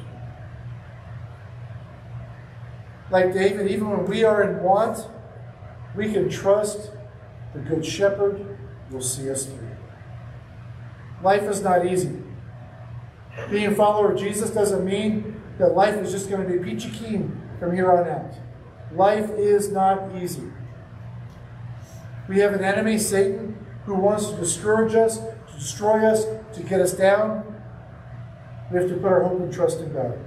Like 3.10 3.32
David, 3.32 3.70
even 3.70 3.90
when 3.90 4.06
we 4.06 4.24
are 4.24 4.42
in 4.42 4.62
want, 4.62 5.06
we 5.96 6.12
can 6.12 6.28
trust 6.28 6.90
the 7.52 7.60
Good 7.60 7.84
Shepherd 7.84 8.58
will 8.90 9.02
see 9.02 9.30
us 9.30 9.46
through. 9.46 9.68
Life 11.22 11.42
is 11.42 11.62
not 11.62 11.86
easy. 11.86 12.16
Being 13.50 13.66
a 13.66 13.74
follower 13.74 14.12
of 14.12 14.18
Jesus 14.18 14.50
doesn't 14.50 14.84
mean 14.84 15.40
that 15.58 15.74
life 15.74 15.96
is 15.96 16.10
just 16.10 16.30
going 16.30 16.46
to 16.46 16.58
be 16.58 16.58
peachy 16.58 16.90
keen 16.90 17.40
from 17.58 17.74
here 17.74 17.90
on 17.92 18.08
out. 18.08 18.34
Life 18.92 19.30
is 19.30 19.70
not 19.70 20.16
easy. 20.16 20.50
We 22.28 22.38
have 22.38 22.54
an 22.54 22.64
enemy, 22.64 22.98
Satan, 22.98 23.66
who 23.84 23.94
wants 23.94 24.30
to 24.30 24.36
discourage 24.36 24.94
us, 24.94 25.18
to 25.18 25.52
destroy 25.54 26.04
us, 26.06 26.24
to 26.54 26.62
get 26.62 26.80
us 26.80 26.92
down. 26.92 27.44
We 28.70 28.78
have 28.78 28.88
to 28.88 28.94
put 28.94 29.06
our 29.06 29.22
hope 29.22 29.40
and 29.40 29.52
trust 29.52 29.80
in 29.80 29.92
God. 29.92 30.18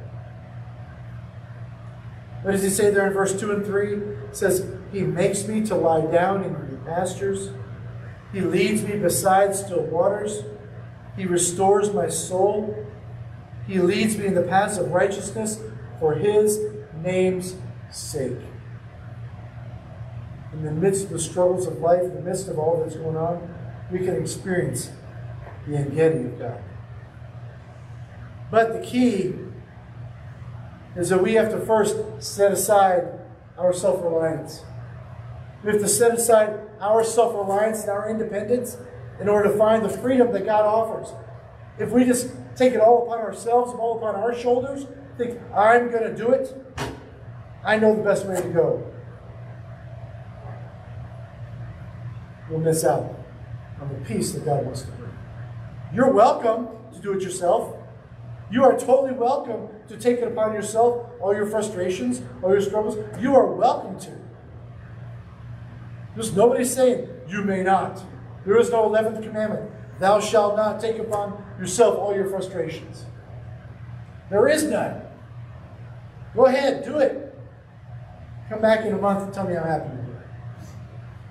What 2.44 2.52
does 2.52 2.64
he 2.64 2.70
say 2.70 2.90
there 2.90 3.08
in 3.08 3.14
verse 3.14 3.40
2 3.40 3.52
and 3.52 3.66
3? 3.66 3.94
It 3.94 4.36
says, 4.36 4.70
He 4.94 5.02
makes 5.02 5.48
me 5.48 5.66
to 5.66 5.76
lie 5.76 6.06
down 6.06 6.44
in 6.44 6.54
green 6.54 6.80
pastures. 6.86 7.50
He 8.32 8.42
leads 8.42 8.84
me 8.84 8.96
beside 8.98 9.56
still 9.56 9.82
waters. 9.82 10.44
He 11.18 11.26
restores 11.26 11.92
my 11.92 12.10
soul. 12.10 12.88
He 13.68 13.80
leads 13.80 14.18
me 14.18 14.28
in 14.28 14.36
the 14.36 14.44
paths 14.44 14.78
of 14.78 14.92
righteousness 14.92 15.60
for 16.00 16.14
his 16.14 16.60
name's 17.02 17.56
sake. 17.92 18.38
In 20.54 20.64
the 20.64 20.72
midst 20.72 21.06
of 21.06 21.10
the 21.10 21.20
struggles 21.20 21.66
of 21.66 21.80
life, 21.80 22.04
in 22.04 22.14
the 22.14 22.22
midst 22.22 22.48
of 22.48 22.60
all 22.60 22.84
that's 22.84 22.96
going 22.96 23.18
on, 23.18 23.52
we 23.92 23.98
can 24.00 24.16
experience 24.22 24.92
the 25.68 25.76
En 25.76 25.90
Gedi 25.90 26.26
of 26.26 26.38
God. 26.38 26.62
But 28.52 28.74
the 28.74 28.80
key 28.80 29.34
is 30.96 31.10
that 31.10 31.24
we 31.24 31.34
have 31.34 31.50
to 31.50 31.60
first 31.60 31.98
set 32.20 32.52
aside 32.52 33.08
our 33.58 33.74
self 33.74 34.04
reliance. 34.04 34.62
We 35.64 35.72
have 35.72 35.82
to 35.82 35.88
set 35.88 36.14
aside 36.14 36.60
our 36.82 37.04
self 37.04 37.34
reliance 37.34 37.82
and 37.82 37.90
our 37.90 38.10
independence 38.10 38.78
in 39.20 39.30
order 39.30 39.50
to 39.50 39.58
find 39.58 39.84
the 39.84 39.90
freedom 39.90 40.32
that 40.34 40.46
God 40.46 40.66
offers. 40.66 41.14
If 41.80 41.92
we 41.92 42.04
just 42.04 42.30
take 42.56 42.74
it 42.74 42.82
all 42.82 43.04
upon 43.04 43.20
ourselves, 43.20 43.74
all 43.74 43.98
upon 43.98 44.16
our 44.16 44.36
shoulders, 44.36 44.86
think, 45.18 45.40
I'm 45.56 45.90
going 45.90 46.04
to 46.04 46.16
do 46.16 46.30
it, 46.32 46.56
I 47.64 47.78
know 47.78 47.96
the 47.96 48.04
best 48.04 48.26
way 48.26 48.36
to 48.36 48.50
go. 48.50 48.92
We'll 52.50 52.60
miss 52.60 52.84
out 52.84 53.16
on 53.82 53.90
the 53.90 54.06
peace 54.06 54.34
that 54.34 54.46
God 54.46 54.66
wants 54.66 54.82
to 54.82 54.92
bring. 54.92 55.12
You're 55.94 56.12
welcome 56.12 56.68
to 56.94 57.00
do 57.00 57.14
it 57.14 57.22
yourself. 57.22 57.76
You 58.52 58.64
are 58.64 58.78
totally 58.78 59.14
welcome 59.14 59.70
to 59.88 59.98
take 59.98 60.18
it 60.18 60.28
upon 60.28 60.54
yourself, 60.54 61.08
all 61.22 61.34
your 61.34 61.46
frustrations, 61.46 62.22
all 62.44 62.52
your 62.52 62.62
struggles. 62.62 62.98
You 63.20 63.34
are 63.36 63.48
welcome 63.48 64.00
to. 64.02 64.12
There's 66.16 66.36
nobody 66.36 66.64
saying 66.66 67.08
you 67.28 67.42
may 67.42 67.64
not. 67.64 68.02
There 68.46 68.58
is 68.58 68.70
no 68.70 68.90
11th 68.90 69.24
commandment. 69.24 69.72
Thou 70.00 70.20
shalt 70.20 70.56
not 70.56 70.80
take 70.80 71.00
upon 71.00 71.44
yourself 71.60 71.98
all 71.98 72.14
your 72.16 72.28
frustrations. 72.28 73.06
There 74.30 74.48
is 74.48 74.64
none. 74.64 75.02
Go 76.36 76.46
ahead, 76.46 76.84
do 76.84 76.98
it. 76.98 77.36
Come 78.50 78.62
back 78.62 78.86
in 78.86 78.94
a 78.94 78.98
month 78.98 79.24
and 79.24 79.34
tell 79.34 79.48
me 79.48 79.56
how 79.56 79.64
happy 79.64 79.90
you 79.90 80.14
were. 80.14 80.24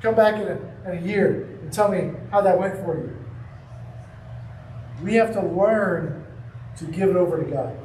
Come 0.00 0.14
back 0.14 0.34
in 0.34 0.48
a, 0.48 0.90
in 0.90 0.98
a 0.98 1.06
year 1.06 1.58
and 1.62 1.72
tell 1.72 1.88
me 1.90 2.12
how 2.30 2.40
that 2.40 2.58
went 2.58 2.74
for 2.76 2.96
you. 2.96 3.16
We 5.02 5.14
have 5.14 5.32
to 5.34 5.42
learn 5.42 6.24
to 6.78 6.84
give 6.84 7.10
it 7.10 7.16
over 7.16 7.42
to 7.42 7.50
God. 7.50 7.76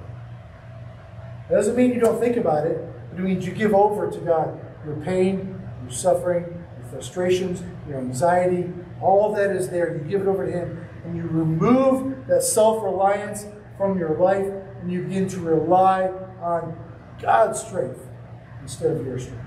That 1.50 1.56
doesn't 1.56 1.76
mean 1.76 1.94
you 1.94 2.00
don't 2.00 2.20
think 2.20 2.38
about 2.38 2.68
it, 2.68 2.78
it 3.14 3.20
means 3.20 3.46
you 3.46 3.54
give 3.54 3.74
over 3.74 4.10
to 4.10 4.20
God 4.20 4.60
your 4.86 4.96
pain, 4.98 5.60
your 5.84 5.92
suffering, 5.92 6.57
frustrations, 6.90 7.64
your 7.88 8.00
anxiety, 8.00 8.72
all 9.02 9.34
that 9.34 9.52
is 9.52 9.70
there. 9.70 9.96
You 9.96 10.04
give 10.10 10.22
it 10.22 10.28
over 10.28 10.46
to 10.46 10.52
Him, 10.52 10.86
and 11.06 11.16
you 11.16 11.24
remove 11.24 12.28
that 12.28 12.44
self 12.44 12.84
reliance 12.84 13.46
from 13.78 13.98
your 13.98 14.18
life, 14.18 14.48
and 14.82 14.92
you 14.92 15.04
begin 15.04 15.28
to 15.30 15.40
rely 15.40 16.08
on 16.42 16.78
God's 17.22 17.62
strength 17.62 18.02
instead 18.62 18.98
of 18.98 19.06
your 19.06 19.20
strength. 19.20 19.44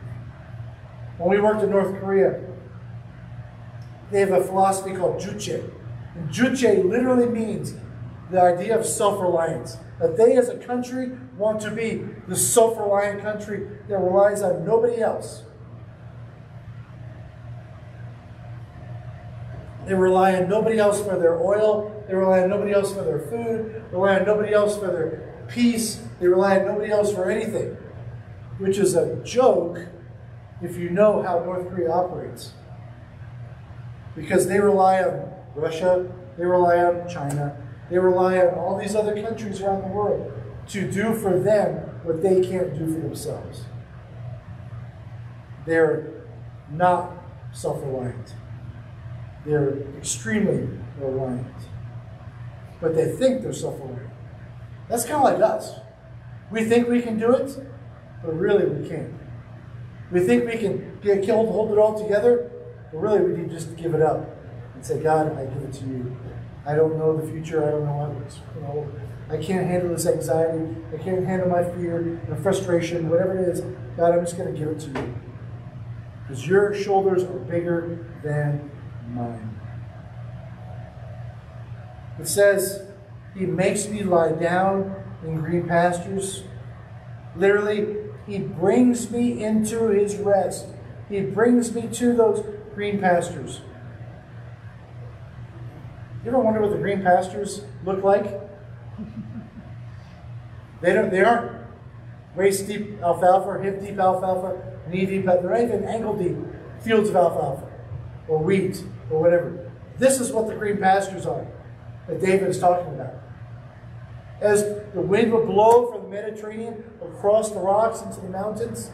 When 1.18 1.30
we 1.30 1.40
worked 1.40 1.62
in 1.62 1.70
North 1.70 1.98
Korea, 2.00 2.40
they 4.10 4.20
have 4.20 4.32
a 4.32 4.42
philosophy 4.42 4.94
called 4.96 5.20
Juche. 5.20 5.70
And 6.14 6.30
Juche 6.30 6.84
literally 6.84 7.26
means 7.26 7.74
the 8.30 8.40
idea 8.40 8.78
of 8.78 8.86
self 8.86 9.20
reliance. 9.20 9.76
That 10.00 10.16
they 10.16 10.36
as 10.36 10.48
a 10.48 10.56
country 10.56 11.10
want 11.36 11.60
to 11.62 11.70
be 11.70 12.06
the 12.26 12.36
self 12.36 12.78
reliant 12.78 13.22
country 13.22 13.68
that 13.88 13.98
relies 13.98 14.42
on 14.42 14.64
nobody 14.64 15.02
else. 15.02 15.42
They 19.90 19.96
rely 19.96 20.36
on 20.36 20.48
nobody 20.48 20.78
else 20.78 21.02
for 21.02 21.18
their 21.18 21.42
oil. 21.42 22.04
They 22.06 22.14
rely 22.14 22.44
on 22.44 22.48
nobody 22.48 22.70
else 22.70 22.94
for 22.94 23.02
their 23.02 23.18
food. 23.18 23.86
They 23.90 23.96
rely 23.96 24.20
on 24.20 24.24
nobody 24.24 24.54
else 24.54 24.78
for 24.78 24.86
their 24.86 25.44
peace. 25.48 26.00
They 26.20 26.28
rely 26.28 26.60
on 26.60 26.66
nobody 26.66 26.92
else 26.92 27.12
for 27.12 27.28
anything, 27.28 27.76
which 28.58 28.78
is 28.78 28.94
a 28.94 29.16
joke 29.24 29.80
if 30.62 30.76
you 30.76 30.90
know 30.90 31.24
how 31.24 31.40
North 31.40 31.68
Korea 31.68 31.90
operates. 31.90 32.52
Because 34.14 34.46
they 34.46 34.60
rely 34.60 35.02
on 35.02 35.28
Russia, 35.56 36.08
they 36.38 36.44
rely 36.44 36.76
on 36.84 37.08
China, 37.08 37.56
they 37.90 37.98
rely 37.98 38.38
on 38.38 38.54
all 38.54 38.78
these 38.78 38.94
other 38.94 39.20
countries 39.20 39.60
around 39.60 39.82
the 39.82 39.88
world 39.88 40.32
to 40.68 40.88
do 40.88 41.14
for 41.14 41.36
them 41.36 41.78
what 42.04 42.22
they 42.22 42.40
can't 42.46 42.78
do 42.78 42.94
for 42.94 43.00
themselves. 43.00 43.64
They're 45.66 46.12
not 46.70 47.10
self 47.50 47.82
reliant, 47.82 48.36
they're 49.50 49.82
extremely 49.98 50.68
reliant. 50.98 51.46
but 52.80 52.94
they 52.94 53.10
think 53.12 53.42
they're 53.42 53.52
self 53.52 53.78
aware. 53.80 54.10
That's 54.88 55.04
kind 55.04 55.16
of 55.16 55.22
like 55.24 55.42
us. 55.42 55.74
We 56.50 56.64
think 56.64 56.88
we 56.88 57.02
can 57.02 57.18
do 57.18 57.32
it, 57.34 57.56
but 58.24 58.34
really 58.34 58.66
we 58.66 58.88
can't. 58.88 59.12
We 60.10 60.20
think 60.20 60.46
we 60.46 60.56
can 60.56 60.98
get 61.02 61.22
killed, 61.22 61.46
and 61.46 61.54
hold 61.54 61.72
it 61.72 61.78
all 61.78 62.00
together, 62.00 62.50
but 62.92 62.98
really 62.98 63.20
we 63.20 63.36
need 63.36 63.50
just 63.50 63.68
to 63.70 63.74
give 63.74 63.94
it 63.94 64.02
up 64.02 64.26
and 64.74 64.84
say, 64.84 65.00
God, 65.02 65.36
I 65.36 65.44
give 65.44 65.62
it 65.62 65.72
to 65.74 65.84
you. 65.84 66.16
I 66.66 66.74
don't 66.74 66.98
know 66.98 67.16
the 67.16 67.30
future. 67.30 67.66
I 67.66 67.70
don't 67.70 67.84
know 67.84 68.16
what 68.62 68.86
you. 68.86 68.92
I 69.30 69.36
can't 69.36 69.66
handle 69.66 69.90
this 69.90 70.06
anxiety. 70.06 70.76
I 70.92 70.96
can't 70.96 71.24
handle 71.24 71.48
my 71.48 71.62
fear 71.62 71.98
and 71.98 72.42
frustration, 72.42 73.08
whatever 73.08 73.38
it 73.38 73.48
is. 73.48 73.60
God, 73.96 74.12
I'm 74.12 74.24
just 74.24 74.36
going 74.36 74.52
to 74.52 74.58
give 74.58 74.68
it 74.68 74.80
to 74.80 74.86
you. 74.88 75.14
Because 76.22 76.46
your 76.46 76.74
shoulders 76.74 77.22
are 77.22 77.38
bigger 77.38 78.06
than 78.24 78.70
mine. 79.08 79.60
It 82.18 82.28
says, 82.28 82.82
He 83.34 83.46
makes 83.46 83.88
me 83.88 84.02
lie 84.02 84.32
down 84.32 84.94
in 85.24 85.36
green 85.36 85.66
pastures. 85.66 86.44
Literally, 87.34 87.96
He 88.26 88.38
brings 88.38 89.10
me 89.10 89.42
into 89.42 89.88
His 89.88 90.16
rest. 90.16 90.66
He 91.08 91.20
brings 91.20 91.74
me 91.74 91.88
to 91.92 92.14
those 92.14 92.44
green 92.74 93.00
pastures. 93.00 93.62
You 96.22 96.28
ever 96.28 96.38
wonder 96.38 96.60
what 96.60 96.72
the 96.72 96.78
green 96.78 97.02
pastures 97.02 97.64
look 97.84 98.02
like? 98.02 98.26
They 100.82 100.94
don't. 100.94 101.10
They 101.10 101.20
aren't 101.20 101.66
waist 102.34 102.66
deep 102.66 103.02
alfalfa, 103.02 103.62
hip 103.62 103.82
deep 103.82 103.98
alfalfa, 103.98 104.78
knee 104.88 105.04
deep. 105.04 105.26
They're 105.26 105.62
even 105.62 105.84
ankle 105.84 106.16
deep 106.16 106.38
fields 106.82 107.10
of 107.10 107.16
alfalfa 107.16 107.69
or 108.30 108.38
wheat 108.38 108.82
or 109.10 109.20
whatever. 109.20 109.70
This 109.98 110.20
is 110.20 110.32
what 110.32 110.46
the 110.46 110.54
green 110.54 110.78
pastures 110.78 111.26
are 111.26 111.46
that 112.08 112.20
David 112.20 112.48
is 112.48 112.58
talking 112.58 112.94
about. 112.94 113.14
As 114.40 114.64
the 114.94 115.02
wind 115.02 115.32
would 115.32 115.46
blow 115.46 115.92
from 115.92 116.04
the 116.04 116.08
Mediterranean 116.08 116.82
across 117.02 117.50
the 117.50 117.58
rocks 117.58 118.00
into 118.00 118.20
the 118.20 118.30
mountains, 118.30 118.90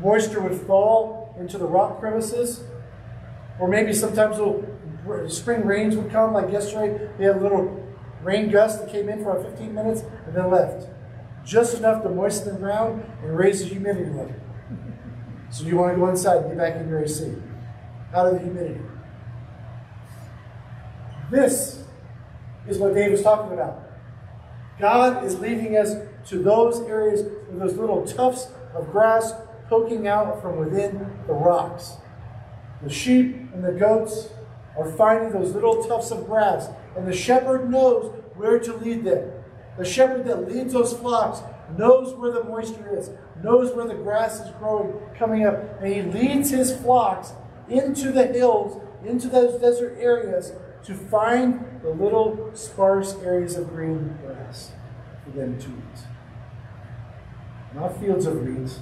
moisture 0.00 0.40
would 0.40 0.58
fall 0.62 1.34
into 1.38 1.58
the 1.58 1.66
rock 1.66 2.00
crevices, 2.00 2.64
or 3.60 3.68
maybe 3.68 3.92
sometimes 3.92 4.38
little 4.38 4.64
spring 5.28 5.66
rains 5.66 5.96
would 5.96 6.10
come, 6.10 6.32
like 6.32 6.50
yesterday. 6.50 7.10
We 7.18 7.24
had 7.24 7.36
a 7.36 7.40
little 7.40 7.84
rain 8.22 8.50
gust 8.50 8.80
that 8.80 8.90
came 8.90 9.08
in 9.08 9.22
for 9.22 9.36
about 9.36 9.50
15 9.50 9.74
minutes 9.74 10.02
and 10.26 10.34
then 10.34 10.50
left. 10.50 10.88
Just 11.44 11.76
enough 11.76 12.02
to 12.02 12.08
moisten 12.08 12.54
the 12.54 12.60
ground 12.60 13.04
and 13.22 13.36
raise 13.36 13.60
the 13.60 13.66
humidity 13.66 14.10
level. 14.10 14.34
So 15.50 15.64
you 15.64 15.76
want 15.76 15.94
to 15.94 15.98
go 15.98 16.08
inside 16.08 16.38
and 16.38 16.48
get 16.48 16.58
back 16.58 16.76
in 16.76 16.88
your 16.88 17.02
AC. 17.02 17.34
Out 18.14 18.26
of 18.26 18.34
the 18.34 18.40
humidity. 18.40 18.80
This 21.30 21.84
is 22.66 22.78
what 22.78 22.94
Dave 22.94 23.12
is 23.12 23.22
talking 23.22 23.52
about. 23.52 23.82
God 24.78 25.24
is 25.24 25.38
leading 25.40 25.76
us 25.76 25.94
to 26.28 26.42
those 26.42 26.80
areas 26.82 27.22
with 27.48 27.58
those 27.58 27.74
little 27.74 28.06
tufts 28.06 28.48
of 28.74 28.90
grass 28.90 29.32
poking 29.68 30.08
out 30.08 30.40
from 30.40 30.56
within 30.56 31.10
the 31.26 31.32
rocks. 31.32 31.96
The 32.82 32.90
sheep 32.90 33.34
and 33.52 33.64
the 33.64 33.72
goats 33.72 34.28
are 34.78 34.90
finding 34.92 35.32
those 35.32 35.52
little 35.52 35.82
tufts 35.82 36.10
of 36.10 36.26
grass, 36.26 36.68
and 36.96 37.06
the 37.06 37.12
shepherd 37.12 37.70
knows 37.70 38.14
where 38.36 38.58
to 38.60 38.74
lead 38.74 39.04
them. 39.04 39.32
The 39.76 39.84
shepherd 39.84 40.24
that 40.26 40.48
leads 40.48 40.72
those 40.72 40.92
flocks 40.92 41.40
knows 41.76 42.14
where 42.14 42.32
the 42.32 42.44
moisture 42.44 42.96
is, 42.96 43.10
knows 43.42 43.74
where 43.74 43.86
the 43.86 43.94
grass 43.94 44.40
is 44.40 44.50
growing, 44.58 44.94
coming 45.18 45.44
up, 45.44 45.82
and 45.82 45.92
he 45.92 46.02
leads 46.02 46.50
his 46.50 46.74
flocks 46.76 47.32
into 47.68 48.12
the 48.12 48.26
hills, 48.26 48.82
into 49.04 49.28
those 49.28 49.60
desert 49.60 49.96
areas 49.98 50.52
to 50.84 50.94
find 50.94 51.80
the 51.82 51.90
little 51.90 52.50
sparse 52.54 53.14
areas 53.22 53.56
of 53.56 53.68
green 53.68 54.16
grass 54.24 54.72
for 55.24 55.30
them 55.30 55.58
to 55.58 55.68
eat. 55.68 56.04
Not 57.74 58.00
fields 58.00 58.26
of 58.26 58.40
wheat, 58.42 58.78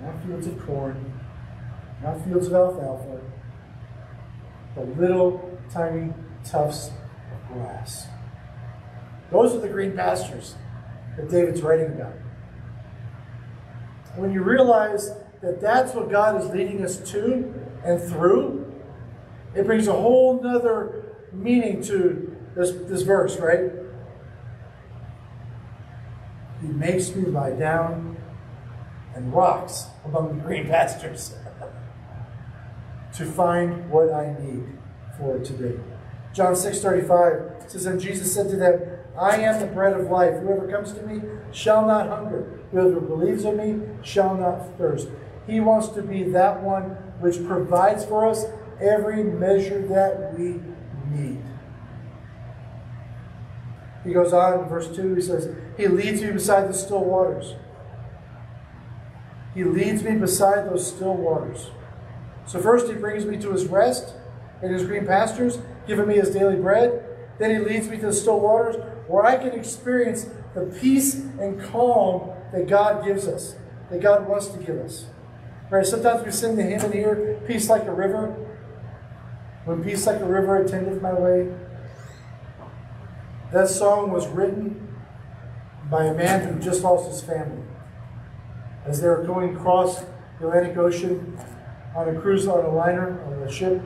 not 0.00 0.22
fields 0.24 0.46
of 0.46 0.58
corn, 0.64 1.20
not 2.02 2.24
fields 2.24 2.48
of 2.48 2.54
alfalfa, 2.54 3.20
but 4.74 4.98
little 4.98 5.58
tiny 5.70 6.12
tufts 6.44 6.90
of 7.32 7.54
grass. 7.54 8.08
Those 9.30 9.54
are 9.54 9.60
the 9.60 9.68
green 9.68 9.92
pastures 9.92 10.56
that 11.16 11.30
David's 11.30 11.62
writing 11.62 11.92
about. 11.92 12.14
When 14.16 14.32
you 14.32 14.42
realize 14.42 15.10
that 15.40 15.60
that's 15.60 15.94
what 15.94 16.10
God 16.10 16.40
is 16.40 16.48
leading 16.48 16.84
us 16.84 16.98
to 17.12 17.63
and 17.84 18.00
through, 18.02 18.72
it 19.54 19.66
brings 19.66 19.86
a 19.86 19.92
whole 19.92 20.40
nother 20.42 21.16
meaning 21.32 21.82
to 21.82 22.36
this, 22.54 22.72
this 22.88 23.02
verse, 23.02 23.38
right? 23.38 23.72
He 26.60 26.68
makes 26.68 27.14
me 27.14 27.26
lie 27.26 27.52
down 27.52 28.16
and 29.14 29.32
rocks 29.32 29.86
among 30.04 30.36
the 30.36 30.42
green 30.42 30.66
pastures 30.68 31.34
to 33.14 33.24
find 33.24 33.90
what 33.90 34.12
I 34.12 34.36
need 34.40 34.64
for 35.18 35.38
today. 35.38 35.78
John 36.32 36.56
6 36.56 36.80
35 36.80 37.64
says, 37.68 37.86
And 37.86 38.00
Jesus 38.00 38.34
said 38.34 38.48
to 38.50 38.56
them, 38.56 38.80
I 39.16 39.36
am 39.36 39.60
the 39.60 39.66
bread 39.66 39.92
of 39.92 40.10
life. 40.10 40.40
Whoever 40.40 40.68
comes 40.68 40.92
to 40.94 41.02
me 41.06 41.22
shall 41.52 41.86
not 41.86 42.08
hunger. 42.08 42.58
Whoever 42.72 43.00
believes 43.00 43.44
in 43.44 43.56
me 43.56 43.86
shall 44.02 44.36
not 44.36 44.76
thirst. 44.76 45.08
He 45.46 45.60
wants 45.60 45.88
to 45.88 46.02
be 46.02 46.24
that 46.24 46.60
one 46.62 46.96
which 47.24 47.42
provides 47.46 48.04
for 48.04 48.28
us 48.28 48.44
every 48.78 49.24
measure 49.24 49.80
that 49.88 50.38
we 50.38 50.60
need. 51.10 51.42
He 54.04 54.12
goes 54.12 54.34
on 54.34 54.60
in 54.60 54.68
verse 54.68 54.94
2, 54.94 55.14
he 55.14 55.22
says, 55.22 55.48
He 55.78 55.88
leads 55.88 56.20
me 56.20 56.32
beside 56.32 56.68
the 56.68 56.74
still 56.74 57.02
waters. 57.02 57.54
He 59.54 59.64
leads 59.64 60.02
me 60.02 60.16
beside 60.16 60.68
those 60.68 60.86
still 60.86 61.14
waters. 61.14 61.70
So 62.46 62.60
first 62.60 62.88
he 62.88 62.94
brings 62.94 63.24
me 63.24 63.38
to 63.38 63.52
his 63.52 63.66
rest 63.68 64.12
in 64.62 64.70
his 64.70 64.84
green 64.84 65.06
pastures, 65.06 65.58
giving 65.86 66.06
me 66.06 66.16
his 66.16 66.28
daily 66.28 66.56
bread. 66.56 67.06
Then 67.38 67.50
he 67.50 67.58
leads 67.58 67.88
me 67.88 67.96
to 67.96 68.06
the 68.06 68.12
still 68.12 68.40
waters 68.40 68.76
where 69.08 69.24
I 69.24 69.36
can 69.36 69.52
experience 69.52 70.28
the 70.54 70.66
peace 70.78 71.14
and 71.14 71.58
calm 71.62 72.32
that 72.52 72.68
God 72.68 73.02
gives 73.02 73.26
us, 73.26 73.54
that 73.90 74.02
God 74.02 74.28
wants 74.28 74.48
to 74.48 74.58
give 74.58 74.76
us. 74.76 75.06
Right? 75.70 75.86
Sometimes 75.86 76.24
we 76.24 76.30
sing 76.30 76.56
the 76.56 76.62
hymn 76.62 76.82
in 76.82 76.92
here, 76.92 77.40
Peace 77.46 77.68
Like 77.68 77.84
a 77.84 77.92
River. 77.92 78.36
When 79.64 79.82
peace 79.82 80.06
like 80.06 80.20
a 80.20 80.26
river 80.26 80.62
attendeth 80.62 81.00
my 81.00 81.14
way. 81.14 81.50
That 83.50 83.68
song 83.68 84.12
was 84.12 84.26
written 84.26 84.94
by 85.90 86.04
a 86.04 86.12
man 86.12 86.46
who 86.46 86.60
just 86.60 86.82
lost 86.82 87.10
his 87.10 87.22
family. 87.22 87.62
As 88.84 89.00
they 89.00 89.08
were 89.08 89.24
going 89.24 89.56
across 89.56 90.00
the 90.38 90.48
Atlantic 90.48 90.76
Ocean 90.76 91.38
on 91.96 92.14
a 92.14 92.20
cruise 92.20 92.46
on 92.46 92.62
a 92.62 92.68
liner, 92.68 93.24
on 93.24 93.42
a 93.42 93.50
ship, 93.50 93.80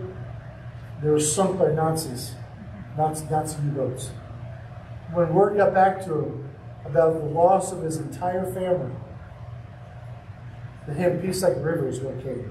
they 1.01 1.11
were 1.11 1.20
sunk 1.20 1.61
by 1.61 1.70
Nazis, 1.70 2.35
Nazi, 2.97 3.26
Nazi 3.31 3.62
U-boats 3.62 4.11
when 5.12 5.33
word 5.33 5.57
got 5.57 5.72
back 5.72 6.05
to 6.05 6.12
him 6.12 6.51
about 6.85 7.14
the 7.14 7.24
loss 7.24 7.72
of 7.72 7.83
his 7.83 7.97
entire 7.97 8.45
family, 8.45 8.95
the 10.89 10.95
hymn 10.95 11.20
Peace 11.20 11.43
Like 11.43 11.57
Rivers 11.59 12.01
what 12.01 12.18
came. 12.22 12.51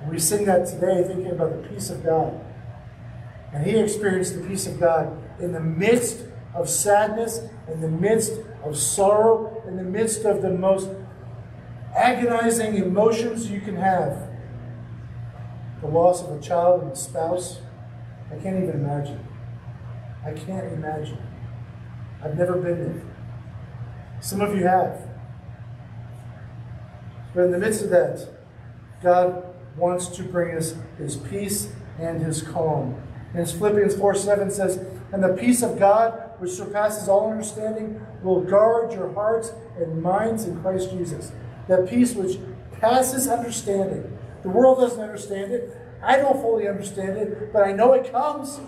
And 0.00 0.10
we 0.10 0.18
sing 0.18 0.44
that 0.44 0.66
today 0.66 1.02
thinking 1.04 1.32
about 1.32 1.60
the 1.60 1.68
peace 1.68 1.90
of 1.90 2.04
God. 2.04 2.40
And 3.52 3.66
he 3.66 3.76
experienced 3.76 4.40
the 4.40 4.46
peace 4.46 4.66
of 4.68 4.78
God 4.78 5.20
in 5.40 5.52
the 5.52 5.60
midst 5.60 6.24
of 6.54 6.68
sadness, 6.68 7.40
in 7.70 7.80
the 7.80 7.88
midst 7.88 8.32
of 8.62 8.78
sorrow, 8.78 9.62
in 9.66 9.76
the 9.76 9.82
midst 9.82 10.24
of 10.24 10.40
the 10.40 10.50
most 10.50 10.88
agonizing 11.96 12.76
emotions 12.76 13.50
you 13.50 13.60
can 13.60 13.74
have. 13.74 14.30
The 15.80 15.88
loss 15.88 16.22
of 16.22 16.30
a 16.30 16.40
child 16.40 16.82
and 16.82 16.92
a 16.92 16.96
spouse. 16.96 17.58
I 18.30 18.36
can't 18.36 18.62
even 18.62 18.70
imagine. 18.70 19.26
I 20.24 20.32
can't 20.32 20.72
imagine. 20.72 21.18
I've 22.22 22.36
never 22.36 22.54
been 22.54 22.84
there. 22.84 23.02
Some 24.20 24.40
of 24.40 24.54
you 24.56 24.64
have. 24.64 25.07
But 27.38 27.44
in 27.44 27.52
the 27.52 27.58
midst 27.58 27.84
of 27.84 27.90
that, 27.90 28.28
God 29.00 29.44
wants 29.76 30.08
to 30.08 30.24
bring 30.24 30.56
us 30.56 30.74
his 30.98 31.14
peace 31.14 31.70
and 31.96 32.20
his 32.20 32.42
calm. 32.42 33.00
And 33.32 33.40
as 33.40 33.52
Philippians 33.52 33.94
4 33.94 34.12
7 34.16 34.50
says, 34.50 34.84
And 35.12 35.22
the 35.22 35.34
peace 35.34 35.62
of 35.62 35.78
God, 35.78 36.32
which 36.38 36.50
surpasses 36.50 37.08
all 37.08 37.30
understanding, 37.30 38.04
will 38.24 38.40
guard 38.40 38.90
your 38.92 39.12
hearts 39.14 39.52
and 39.76 40.02
minds 40.02 40.46
in 40.46 40.60
Christ 40.62 40.90
Jesus. 40.90 41.30
That 41.68 41.88
peace 41.88 42.12
which 42.12 42.40
passes 42.80 43.28
understanding. 43.28 44.18
The 44.42 44.48
world 44.48 44.80
doesn't 44.80 45.00
understand 45.00 45.52
it. 45.52 45.76
I 46.02 46.16
don't 46.16 46.42
fully 46.42 46.66
understand 46.66 47.18
it, 47.18 47.52
but 47.52 47.62
I 47.62 47.70
know 47.70 47.92
it 47.92 48.10
comes. 48.10 48.58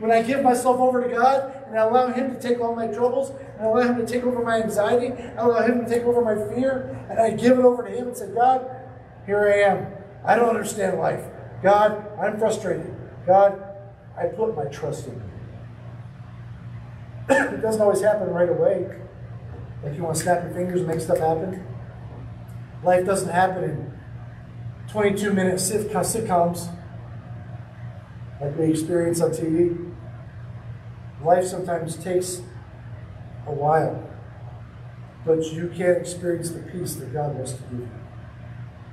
When 0.00 0.10
I 0.10 0.22
give 0.22 0.42
myself 0.42 0.80
over 0.80 1.06
to 1.06 1.14
God 1.14 1.54
and 1.68 1.78
I 1.78 1.82
allow 1.82 2.08
Him 2.08 2.34
to 2.34 2.40
take 2.40 2.58
all 2.58 2.74
my 2.74 2.86
troubles, 2.86 3.30
and 3.30 3.60
I 3.60 3.64
allow 3.66 3.82
Him 3.82 3.96
to 3.98 4.06
take 4.06 4.24
over 4.24 4.42
my 4.42 4.62
anxiety, 4.62 5.12
I 5.12 5.42
allow 5.42 5.62
Him 5.62 5.84
to 5.84 5.88
take 5.88 6.04
over 6.04 6.22
my 6.22 6.34
fear, 6.54 7.06
and 7.10 7.20
I 7.20 7.30
give 7.30 7.58
it 7.58 7.64
over 7.66 7.82
to 7.82 7.90
Him 7.90 8.08
and 8.08 8.16
say, 8.16 8.32
God, 8.32 8.68
here 9.26 9.46
I 9.46 9.70
am. 9.70 9.86
I 10.24 10.36
don't 10.36 10.48
understand 10.48 10.98
life. 10.98 11.22
God, 11.62 12.06
I'm 12.18 12.38
frustrated. 12.38 12.96
God, 13.26 13.62
I 14.16 14.26
put 14.26 14.56
my 14.56 14.64
trust 14.64 15.06
in 15.06 15.14
you. 15.14 15.22
it 17.36 17.60
doesn't 17.60 17.82
always 17.82 18.00
happen 18.00 18.30
right 18.30 18.48
away. 18.48 18.88
Like 19.82 19.94
you 19.94 20.02
want 20.02 20.16
to 20.16 20.22
snap 20.22 20.42
your 20.44 20.52
fingers 20.52 20.80
and 20.80 20.88
make 20.88 21.00
stuff 21.00 21.18
happen. 21.18 21.66
Life 22.82 23.04
doesn't 23.04 23.28
happen 23.28 23.64
in 23.64 23.92
22 24.88 25.32
minute 25.32 25.56
sitcoms 25.56 26.74
like 28.40 28.56
we 28.56 28.70
experience 28.70 29.20
on 29.20 29.30
TV. 29.30 29.89
Life 31.24 31.44
sometimes 31.44 31.96
takes 31.96 32.42
a 33.46 33.52
while, 33.52 34.08
but 35.24 35.44
you 35.52 35.68
can't 35.74 35.98
experience 35.98 36.50
the 36.50 36.60
peace 36.60 36.94
that 36.94 37.12
God 37.12 37.34
wants 37.34 37.52
to 37.52 37.62
give 37.62 37.80
you. 37.80 37.90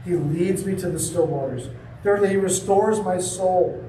He 0.04 0.16
leads 0.16 0.66
me 0.66 0.76
to 0.76 0.90
the 0.90 1.00
still 1.00 1.28
waters. 1.28 1.70
Thirdly, 2.04 2.30
He 2.30 2.38
restores 2.38 3.02
my 3.02 3.20
soul. 3.20 3.84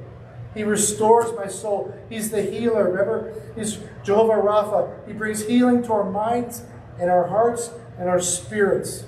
He 0.55 0.65
restores 0.65 1.33
my 1.37 1.47
soul. 1.47 1.95
He's 2.09 2.31
the 2.31 2.43
healer. 2.43 2.91
Remember, 2.91 3.33
He's 3.57 3.79
Jehovah 4.05 4.35
Rapha. 4.35 5.07
He 5.07 5.13
brings 5.13 5.47
healing 5.47 5.83
to 5.85 5.93
our 5.93 6.11
minds 6.11 6.63
and 7.01 7.11
our 7.11 7.27
hearts 7.27 7.71
and 7.99 8.09
our 8.09 8.21
spirits. 8.21 9.05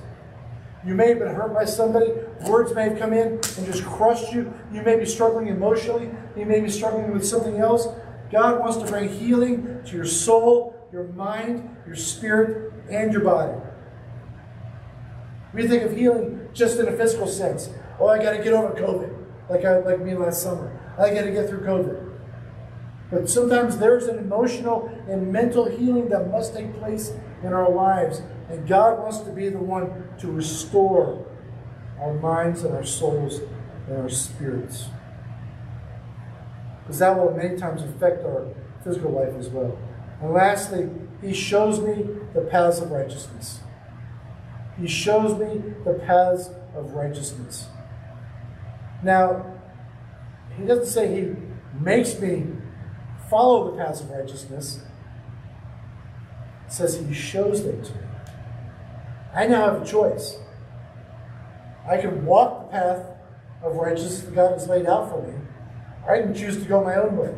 You 0.84 0.94
may 0.94 1.08
have 1.08 1.18
been 1.18 1.34
hurt 1.34 1.52
by 1.52 1.64
somebody. 1.66 2.12
Words 2.46 2.74
may 2.74 2.88
have 2.88 2.98
come 2.98 3.12
in 3.12 3.32
and 3.32 3.66
just 3.66 3.84
crushed 3.84 4.32
you. 4.32 4.52
You 4.72 4.82
may 4.82 4.98
be 4.98 5.04
struggling 5.04 5.48
emotionally. 5.48 6.10
You 6.36 6.46
may 6.46 6.60
be 6.60 6.70
struggling 6.70 7.12
with 7.12 7.26
something 7.26 7.58
else. 7.58 7.86
God 8.30 8.60
wants 8.60 8.76
to 8.76 8.86
bring 8.86 9.08
healing 9.08 9.82
to 9.86 9.96
your 9.96 10.04
soul, 10.04 10.74
your 10.92 11.04
mind, 11.04 11.76
your 11.86 11.96
spirit, 11.96 12.72
and 12.90 13.12
your 13.12 13.22
body. 13.22 13.58
We 15.52 15.66
think 15.66 15.82
of 15.82 15.96
healing 15.96 16.48
just 16.52 16.78
in 16.78 16.86
a 16.86 16.92
physical 16.92 17.26
sense. 17.26 17.70
Oh, 17.98 18.06
I 18.06 18.22
got 18.22 18.32
to 18.32 18.42
get 18.42 18.52
over 18.52 18.70
COVID, 18.70 19.50
like 19.50 19.64
I, 19.64 19.78
like 19.80 20.00
me 20.00 20.14
last 20.14 20.42
summer. 20.42 20.78
I 20.98 21.12
got 21.12 21.22
to 21.22 21.32
get 21.32 21.48
through 21.48 21.62
COVID. 21.62 22.10
But 23.10 23.28
sometimes 23.28 23.78
there's 23.78 24.06
an 24.06 24.18
emotional 24.18 24.86
and 25.08 25.32
mental 25.32 25.64
healing 25.68 26.08
that 26.10 26.30
must 26.30 26.54
take 26.54 26.78
place 26.78 27.12
in 27.42 27.52
our 27.52 27.68
lives. 27.68 28.22
And 28.48 28.66
God 28.68 29.00
wants 29.00 29.18
to 29.20 29.32
be 29.32 29.48
the 29.48 29.58
one 29.58 30.04
to 30.18 30.30
restore 30.30 31.26
our 32.00 32.14
minds 32.14 32.62
and 32.62 32.74
our 32.74 32.84
souls 32.84 33.40
and 33.88 33.98
our 33.98 34.08
spirits. 34.08 34.86
Because 36.90 36.98
that 36.98 37.16
will 37.16 37.30
many 37.36 37.56
times 37.56 37.84
affect 37.84 38.24
our 38.24 38.52
physical 38.82 39.12
life 39.12 39.32
as 39.38 39.48
well. 39.48 39.78
And 40.20 40.32
lastly, 40.32 40.90
He 41.22 41.32
shows 41.32 41.78
me 41.78 42.04
the 42.34 42.40
paths 42.40 42.80
of 42.80 42.90
righteousness. 42.90 43.60
He 44.76 44.88
shows 44.88 45.38
me 45.38 45.62
the 45.84 45.92
paths 46.04 46.50
of 46.74 46.94
righteousness. 46.94 47.68
Now, 49.04 49.54
He 50.58 50.64
doesn't 50.64 50.86
say 50.86 51.14
He 51.14 51.36
makes 51.80 52.18
me 52.18 52.48
follow 53.28 53.70
the 53.70 53.76
paths 53.76 54.00
of 54.00 54.10
righteousness. 54.10 54.82
It 56.66 56.72
says 56.72 56.96
He 56.98 57.14
shows 57.14 57.64
them 57.64 57.84
to 57.84 57.92
me. 57.92 58.00
I 59.32 59.46
now 59.46 59.74
have 59.74 59.82
a 59.82 59.86
choice. 59.86 60.38
I 61.88 61.98
can 61.98 62.26
walk 62.26 62.64
the 62.64 62.72
path 62.72 63.06
of 63.62 63.76
righteousness 63.76 64.22
that 64.22 64.34
God 64.34 64.52
has 64.54 64.66
laid 64.66 64.86
out 64.86 65.08
for 65.08 65.22
me. 65.22 65.39
I 66.10 66.22
can 66.22 66.34
choose 66.34 66.56
to 66.58 66.64
go 66.64 66.82
my 66.82 66.96
own 66.96 67.16
way. 67.16 67.34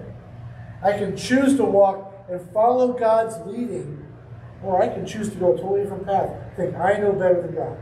I 0.83 0.93
can 0.93 1.17
choose 1.17 1.57
to 1.57 1.65
walk 1.65 2.27
and 2.29 2.41
follow 2.53 2.93
God's 2.93 3.37
leading, 3.47 4.05
or 4.63 4.83
I 4.83 4.89
can 4.89 5.07
choose 5.07 5.29
to 5.31 5.37
go 5.37 5.55
a 5.55 5.57
totally 5.57 5.83
different 5.83 6.07
path. 6.07 6.31
Think 6.57 6.75
I 6.77 6.99
know 6.99 7.13
better 7.13 7.41
than 7.43 7.55
God. 7.55 7.79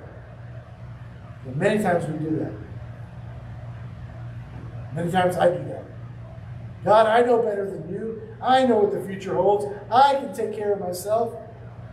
And 1.47 1.57
many 1.57 1.83
times 1.83 2.07
we 2.07 2.19
do 2.19 2.37
that. 2.37 2.53
Many 4.95 5.11
times 5.11 5.37
I 5.37 5.49
do 5.51 5.65
that. 5.65 5.85
God, 6.85 7.07
I 7.07 7.23
know 7.23 7.43
better 7.43 7.71
than 7.71 7.89
you. 7.93 8.23
I 8.43 8.65
know 8.67 8.79
what 8.79 8.93
the 8.93 9.07
future 9.07 9.35
holds. 9.35 9.67
I 9.91 10.15
can 10.15 10.35
take 10.35 10.55
care 10.55 10.73
of 10.73 10.81
myself. 10.81 11.35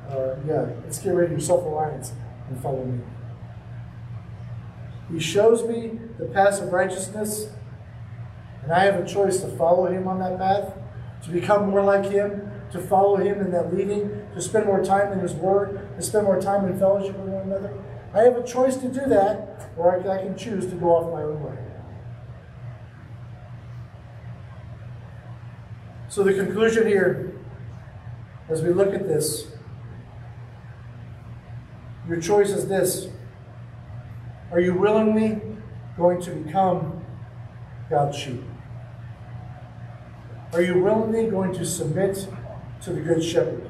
Uh, 0.09 0.35
yeah, 0.47 0.67
let's 0.83 0.99
get 0.99 1.13
rid 1.13 1.25
of 1.25 1.31
your 1.31 1.39
self 1.39 1.65
reliance 1.65 2.13
and 2.49 2.59
follow 2.61 2.85
me. 2.85 3.01
He 5.11 5.19
shows 5.19 5.63
me 5.63 5.99
the 6.17 6.25
path 6.25 6.61
of 6.61 6.71
righteousness, 6.71 7.49
and 8.67 8.75
I 8.75 8.83
have 8.83 8.95
a 8.95 9.07
choice 9.07 9.39
to 9.39 9.47
follow 9.47 9.85
him 9.85 10.09
on 10.09 10.19
that 10.19 10.37
path, 10.37 10.73
to 11.23 11.29
become 11.29 11.69
more 11.69 11.81
like 11.81 12.11
him, 12.11 12.51
to 12.73 12.79
follow 12.79 13.15
him 13.15 13.39
in 13.39 13.49
that 13.51 13.73
leading, 13.73 14.27
to 14.33 14.41
spend 14.41 14.65
more 14.65 14.83
time 14.83 15.13
in 15.13 15.19
his 15.19 15.31
word, 15.31 15.95
to 15.95 16.01
spend 16.01 16.25
more 16.25 16.41
time 16.41 16.65
in 16.65 16.77
fellowship 16.77 17.17
with 17.17 17.29
one 17.29 17.43
another. 17.43 17.73
I 18.13 18.23
have 18.23 18.35
a 18.35 18.45
choice 18.45 18.75
to 18.75 18.89
do 18.89 19.05
that, 19.07 19.71
or 19.77 19.97
I 19.97 20.21
can 20.21 20.37
choose 20.37 20.65
to 20.65 20.75
go 20.75 20.87
off 20.89 21.13
my 21.13 21.23
own 21.23 21.41
way. 21.43 21.57
So, 26.09 26.23
the 26.23 26.33
conclusion 26.33 26.87
here, 26.87 27.39
as 28.49 28.61
we 28.61 28.71
look 28.73 28.93
at 28.93 29.07
this, 29.07 29.47
your 32.05 32.19
choice 32.19 32.49
is 32.49 32.67
this 32.67 33.07
Are 34.51 34.59
you 34.59 34.73
willingly 34.73 35.41
going 35.95 36.21
to 36.23 36.31
become 36.31 37.05
God's 37.89 38.17
sheep? 38.17 38.43
Are 40.57 40.63
you 40.63 40.79
willingly 40.79 41.29
going 41.29 41.53
to 41.53 41.63
submit 41.63 42.27
to 42.81 42.91
the 42.91 42.99
Good 42.99 43.23
Shepherd? 43.23 43.69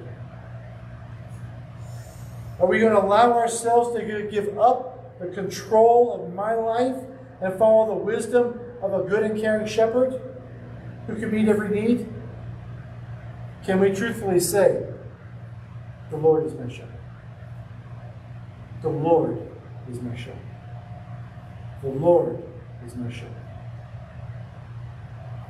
Are 2.62 2.66
we 2.66 2.80
going 2.80 2.94
to 2.94 3.02
allow 3.02 3.34
ourselves 3.34 3.94
to 4.00 4.30
give 4.32 4.58
up 4.58 5.20
the 5.20 5.28
control 5.28 6.14
of 6.14 6.34
my 6.34 6.54
life 6.54 6.96
and 7.42 7.60
follow 7.60 7.88
the 7.88 8.06
wisdom 8.06 8.62
of 8.82 8.94
a 8.94 9.04
good 9.04 9.24
and 9.24 9.38
caring 9.38 9.68
shepherd 9.68 10.22
who 11.08 11.18
can 11.18 11.30
meet 11.30 11.50
every 11.50 11.68
need? 11.68 12.08
Can 13.66 13.82
we 13.82 13.92
truthfully 13.92 14.40
say, 14.40 14.88
The 16.10 16.16
Lord 16.16 16.46
is 16.46 16.54
my 16.54 16.70
shepherd? 16.70 17.02
The 18.82 18.88
Lord 18.88 19.46
is 19.92 20.00
my 20.00 20.16
shepherd. 20.16 20.40
The 21.84 21.90
Lord 21.90 22.42
is 22.86 22.96
my 22.96 23.12
shepherd. 23.12 23.47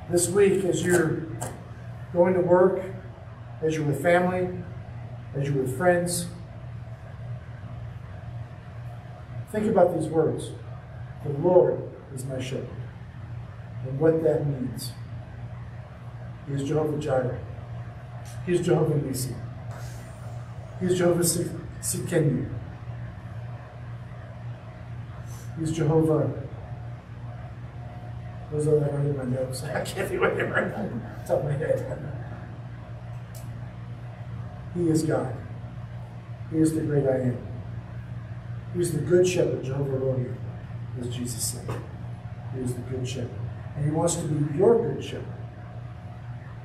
This 0.09 0.29
week, 0.29 0.63
as 0.63 0.85
you're 0.85 1.23
going 2.13 2.33
to 2.33 2.39
work, 2.39 2.81
as 3.61 3.75
you're 3.75 3.83
with 3.83 4.01
family, 4.01 4.47
as 5.35 5.49
you're 5.49 5.63
with 5.63 5.77
friends, 5.77 6.27
think 9.51 9.65
about 9.65 9.99
these 9.99 10.07
words. 10.07 10.51
The 11.25 11.33
Lord 11.33 11.81
is 12.15 12.23
my 12.23 12.39
shepherd. 12.39 12.69
And 13.85 13.99
what 13.99 14.23
that 14.23 14.47
means. 14.47 14.93
He 16.47 16.53
is 16.53 16.63
Jehovah 16.63 16.97
Jireh. 16.99 17.39
He 18.45 18.53
is 18.53 18.65
Jehovah 18.65 18.93
Nissi. 18.93 19.35
He 20.79 20.85
is 20.85 20.97
Jehovah 20.97 21.23
Tsidkenu. 21.23 22.49
He's 25.59 25.73
Jehovah. 25.73 26.46
Those 28.51 28.67
are 28.67 28.79
my 28.79 29.23
notes. 29.23 29.63
I 29.63 29.81
can't 29.83 30.07
think 30.07 30.21
of 30.21 30.39
it 30.39 30.43
right 30.43 30.67
now. 30.67 30.89
Top 31.25 31.39
of 31.39 31.45
my 31.45 31.51
head. 31.51 32.13
He 34.73 34.89
is 34.89 35.03
God. 35.03 35.35
He 36.51 36.59
is 36.59 36.73
the 36.73 36.81
great 36.81 37.05
I 37.05 37.19
am. 37.19 37.37
He 38.73 38.79
is 38.79 38.93
the 38.93 38.99
good 38.99 39.27
shepherd, 39.27 39.63
Jehovah 39.63 39.97
Rohi, 39.97 40.33
as 40.99 41.09
Jesus 41.09 41.43
said. 41.43 41.81
He 42.53 42.61
is 42.61 42.73
the 42.73 42.81
good 42.81 43.07
shepherd. 43.07 43.29
And 43.75 43.85
he 43.85 43.91
wants 43.91 44.15
to 44.15 44.23
be 44.23 44.57
your 44.57 44.81
good 44.81 45.03
shepherd. 45.03 45.25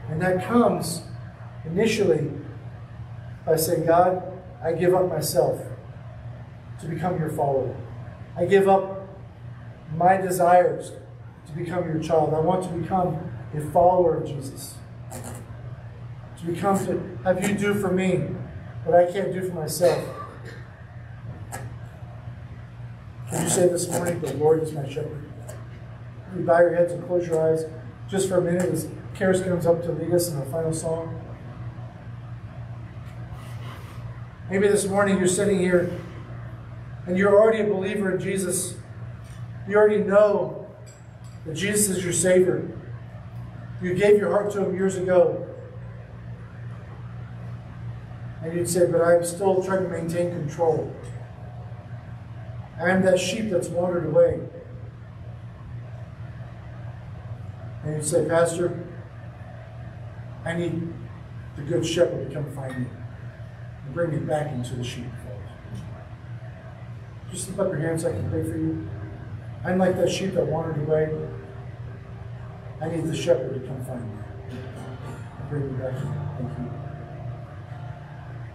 And 0.09 0.21
that 0.21 0.45
comes 0.45 1.03
initially 1.65 2.31
by 3.45 3.57
saying, 3.57 3.87
God, 3.87 4.23
I 4.63 4.73
give 4.73 4.95
up 4.95 5.09
myself 5.09 5.61
to 6.81 6.87
become 6.87 7.19
your 7.19 7.31
follower. 7.31 7.75
I 8.37 8.45
give 8.45 8.69
up 8.69 9.09
my 9.97 10.17
desires 10.17 10.93
to 11.53 11.59
become 11.59 11.85
your 11.85 12.01
child. 12.01 12.35
I 12.35 12.41
want 12.41 12.65
to 12.65 12.71
become 12.71 13.31
a 13.55 13.61
follower 13.73 14.19
of 14.19 14.27
Jesus. 14.27 14.75
To 16.39 16.47
become 16.47 16.85
to 16.87 17.19
have 17.25 17.49
you 17.49 17.55
do 17.55 17.75
for 17.75 17.91
me 17.91 18.17
what 18.85 18.97
I 18.97 19.11
can't 19.11 19.33
do 19.33 19.49
for 19.49 19.55
myself. 19.55 20.05
Can 23.31 23.45
you 23.45 23.49
say 23.49 23.69
this 23.69 23.89
morning, 23.89 24.21
the 24.21 24.35
Lord 24.35 24.63
is 24.63 24.73
my 24.73 24.89
shepherd? 24.89 25.25
You 26.37 26.45
bow 26.45 26.61
your 26.61 26.75
heads 26.75 26.93
and 26.93 27.07
close 27.07 27.27
your 27.27 27.41
eyes 27.41 27.65
just 28.09 28.29
for 28.29 28.39
a 28.39 28.43
minute 28.43 28.71
as 28.71 28.89
Karis 29.15 29.45
comes 29.45 29.67
up 29.67 29.83
to 29.83 29.93
lead 29.93 30.13
us 30.13 30.31
in 30.31 30.37
our 30.37 30.45
final 30.47 30.73
song. 30.73 31.19
Maybe 34.51 34.69
this 34.69 34.87
morning 34.87 35.19
you're 35.19 35.29
sitting 35.29 35.59
here 35.59 35.99
and 37.07 37.17
you're 37.17 37.35
already 37.35 37.61
a 37.61 37.65
believer 37.65 38.13
in 38.13 38.21
Jesus, 38.21 38.75
you 39.69 39.77
already 39.77 40.03
know 40.03 40.62
that 41.47 41.55
Jesus 41.55 41.97
is 41.97 42.05
your 42.05 42.13
Savior. 42.13 42.69
You 43.81 43.95
gave 43.95 44.19
your 44.19 44.31
heart 44.31 44.53
to 44.53 44.65
Him 44.65 44.75
years 44.75 44.97
ago. 44.97 45.49
And 48.43 48.55
you'd 48.55 48.69
say, 48.69 48.91
but 48.91 49.01
I'm 49.01 49.25
still 49.25 49.63
trying 49.63 49.85
to 49.85 49.89
maintain 49.89 50.31
control. 50.31 50.93
I 52.81 52.91
am 52.91 53.03
that 53.03 53.19
sheep 53.19 53.51
that's 53.51 53.69
wandered 53.69 54.07
away. 54.07 54.41
And 57.85 57.97
you'd 57.97 58.05
say, 58.05 58.27
Pastor, 58.29 58.85
I 60.45 60.55
need 60.55 60.93
the 61.57 61.63
good 61.63 61.87
shepherd 61.87 62.29
to 62.29 62.35
come 62.35 62.51
find 62.53 62.81
me 62.81 62.87
and 63.85 63.95
bring 63.95 64.11
me 64.11 64.19
back 64.19 64.53
into 64.53 64.75
the 64.75 64.85
sheepfold. 64.85 65.41
Just 67.31 67.49
lift 67.49 67.61
up 67.61 67.69
your 67.69 67.81
hands 67.81 68.03
so 68.03 68.11
I 68.11 68.13
can 68.13 68.29
pray 68.31 68.43
for 68.43 68.57
you. 68.57 68.89
I'm 69.65 69.79
like 69.79 69.97
that 69.97 70.11
sheep 70.11 70.35
that 70.35 70.47
wandered 70.47 70.83
away. 70.87 71.11
I 72.83 72.89
need 72.89 73.05
the 73.07 73.17
shepherd 73.17 73.55
to 73.55 73.61
come 73.61 73.85
find 73.85 74.03
me 74.03 74.11
and 75.39 75.49
bring 75.49 75.73
me 75.73 75.79
back. 75.79 75.95
Thank 76.37 76.59
you. 76.59 76.71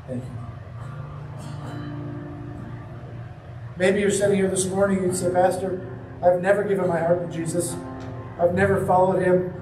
Thank 0.08 0.24
you. 0.24 0.48
Maybe 3.78 4.02
you're 4.02 4.12
sitting 4.12 4.36
here 4.36 4.50
this 4.50 4.66
morning 4.66 4.98
and 4.98 5.08
you 5.08 5.14
say, 5.14 5.32
Pastor, 5.32 5.88
I've 6.22 6.42
never 6.42 6.66
given 6.66 6.90
my 6.90 7.00
heart 7.00 7.26
to 7.26 7.38
Jesus. 7.38 7.74
I've 8.38 8.54
never 8.54 8.86
followed 8.86 9.22
him. 9.22 9.54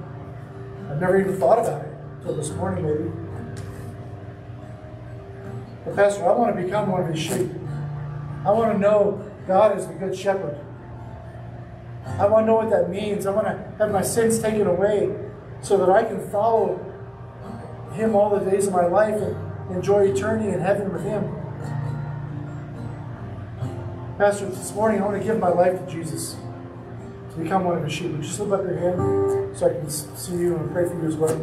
I've 0.90 1.00
never 1.00 1.20
even 1.20 1.38
thought 1.38 1.60
about 1.60 1.86
it 1.86 1.94
until 2.18 2.36
this 2.36 2.50
morning, 2.52 2.86
maybe. 2.86 3.12
But, 5.84 5.96
Pastor, 5.96 6.28
I 6.28 6.32
want 6.32 6.56
to 6.56 6.64
become 6.64 6.90
one 6.90 7.02
of 7.04 7.10
his 7.14 7.20
sheep. 7.20 7.52
I 8.44 8.52
want 8.52 8.74
to 8.74 8.80
know 8.80 9.32
God 9.48 9.78
is 9.78 9.86
the 9.86 9.94
good 9.94 10.18
shepherd. 10.18 10.58
I 12.06 12.28
want 12.28 12.44
to 12.44 12.48
know 12.48 12.56
what 12.56 12.70
that 12.70 12.90
means. 12.90 13.26
I 13.26 13.32
want 13.32 13.48
to 13.48 13.76
have 13.78 13.92
my 13.92 14.02
sins 14.02 14.40
taken 14.40 14.68
away 14.68 15.14
so 15.62 15.78
that 15.78 15.90
I 15.90 16.04
can 16.04 16.30
follow 16.30 16.80
him 17.94 18.16
all 18.16 18.38
the 18.38 18.50
days 18.50 18.68
of 18.68 18.74
my 18.74 18.86
life 18.86 19.16
and 19.16 19.36
enjoy 19.76 20.08
eternity 20.08 20.50
in 20.50 20.60
heaven 20.60 20.94
with 20.94 21.04
him. 21.04 21.24
Pastor, 24.18 24.46
this 24.46 24.74
morning 24.74 25.02
I 25.02 25.06
want 25.06 25.22
to 25.22 25.28
give 25.28 25.40
my 25.40 25.50
life 25.50 25.78
to 25.78 25.92
Jesus 25.92 26.38
to 27.32 27.38
become 27.38 27.66
one 27.66 27.78
of 27.78 27.84
his 27.84 27.92
sheep. 27.92 28.12
Would 28.12 28.24
you 28.24 28.30
slip 28.30 28.52
up 28.52 28.64
your 28.64 28.78
hand 28.78 29.58
so 29.58 29.68
I 29.68 29.74
can 29.74 29.90
see 29.90 30.38
you 30.38 30.56
and 30.56 30.72
pray 30.72 30.88
for 30.88 30.96
you 31.02 31.08
as 31.08 31.16
well? 31.18 31.36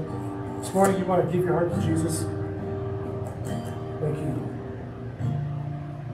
This 0.60 0.72
morning 0.72 0.98
you 0.98 1.04
want 1.04 1.26
to 1.26 1.36
give 1.36 1.44
your 1.44 1.54
heart 1.54 1.74
to 1.74 1.80
Jesus. 1.82 2.20
Thank 4.00 4.16
you. 4.16 4.48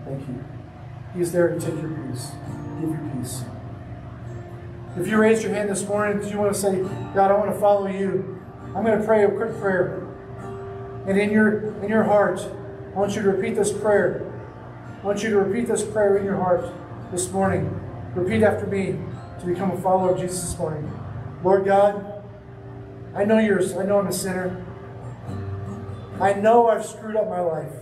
Thank 0.05 0.28
you. 0.28 0.44
He's 1.14 1.30
there 1.30 1.49
to 1.49 1.61
take 1.61 1.80
your 1.80 1.90
peace, 1.90 2.32
give 2.80 2.90
you 2.90 3.11
peace. 3.14 3.44
If 4.99 5.07
you 5.07 5.16
raised 5.16 5.44
your 5.44 5.55
hand 5.55 5.70
this 5.70 5.86
morning, 5.86 6.20
do 6.20 6.28
you 6.28 6.38
want 6.38 6.53
to 6.53 6.59
say, 6.59 6.82
God, 7.14 7.30
I 7.30 7.34
want 7.34 7.53
to 7.53 7.61
follow 7.61 7.86
you? 7.86 8.42
I'm 8.74 8.84
going 8.84 8.99
to 8.99 9.05
pray 9.07 9.24
a 9.24 9.28
quick 9.28 9.57
prayer. 9.61 10.05
And 11.07 11.16
in 11.16 11.30
your 11.30 11.72
in 11.82 11.88
your 11.88 12.03
heart, 12.03 12.40
I 12.40 12.99
want 12.99 13.14
you 13.14 13.22
to 13.22 13.30
repeat 13.30 13.55
this 13.55 13.72
prayer. 13.72 14.30
I 15.01 15.07
want 15.07 15.22
you 15.22 15.30
to 15.30 15.38
repeat 15.38 15.68
this 15.68 15.84
prayer 15.84 16.16
in 16.16 16.24
your 16.24 16.36
heart 16.36 16.70
this 17.12 17.30
morning. 17.30 17.80
Repeat 18.14 18.42
after 18.42 18.66
me 18.66 18.99
to 19.38 19.46
become 19.46 19.70
a 19.70 19.80
follower 19.80 20.14
of 20.14 20.20
Jesus 20.20 20.42
this 20.42 20.59
morning. 20.59 20.90
Lord 21.44 21.64
God, 21.64 22.24
I 23.14 23.24
know 23.24 23.38
you're 23.38 23.62
I 23.80 23.86
know 23.86 24.01
I'm 24.01 24.09
a 24.09 24.12
sinner. 24.12 24.64
I 26.20 26.32
know 26.32 26.66
I've 26.66 26.84
screwed 26.84 27.14
up 27.14 27.28
my 27.28 27.40
life. 27.40 27.72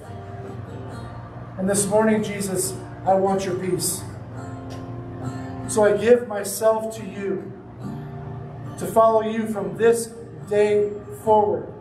And 1.56 1.68
this 1.68 1.86
morning, 1.86 2.22
Jesus, 2.22 2.74
I 3.06 3.14
want 3.14 3.46
your 3.46 3.56
peace. 3.58 4.02
So 5.68 5.84
I 5.84 5.96
give 5.96 6.28
myself 6.28 6.96
to 6.96 7.04
you 7.04 7.52
to 8.78 8.86
follow 8.86 9.22
you 9.22 9.46
from 9.48 9.76
this 9.76 10.06
day 10.48 10.92
forward. 11.24 11.72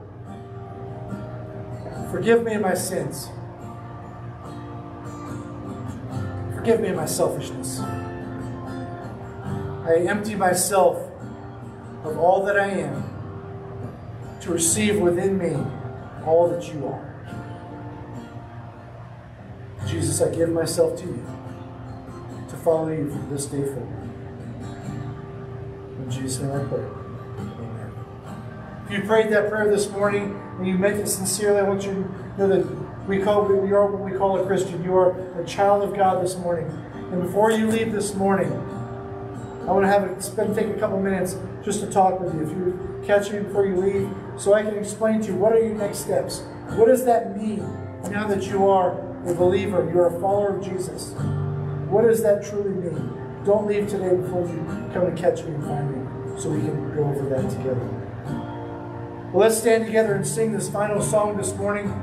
Forgive 2.12 2.44
me 2.44 2.58
my 2.58 2.74
sins. 2.74 3.30
Forgive 6.56 6.80
me 6.82 6.92
my 6.94 7.06
selfishness. 7.06 7.80
I 9.86 10.06
empty 10.08 10.34
myself 10.34 10.98
of 12.04 12.18
all 12.18 12.44
that 12.46 12.60
I 12.60 12.68
am 12.68 13.04
to 14.42 14.52
receive 14.52 15.00
within 15.00 15.38
me 15.38 15.56
all 16.26 16.50
that 16.50 16.74
you 16.74 16.88
are. 16.88 17.12
Jesus, 19.86 20.22
I 20.22 20.34
give 20.34 20.50
myself 20.50 21.00
to 21.02 21.06
you 21.06 21.45
follow 22.66 22.90
you 22.90 23.08
from 23.12 23.30
this 23.30 23.46
day 23.46 23.64
forward. 23.64 24.10
In 26.00 26.10
Jesus' 26.10 26.42
name 26.42 26.52
I 26.52 26.64
pray. 26.64 26.80
Amen. 26.80 27.94
If 28.88 28.92
you 28.92 29.04
prayed 29.04 29.32
that 29.32 29.50
prayer 29.50 29.70
this 29.70 29.88
morning 29.92 30.42
and 30.58 30.68
you 30.68 30.76
meant 30.76 31.00
it 31.00 31.08
sincerely, 31.08 31.60
I 31.60 31.64
want 31.64 31.86
you 31.86 31.94
to 31.94 32.38
know 32.40 32.48
that 32.48 33.08
we 33.08 33.22
call 33.22 33.48
you 33.48 33.76
are 33.76 33.86
what 33.86 34.02
we 34.02 34.18
call 34.18 34.42
a 34.42 34.46
Christian. 34.48 34.84
You 34.84 34.96
are 34.96 35.40
a 35.40 35.46
child 35.46 35.84
of 35.84 35.96
God 35.96 36.24
this 36.24 36.36
morning. 36.38 36.66
And 37.12 37.22
before 37.22 37.52
you 37.52 37.68
leave 37.68 37.92
this 37.92 38.16
morning, 38.16 38.52
I 38.52 39.72
want 39.72 39.84
to 39.84 39.88
have 39.88 40.04
a, 40.04 40.22
spend 40.22 40.56
take 40.56 40.68
a 40.68 40.80
couple 40.80 41.00
minutes 41.00 41.38
just 41.64 41.82
to 41.82 41.88
talk 41.88 42.20
with 42.20 42.34
you. 42.34 42.42
If 42.42 42.50
you 42.50 43.04
catch 43.06 43.32
me 43.32 43.42
before 43.42 43.68
you 43.68 43.76
leave, 43.76 44.10
so 44.42 44.56
I 44.56 44.64
can 44.64 44.76
explain 44.76 45.22
to 45.22 45.28
you 45.28 45.36
what 45.36 45.54
are 45.54 45.60
your 45.60 45.76
next 45.76 46.00
steps. 46.00 46.40
What 46.70 46.88
does 46.88 47.06
that 47.06 47.38
mean 47.38 47.60
now 48.10 48.28
that 48.28 48.48
you 48.48 48.68
are 48.68 49.00
a 49.28 49.36
believer, 49.36 49.88
you're 49.94 50.08
a 50.08 50.20
follower 50.20 50.58
of 50.58 50.64
Jesus? 50.64 51.14
What 51.90 52.04
does 52.04 52.22
that 52.24 52.44
truly 52.44 52.72
mean? 52.72 53.12
Don't 53.46 53.68
leave 53.68 53.88
today 53.88 54.16
before 54.16 54.42
you 54.42 54.66
come 54.92 55.06
and 55.06 55.18
catch 55.18 55.44
me 55.44 55.54
and 55.54 55.64
find 55.64 55.92
me, 55.92 56.42
so 56.42 56.50
we 56.50 56.62
can 56.62 56.96
go 56.96 57.04
over 57.04 57.30
that 57.30 57.50
together. 57.50 57.88
Well, 59.32 59.42
let's 59.42 59.58
stand 59.58 59.86
together 59.86 60.16
and 60.16 60.26
sing 60.26 60.52
this 60.52 60.70
final 60.70 61.02
song 61.02 61.38
this 61.38 61.54
morning 61.56 61.94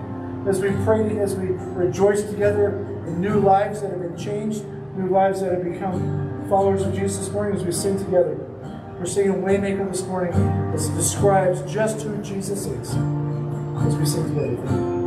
as 0.48 0.60
we 0.60 0.70
pray, 0.84 1.18
as 1.18 1.34
we 1.34 1.48
rejoice 1.48 2.22
together 2.22 2.86
in 3.06 3.20
new 3.20 3.40
lives 3.40 3.80
that 3.80 3.90
have 3.90 4.00
been 4.00 4.16
changed, 4.16 4.64
new 4.96 5.08
lives 5.08 5.40
that 5.40 5.52
have 5.52 5.64
become 5.64 6.46
followers 6.48 6.82
of 6.82 6.94
Jesus 6.94 7.18
this 7.18 7.30
morning 7.30 7.58
as 7.58 7.64
we 7.64 7.72
sing 7.72 7.98
together. 7.98 8.36
We're 8.98 9.06
singing 9.06 9.42
Waymaker 9.42 9.90
this 9.90 10.02
morning 10.02 10.32
as 10.74 10.88
it 10.88 10.94
describes 10.94 11.62
just 11.62 12.02
who 12.02 12.22
Jesus 12.22 12.66
is 12.66 12.94
as 13.84 13.96
we 13.96 14.06
sing 14.06 14.28
together. 14.28 15.02